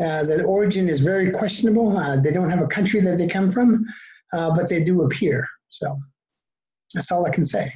[0.00, 1.96] Uh, the origin is very questionable.
[1.96, 3.84] Uh, they don't have a country that they come from,
[4.32, 5.46] uh, but they do appear.
[5.68, 5.94] So
[6.94, 7.70] that's all I can say.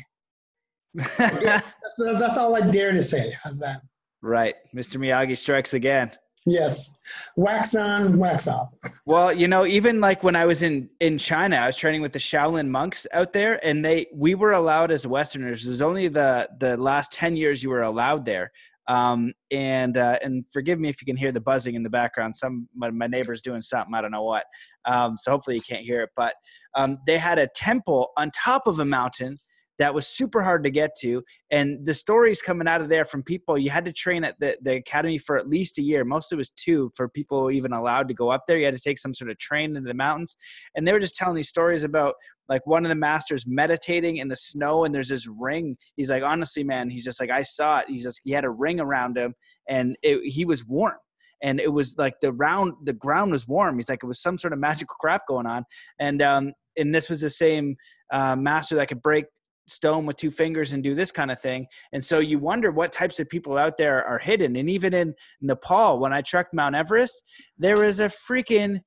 [1.19, 3.33] that's, that's all I dare to say.
[3.43, 3.81] How's that?
[4.23, 4.55] Right.
[4.75, 4.97] Mr.
[4.97, 6.13] Miyagi strikes again.
[6.47, 8.69] Yes, wax on, wax off.
[9.07, 12.12] Well, you know, even like when I was in in China, I was training with
[12.12, 15.65] the Shaolin monks out there, and they we were allowed as Westerners.
[15.65, 18.51] There's only the the last ten years you were allowed there.
[18.87, 22.37] Um, and uh, and forgive me if you can hear the buzzing in the background.
[22.37, 23.95] Some my, my neighbor's doing something.
[23.95, 24.45] I don't know what.
[24.85, 26.11] Um, so hopefully you can't hear it.
[26.15, 26.35] But
[26.75, 29.39] um, they had a temple on top of a mountain
[29.79, 31.23] that was super hard to get to.
[31.51, 34.57] And the stories coming out of there from people, you had to train at the,
[34.63, 36.05] the academy for at least a year.
[36.05, 38.59] Mostly it was two for people even allowed to go up there.
[38.59, 40.37] You had to take some sort of train into the mountains.
[40.75, 42.15] And they were just telling these stories about
[42.49, 45.77] like one of the masters meditating in the snow and there's this ring.
[45.97, 47.87] He's like, honestly, man, he's just like, I saw it.
[47.89, 49.35] He's just, he had a ring around him
[49.69, 50.97] and it, he was warm
[51.43, 54.39] and it was like the round the ground was warm he's like it was some
[54.39, 55.65] sort of magical crap going on
[55.99, 57.77] and um and this was the same
[58.13, 59.25] uh, master that could break
[59.66, 61.66] stone with two fingers and do this kind of thing.
[61.93, 64.57] And so you wonder what types of people out there are hidden.
[64.57, 67.23] And even in Nepal, when I trekked Mount Everest,
[67.59, 68.81] there was a freaking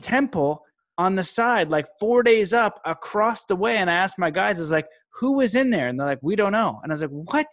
[0.00, 0.62] temple
[0.98, 3.76] on the side, like four days up across the way.
[3.76, 4.88] And I asked my guys, I was like,
[5.18, 5.88] who was in there?
[5.88, 6.78] And they're like, we don't know.
[6.82, 7.46] And I was like, what?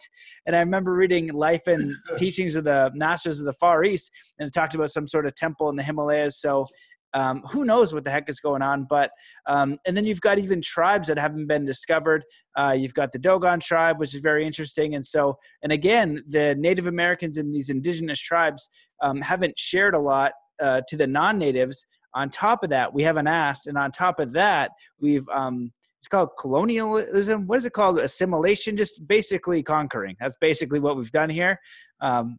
[0.46, 4.46] And I remember reading Life and Teachings of the Masters of the Far East, and
[4.46, 6.40] it talked about some sort of temple in the Himalayas.
[6.40, 6.66] So
[7.14, 8.86] Um, who knows what the heck is going on?
[8.90, 9.10] But
[9.46, 12.24] um, and then you've got even tribes that haven't been discovered.
[12.56, 14.94] Uh, you've got the Dogon tribe, which is very interesting.
[14.94, 18.68] And so, and again, the Native Americans and these indigenous tribes
[19.00, 21.86] um, haven't shared a lot uh, to the non-natives.
[22.14, 24.70] On top of that, we haven't asked, and on top of that,
[25.00, 25.72] we've um,
[26.04, 27.46] it's called colonialism.
[27.46, 27.98] What is it called?
[27.98, 30.16] Assimilation, just basically conquering.
[30.20, 31.58] That's basically what we've done here.
[32.02, 32.38] Um,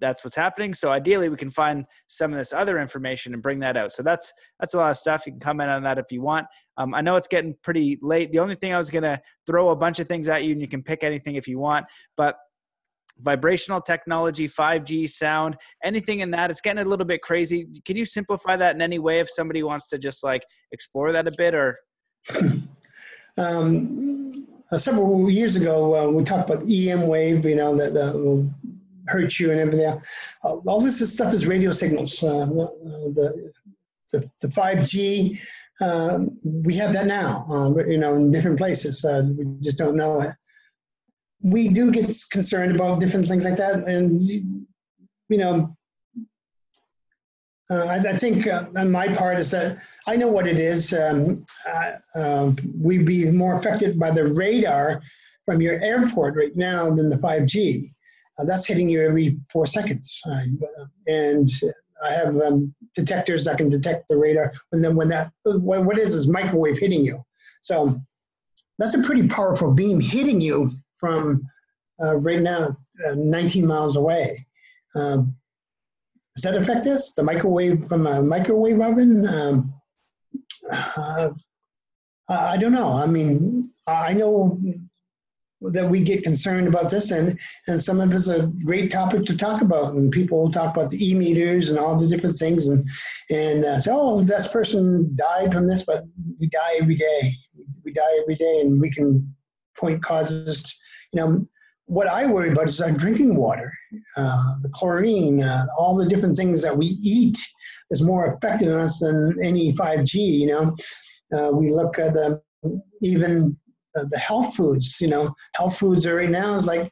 [0.00, 0.74] that's what's happening.
[0.74, 3.92] So ideally, we can find some of this other information and bring that out.
[3.92, 5.26] So that's that's a lot of stuff.
[5.26, 6.46] You can comment on that if you want.
[6.76, 8.32] Um, I know it's getting pretty late.
[8.32, 10.68] The only thing I was gonna throw a bunch of things at you, and you
[10.68, 11.86] can pick anything if you want.
[12.16, 12.36] But
[13.20, 17.66] vibrational technology, 5G sound, anything in that, it's getting a little bit crazy.
[17.86, 21.26] Can you simplify that in any way if somebody wants to just like explore that
[21.26, 21.78] a bit, or
[23.38, 24.46] um,
[24.76, 28.50] several years ago, uh, we talked about EM wave, you know, that, will
[29.08, 29.92] hurt you and everything.
[30.44, 32.22] Uh, all this stuff is radio signals.
[32.22, 33.52] Uh, the,
[34.12, 35.38] the, the 5G,
[35.80, 39.04] um, we have that now, um, you know, in different places.
[39.04, 40.30] Uh, we just don't know it.
[41.42, 43.86] We do get concerned about different things like that.
[43.86, 45.76] And, you know,
[47.68, 50.94] uh, I, I, think uh, on my part is that I know what it is.
[50.94, 51.44] Um,
[52.14, 55.02] uh, we'd be more affected by the radar
[55.44, 57.82] from your airport right now than the 5G.
[58.38, 60.22] Uh, that's hitting you every four seconds.
[61.06, 61.48] and
[62.02, 66.14] I have um, detectors that can detect the radar And then when that, what, is
[66.14, 67.18] is microwave hitting you.
[67.62, 67.94] So
[68.78, 71.42] that's a pretty powerful beam hitting you from
[72.02, 72.76] uh, right now
[73.08, 74.36] uh, 19 miles away.
[74.94, 75.34] Um,
[76.34, 77.14] does that affect us?
[77.14, 79.26] The microwave from a microwave oven?
[79.26, 79.74] Um,
[80.70, 81.30] uh,
[82.28, 82.92] I don't know.
[82.92, 84.60] I mean, I know
[85.62, 89.36] that we get concerned about this, and and some of it's a great topic to
[89.36, 89.94] talk about.
[89.94, 92.84] And people talk about the e meters and all the different things, and
[93.30, 96.04] and uh, say, oh, this person died from this, but
[96.38, 97.30] we die every day.
[97.84, 99.34] We die every day, and we can
[99.78, 100.76] point causes.
[101.12, 101.46] You know,
[101.86, 103.72] what I worry about is our drinking water,
[104.16, 107.38] uh, the chlorine, uh, all the different things that we eat
[107.90, 110.14] is more affected on us than any 5G.
[110.14, 110.76] You know,
[111.38, 113.56] uh, we look at um, even
[114.10, 115.00] the health foods.
[115.00, 116.90] You know, health foods are right now is like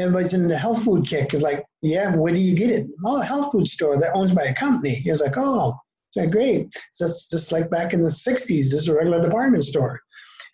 [0.00, 1.34] everybody's in the health food kick.
[1.34, 2.86] Is like, yeah, where do you get it?
[3.04, 4.96] Oh, a health food store that owns by a company.
[5.04, 5.74] It's like, oh,
[6.16, 6.72] yeah, great.
[6.98, 8.46] That's just like back in the '60s.
[8.46, 10.00] This is a regular department store.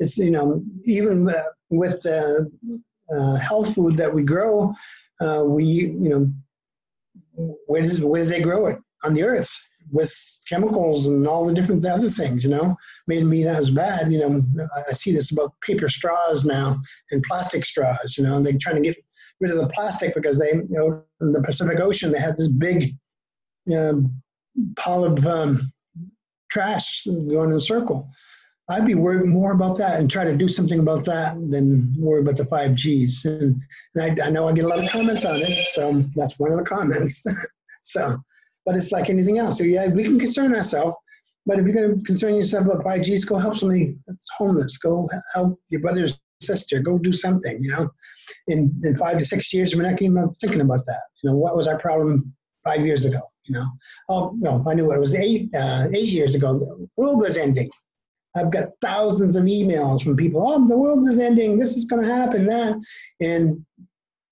[0.01, 2.51] It's you know even uh, with the
[3.17, 4.73] uh, health food that we grow,
[5.21, 6.33] uh, we you know
[7.67, 9.51] where does where does they grow it on the earth
[9.93, 10.13] with
[10.49, 14.11] chemicals and all the different other things, you know, made me not as bad.
[14.11, 14.41] You know,
[14.89, 16.77] I see this about paper straws now
[17.11, 18.17] and plastic straws.
[18.19, 18.97] You know, they're trying to get
[19.41, 22.49] rid of the plastic because they, you know, in the Pacific Ocean they had this
[22.49, 22.97] big
[23.77, 24.23] um,
[24.77, 25.61] pile of um,
[26.51, 28.09] trash going in a circle.
[28.71, 32.23] I'd be worried more about that and try to do something about that than worry
[32.23, 33.25] about the 5Gs.
[33.27, 33.63] And,
[33.95, 36.51] and I, I, know I get a lot of comments on it, so that's one
[36.51, 37.23] of the comments.
[37.83, 38.17] so,
[38.67, 39.59] but it's like anything else.
[39.59, 40.97] So yeah, we can concern ourselves,
[41.47, 44.79] but if you're going to concern yourself about 5Gs, go help somebody that's homeless.
[44.79, 46.09] Go help your brother or
[46.43, 46.81] sister.
[46.81, 47.63] Go do something.
[47.63, 47.89] You know,
[48.49, 51.03] in in five to six years, we're not even thinking about that.
[51.23, 52.35] You know, what was our problem
[52.65, 53.21] five years ago?
[53.45, 53.67] You know,
[54.09, 56.59] oh no, I knew it was eight uh, eight years ago.
[56.59, 57.71] The world was ending
[58.37, 60.43] I've got thousands of emails from people.
[60.45, 61.57] Oh, the world is ending.
[61.57, 62.47] This is going to happen.
[62.47, 62.77] That
[63.21, 63.65] and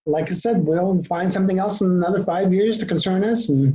[0.07, 3.75] like I said, we'll find something else in another five years to concern us, and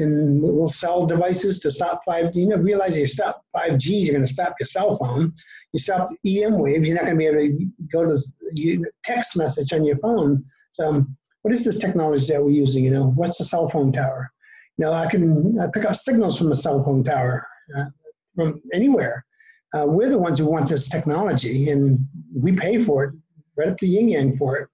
[0.00, 2.34] and we'll sell devices to stop 5G.
[2.34, 5.32] You know, realize you stop five G, you're going to stop your cell phone.
[5.72, 9.36] You stop the EM waves, you're not going to be able to go to text
[9.36, 10.44] message on your phone.
[10.72, 11.04] So,
[11.42, 12.84] what is this technology that we're using?
[12.84, 14.30] You know, what's a cell phone tower?
[14.76, 17.46] You know, I can I pick up signals from a cell phone tower
[17.76, 17.86] uh,
[18.34, 19.24] from anywhere
[19.72, 21.98] uh, we're the ones who want this technology and
[22.34, 23.14] we pay for it,
[23.56, 24.68] right up to yin yang for it.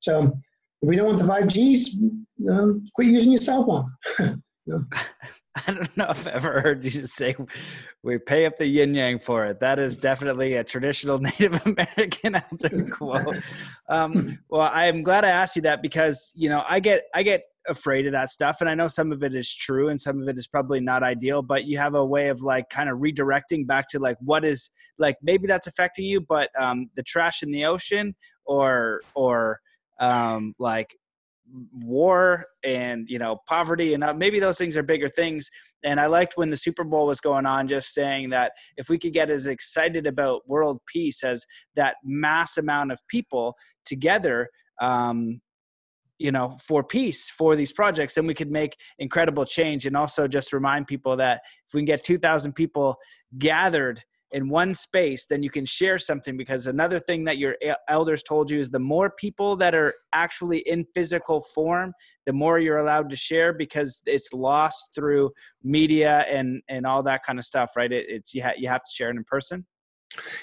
[0.00, 0.22] So
[0.82, 3.64] if we don't want the 5Gs, um, quit using your cell
[4.18, 4.42] phone.
[5.66, 7.34] I don't know if I've ever heard you say
[8.02, 9.60] we pay up the yin yang for it.
[9.60, 12.36] That is definitely a traditional Native American
[12.92, 13.36] quote.
[13.88, 17.44] Um, well, I'm glad I asked you that because you know I get I get
[17.68, 20.28] afraid of that stuff and i know some of it is true and some of
[20.28, 23.66] it is probably not ideal but you have a way of like kind of redirecting
[23.66, 27.50] back to like what is like maybe that's affecting you but um the trash in
[27.50, 28.14] the ocean
[28.44, 29.58] or or
[29.98, 30.94] um like
[31.72, 35.50] war and you know poverty and uh, maybe those things are bigger things.
[35.84, 38.98] And i liked when the super bowl was going on just saying that if we
[38.98, 41.44] could get as excited about world peace as
[41.76, 43.54] that mass amount of people
[43.84, 44.48] together
[44.80, 45.40] um,
[46.18, 49.86] you know for peace for these projects then we could make incredible change.
[49.86, 52.96] And also just remind people that if we can get 2000 people
[53.38, 54.02] gathered
[54.32, 57.56] in one space then you can share something because another thing that your
[57.88, 61.92] elders told you is the more people that are actually in physical form
[62.26, 65.30] the more you're allowed to share because it's lost through
[65.62, 68.82] media and and all that kind of stuff right it, it's you, ha- you have
[68.82, 69.64] to share it in person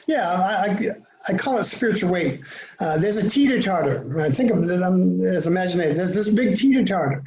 [0.08, 2.42] yeah, I, I, I, call it spiritual weight.
[2.80, 4.22] Uh, there's a teeter totter.
[4.22, 5.94] I think of it um, as imaginary.
[5.94, 7.24] There's this big teeter totter.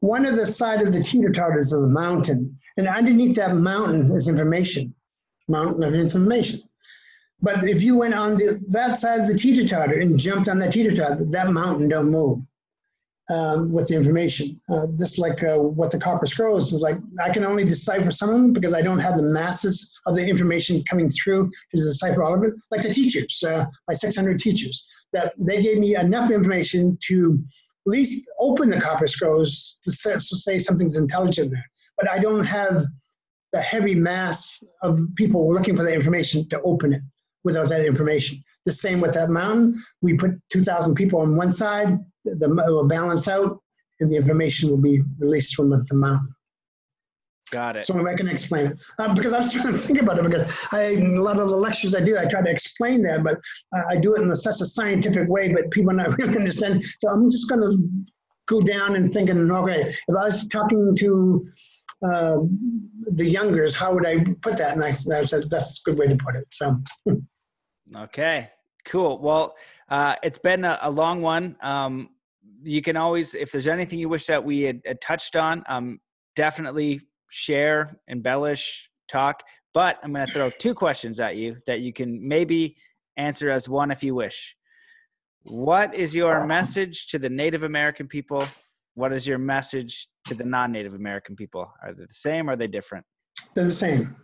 [0.00, 4.14] One of the side of the teeter totter is a mountain, and underneath that mountain
[4.14, 4.94] is information,
[5.48, 6.60] mountain of information.
[7.40, 10.58] But if you went on the, that side of the teeter totter and jumped on
[10.58, 12.40] that teeter totter, that mountain don't move
[13.30, 14.60] um, with the information.
[14.68, 18.30] Uh, just like uh, what the copper scrolls is like, I can only decipher some
[18.30, 22.24] of them because I don't have the masses of the information coming through to decipher
[22.24, 22.54] all of it.
[22.70, 27.38] Like the teachers, uh, my 600 teachers, that they gave me enough information to
[27.86, 31.70] at least open the copper scrolls to say something's intelligent there.
[31.96, 32.84] But I don't have
[33.52, 37.02] the heavy mass of people looking for the information to open it
[37.44, 38.42] without that information.
[38.66, 39.74] The same with that mountain.
[40.02, 43.58] We put 2,000 people on one side, the, it will balance out,
[44.00, 46.28] and the information will be released from the, the mountain.
[47.50, 47.86] Got it.
[47.86, 50.68] So I can explain it uh, because I was trying to think about it because
[50.72, 53.40] I, a lot of the lectures I do, I try to explain that, but
[53.88, 56.82] I do it in a, such a scientific way, but people not really understand.
[56.82, 57.78] So I'm just going to
[58.46, 61.48] go down and thinking, okay, if I was talking to
[62.02, 62.36] uh,
[63.12, 64.74] the youngers, how would I put that?
[64.74, 66.46] And I, I said, that's a good way to put it.
[66.52, 66.76] So.
[67.96, 68.50] okay,
[68.84, 69.18] cool.
[69.18, 69.56] Well,
[69.88, 71.56] uh, it's been a, a long one.
[71.60, 72.10] Um,
[72.62, 76.00] you can always, if there's anything you wish that we had, had touched on, um,
[76.36, 77.00] definitely
[77.30, 79.42] share, embellish, talk.
[79.74, 82.76] But I'm going to throw two questions at you that you can maybe
[83.16, 84.56] answer as one if you wish.
[85.50, 88.42] What is your message to the Native American people?
[88.98, 91.72] What is your message to the non-Native American people?
[91.84, 92.50] Are they the same?
[92.50, 93.06] Or are they different?
[93.54, 94.16] They're the same.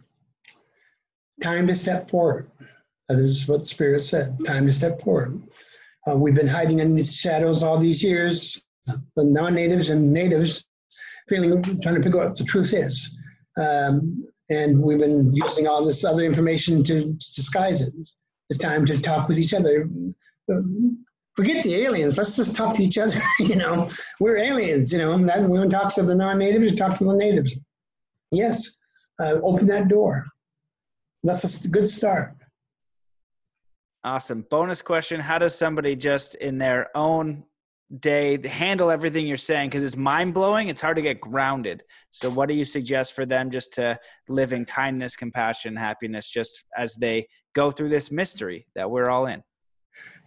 [1.41, 2.51] Time to step forward.
[3.09, 4.37] That is what Spirit said.
[4.45, 5.41] Time to step forward.
[6.09, 8.67] Uh, we've been hiding in the shadows all these years.
[8.87, 10.65] The non-natives and natives
[11.29, 13.17] feeling trying to figure out what the truth is.
[13.57, 17.95] Um, and we've been using all this other information to disguise it.
[18.51, 19.89] It's time to talk with each other.
[21.37, 22.17] Forget the aliens.
[22.17, 23.21] Let's just talk to each other.
[23.41, 23.89] you know,
[24.21, 24.93] we're aliens.
[24.93, 27.57] You know, and when talks to the non-natives, we talk to the natives.
[28.31, 30.25] Yes, uh, open that door.
[31.25, 32.35] That's a good start.
[34.05, 34.45] Awesome.
[34.51, 37.45] Bonus question How does somebody just in their own
[38.01, 39.71] day handle everything you're saying?
[39.71, 40.69] Because it's mind blowing.
[40.69, 41.83] It's hard to get grounded.
[42.11, 43.99] So, what do you suggest for them just to
[44.29, 49.27] live in kindness, compassion, happiness, just as they go through this mystery that we're all
[49.27, 49.43] in?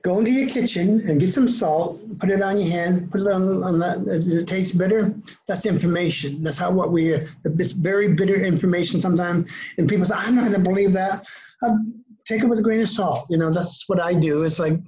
[0.04, 3.28] Go into your kitchen and get some salt, put it on your hand, put it
[3.28, 3.98] on, on that.
[4.08, 5.14] It tastes bitter.
[5.48, 6.44] That's information.
[6.44, 9.74] That's how what we, it's very bitter information sometimes.
[9.78, 11.28] And people say, I'm not going to believe that.
[11.64, 13.26] Um, take it with a grain of salt.
[13.30, 14.44] You know, that's what I do.
[14.44, 14.80] It's like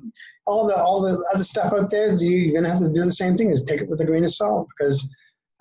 [0.45, 2.13] all the all the other stuff out there.
[2.13, 3.51] You're gonna have to do the same thing.
[3.51, 5.09] Is take it with a grain of salt because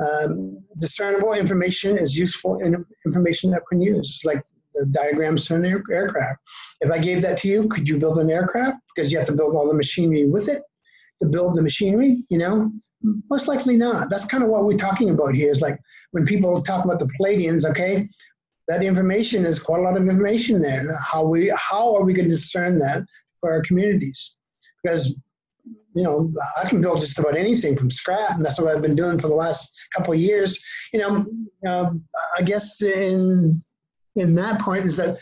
[0.00, 4.10] um, discernible information is useful in, information that can use.
[4.10, 4.42] It's like
[4.74, 6.40] the diagrams for an air, aircraft.
[6.80, 8.78] If I gave that to you, could you build an aircraft?
[8.94, 10.62] Because you have to build all the machinery with it
[11.22, 12.16] to build the machinery.
[12.30, 12.72] You know,
[13.30, 14.10] most likely not.
[14.10, 15.50] That's kind of what we're talking about here.
[15.50, 15.78] Is like
[16.12, 17.68] when people talk about the Pleiadians.
[17.68, 18.08] Okay,
[18.68, 20.96] that information is quite a lot of information there.
[21.00, 23.04] How we how are we going to discern that
[23.40, 24.38] for our communities?
[24.82, 25.16] Because
[25.94, 26.32] you know
[26.62, 29.28] I can build just about anything from scrap, and that's what I've been doing for
[29.28, 30.62] the last couple of years.
[30.92, 31.26] You know,
[31.66, 31.90] uh,
[32.36, 33.60] I guess in
[34.16, 35.18] in that point is that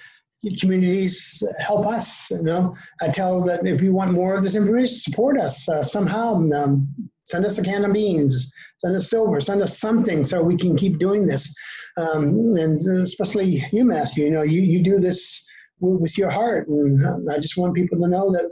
[0.61, 2.31] communities help us.
[2.31, 5.83] You know, I tell that if you want more of this information, support us uh,
[5.83, 6.35] somehow.
[6.35, 6.95] Um,
[7.25, 10.77] send us a can of beans, send us silver, send us something so we can
[10.77, 11.53] keep doing this.
[11.97, 15.45] Um, and especially you, Matthew, you know, you, you do this
[15.81, 16.69] with your heart.
[16.69, 18.49] And I just want people to know that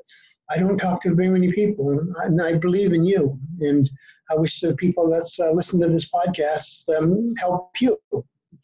[0.51, 1.89] I don't talk to very many people,
[2.25, 3.35] and I believe in you.
[3.61, 3.89] And
[4.31, 7.97] I wish the people that's uh, listening to this podcast um, help you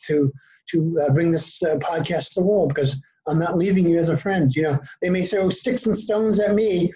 [0.06, 0.32] to
[0.70, 4.08] to uh, bring this uh, podcast to the world because I'm not leaving you as
[4.08, 4.52] a friend.
[4.54, 6.90] You know, they may throw sticks and stones at me,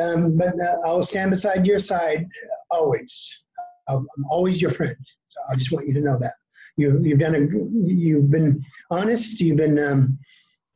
[0.00, 2.26] um, but uh, I'll stand beside your side
[2.70, 3.42] always.
[3.88, 4.96] I'm always your friend.
[5.28, 6.34] So I just want you to know that
[6.76, 7.40] you, you've done a,
[7.84, 9.40] you've been honest.
[9.40, 10.18] You've been um,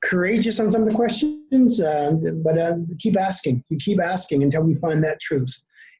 [0.02, 2.12] courageous on some of the questions, uh,
[2.44, 3.64] but uh, keep asking.
[3.68, 5.52] You keep asking until we find that truth.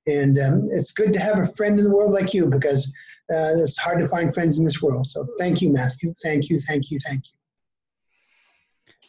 [0.07, 2.93] And um, it's good to have a friend in the world like you because
[3.31, 5.11] uh, it's hard to find friends in this world.
[5.11, 6.13] So thank you, Matthew.
[6.23, 7.39] Thank you, thank you, thank you.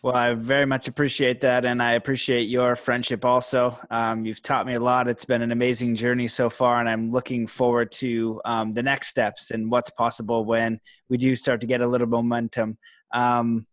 [0.04, 3.80] Well, I very much appreciate that, and I appreciate your friendship also.
[3.90, 5.08] Um, you've taught me a lot.
[5.08, 9.08] It's been an amazing journey so far, and I'm looking forward to um, the next
[9.08, 12.78] steps and what's possible when we do start to get a little momentum.
[13.14, 13.66] Um,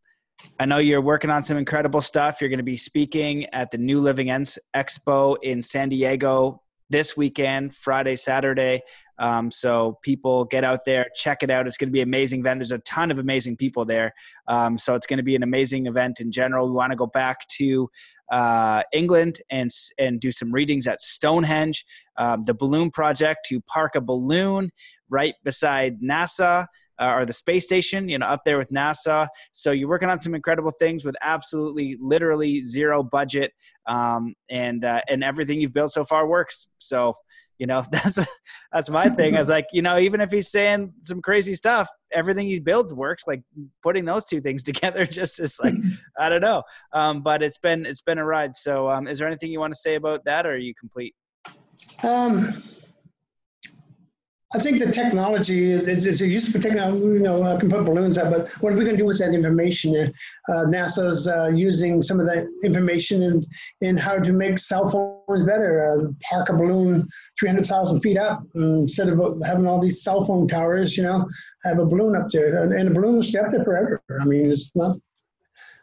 [0.60, 2.40] I know you're working on some incredible stuff.
[2.40, 7.74] You're going to be speaking at the New Living Expo in San Diego this weekend,
[7.74, 8.82] Friday, Saturday.
[9.18, 11.66] Um, so people get out there, check it out.
[11.66, 12.58] It's going to be amazing event.
[12.58, 14.12] There's a ton of amazing people there.
[14.48, 16.66] Um, so it's going to be an amazing event in general.
[16.66, 17.90] We want to go back to
[18.30, 21.84] uh, England and and do some readings at Stonehenge,
[22.16, 24.70] um, the Balloon Project to park a balloon
[25.08, 26.66] right beside NASA.
[27.00, 29.26] Uh, or the space station, you know, up there with NASA.
[29.52, 33.52] So you're working on some incredible things with absolutely, literally zero budget,
[33.86, 36.68] um, and uh, and everything you've built so far works.
[36.78, 37.14] So
[37.58, 38.18] you know that's
[38.72, 39.36] that's my thing.
[39.36, 42.92] I was like you know even if he's saying some crazy stuff everything he builds
[42.92, 43.24] works.
[43.26, 43.42] Like
[43.82, 45.74] putting those two things together just is like
[46.18, 46.62] i don't know.
[46.92, 48.56] Um, but it's been it's been a ride.
[48.56, 51.14] So um, is there anything you want to say about that or are you complete?
[52.02, 52.46] Um
[54.52, 56.98] I think the technology is, is, is useful technology.
[56.98, 59.20] You know, I can put balloons up, but what are we going to do with
[59.20, 60.12] that information?
[60.48, 63.44] Uh, NASA's uh, using some of that information in,
[63.80, 65.78] in how to make cell phones better.
[65.80, 67.08] Uh, park a balloon
[67.38, 71.24] 300,000 feet up instead of having all these cell phone towers, you know,
[71.62, 72.64] have a balloon up there.
[72.64, 74.02] And, and a balloon will stay up there forever.
[74.20, 74.96] I mean, it's not,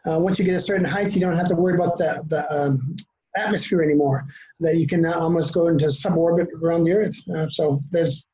[0.04, 2.52] uh, once you get a certain height, you don't have to worry about the, the
[2.54, 2.96] um,
[3.34, 4.26] atmosphere anymore,
[4.60, 7.16] that you can almost go into suborbit around the Earth.
[7.30, 8.26] Uh, so there's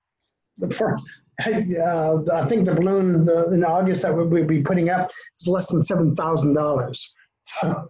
[0.58, 5.10] the first, uh, I think the balloon in August that we'll be putting up
[5.40, 7.14] is less than seven thousand dollars,
[7.44, 7.88] so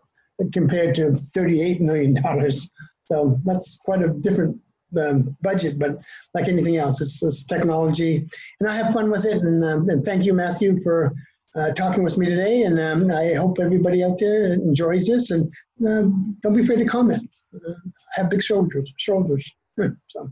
[0.52, 2.70] compared to thirty-eight million dollars.
[3.06, 4.58] So that's quite a different
[4.98, 5.96] um, budget, but
[6.32, 8.26] like anything else, it's, it's, technology,
[8.60, 9.42] and I have fun with it.
[9.42, 11.12] And, um, and thank you, Matthew, for
[11.56, 12.62] uh, talking with me today.
[12.62, 15.30] And um, I hope everybody out there enjoys this.
[15.30, 15.50] And
[15.88, 17.28] um, don't be afraid to comment.
[17.54, 17.72] Uh,
[18.16, 18.92] have big shoulders.
[18.98, 19.50] Shoulders.
[19.80, 20.28] so.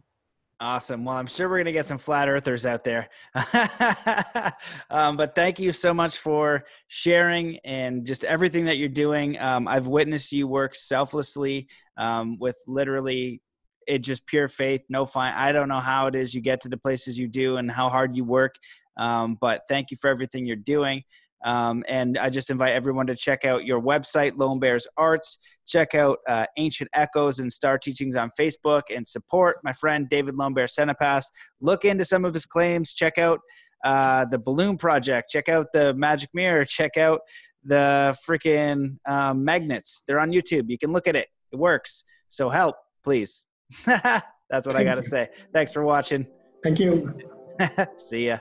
[0.63, 1.05] Awesome.
[1.05, 3.09] Well, I'm sure we're going to get some flat earthers out there.
[4.91, 9.37] um, but thank you so much for sharing and just everything that you're doing.
[9.41, 11.67] Um, I've witnessed you work selflessly
[11.97, 13.43] um, with literally
[13.89, 15.35] it just pure faith, no fine.
[15.35, 17.89] I don't know how it is you get to the places you do and how
[17.89, 18.55] hard you work.
[18.97, 21.03] Um, but thank you for everything you're doing.
[21.45, 25.39] Um, and I just invite everyone to check out your website, Lone Bears Arts.
[25.67, 30.37] Check out uh, Ancient Echoes and Star Teachings on Facebook and support my friend David
[30.37, 31.25] Lone Bear Sanipass.
[31.61, 32.95] Look into some of his claims.
[32.95, 33.41] Check out
[33.85, 35.31] uh, the Balloon Project.
[35.31, 36.65] Check out the Magic Mirror.
[36.67, 37.21] Check out
[37.65, 40.03] the freaking um, magnets.
[40.07, 40.65] They're on YouTube.
[40.69, 41.29] You can look at it.
[41.53, 42.05] It works.
[42.29, 43.45] So help, please.
[43.87, 45.29] That's what I got to say.
[45.53, 46.27] Thanks for watching.
[46.63, 47.19] Thank you.
[47.97, 48.39] See ya.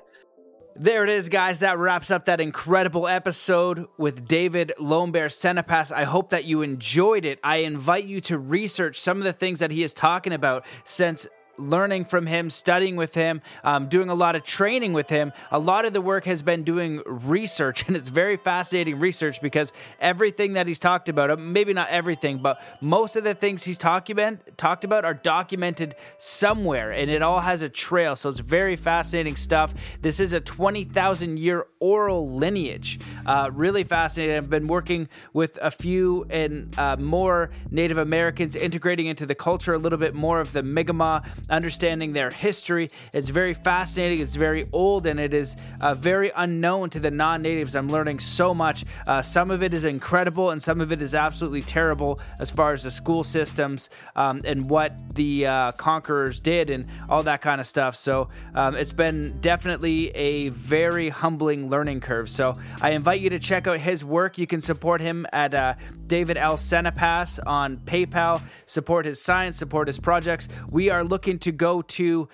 [0.81, 1.59] There it is, guys.
[1.59, 5.91] That wraps up that incredible episode with David Lone Bear Sanipass.
[5.91, 7.39] I hope that you enjoyed it.
[7.43, 11.27] I invite you to research some of the things that he is talking about since
[11.61, 15.31] learning from him, studying with him, um, doing a lot of training with him.
[15.51, 19.73] A lot of the work has been doing research, and it's very fascinating research because
[19.99, 23.77] everything that he's talked about, uh, maybe not everything, but most of the things he's
[23.81, 28.15] about, talked about are documented somewhere, and it all has a trail.
[28.15, 29.73] So it's very fascinating stuff.
[30.01, 32.99] This is a 20,000 year oral lineage.
[33.25, 34.35] Uh, really fascinating.
[34.37, 39.73] I've been working with a few and uh, more Native Americans, integrating into the culture
[39.73, 42.89] a little bit more of the Mi'kmaq understanding their history.
[43.13, 47.41] It's very fascinating, it's very old, and it is uh, very unknown to the non
[47.41, 47.75] natives.
[47.75, 48.85] I'm learning so much.
[49.05, 52.73] Uh, some of it is incredible, and some of it is absolutely terrible as far
[52.73, 57.61] as the school systems um, and what the uh, conquerors did and all that kind
[57.61, 57.95] of stuff.
[57.95, 62.29] So um, it's been definitely a very humbling learning curve.
[62.29, 64.37] So I invite you to check out his work.
[64.37, 65.75] You can support him at uh,
[66.11, 66.57] David L.
[66.57, 68.41] Sanipass on PayPal.
[68.65, 70.49] Support his science, support his projects.
[70.69, 72.27] We are looking to go to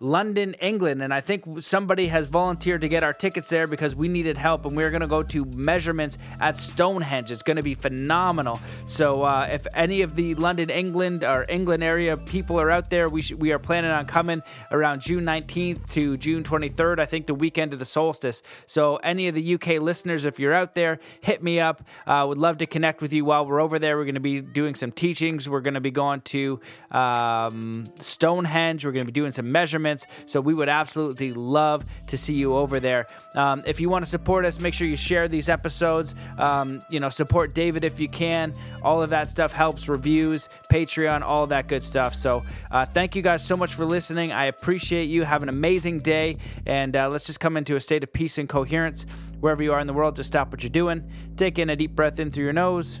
[0.00, 4.06] London, England, and I think somebody has volunteered to get our tickets there because we
[4.06, 7.32] needed help, and we're going to go to measurements at Stonehenge.
[7.32, 8.60] It's going to be phenomenal.
[8.86, 13.08] So, uh, if any of the London, England, or England area people are out there,
[13.08, 17.00] we sh- we are planning on coming around June 19th to June 23rd.
[17.00, 18.40] I think the weekend of the solstice.
[18.66, 21.82] So, any of the UK listeners, if you're out there, hit me up.
[22.06, 23.96] Uh, would love to connect with you while we're over there.
[23.96, 25.48] We're going to be doing some teachings.
[25.48, 26.60] We're going to be going to
[26.92, 28.84] um, Stonehenge.
[28.84, 30.06] We're going to be doing some measurements appointments.
[30.26, 33.06] So we would absolutely love to see you over there.
[33.34, 36.14] Um, if you want to support us, make sure you share these episodes.
[36.36, 38.54] Um, you know, support David if you can.
[38.82, 39.88] All of that stuff helps.
[39.88, 42.14] Reviews, Patreon, all that good stuff.
[42.14, 44.32] So uh, thank you guys so much for listening.
[44.32, 45.24] I appreciate you.
[45.24, 46.36] Have an amazing day,
[46.66, 49.06] and uh, let's just come into a state of peace and coherence
[49.40, 50.16] wherever you are in the world.
[50.16, 51.10] Just stop what you're doing.
[51.36, 53.00] Take in a deep breath in through your nose.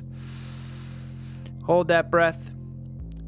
[1.64, 2.50] Hold that breath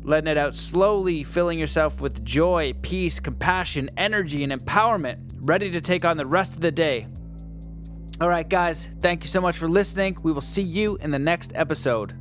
[0.02, 5.81] letting it out slowly, filling yourself with joy, peace, compassion, energy, and empowerment, ready to
[5.81, 7.06] take on the rest of the day.
[8.20, 10.16] All right, guys, thank you so much for listening.
[10.22, 12.14] We will see you in the next episode.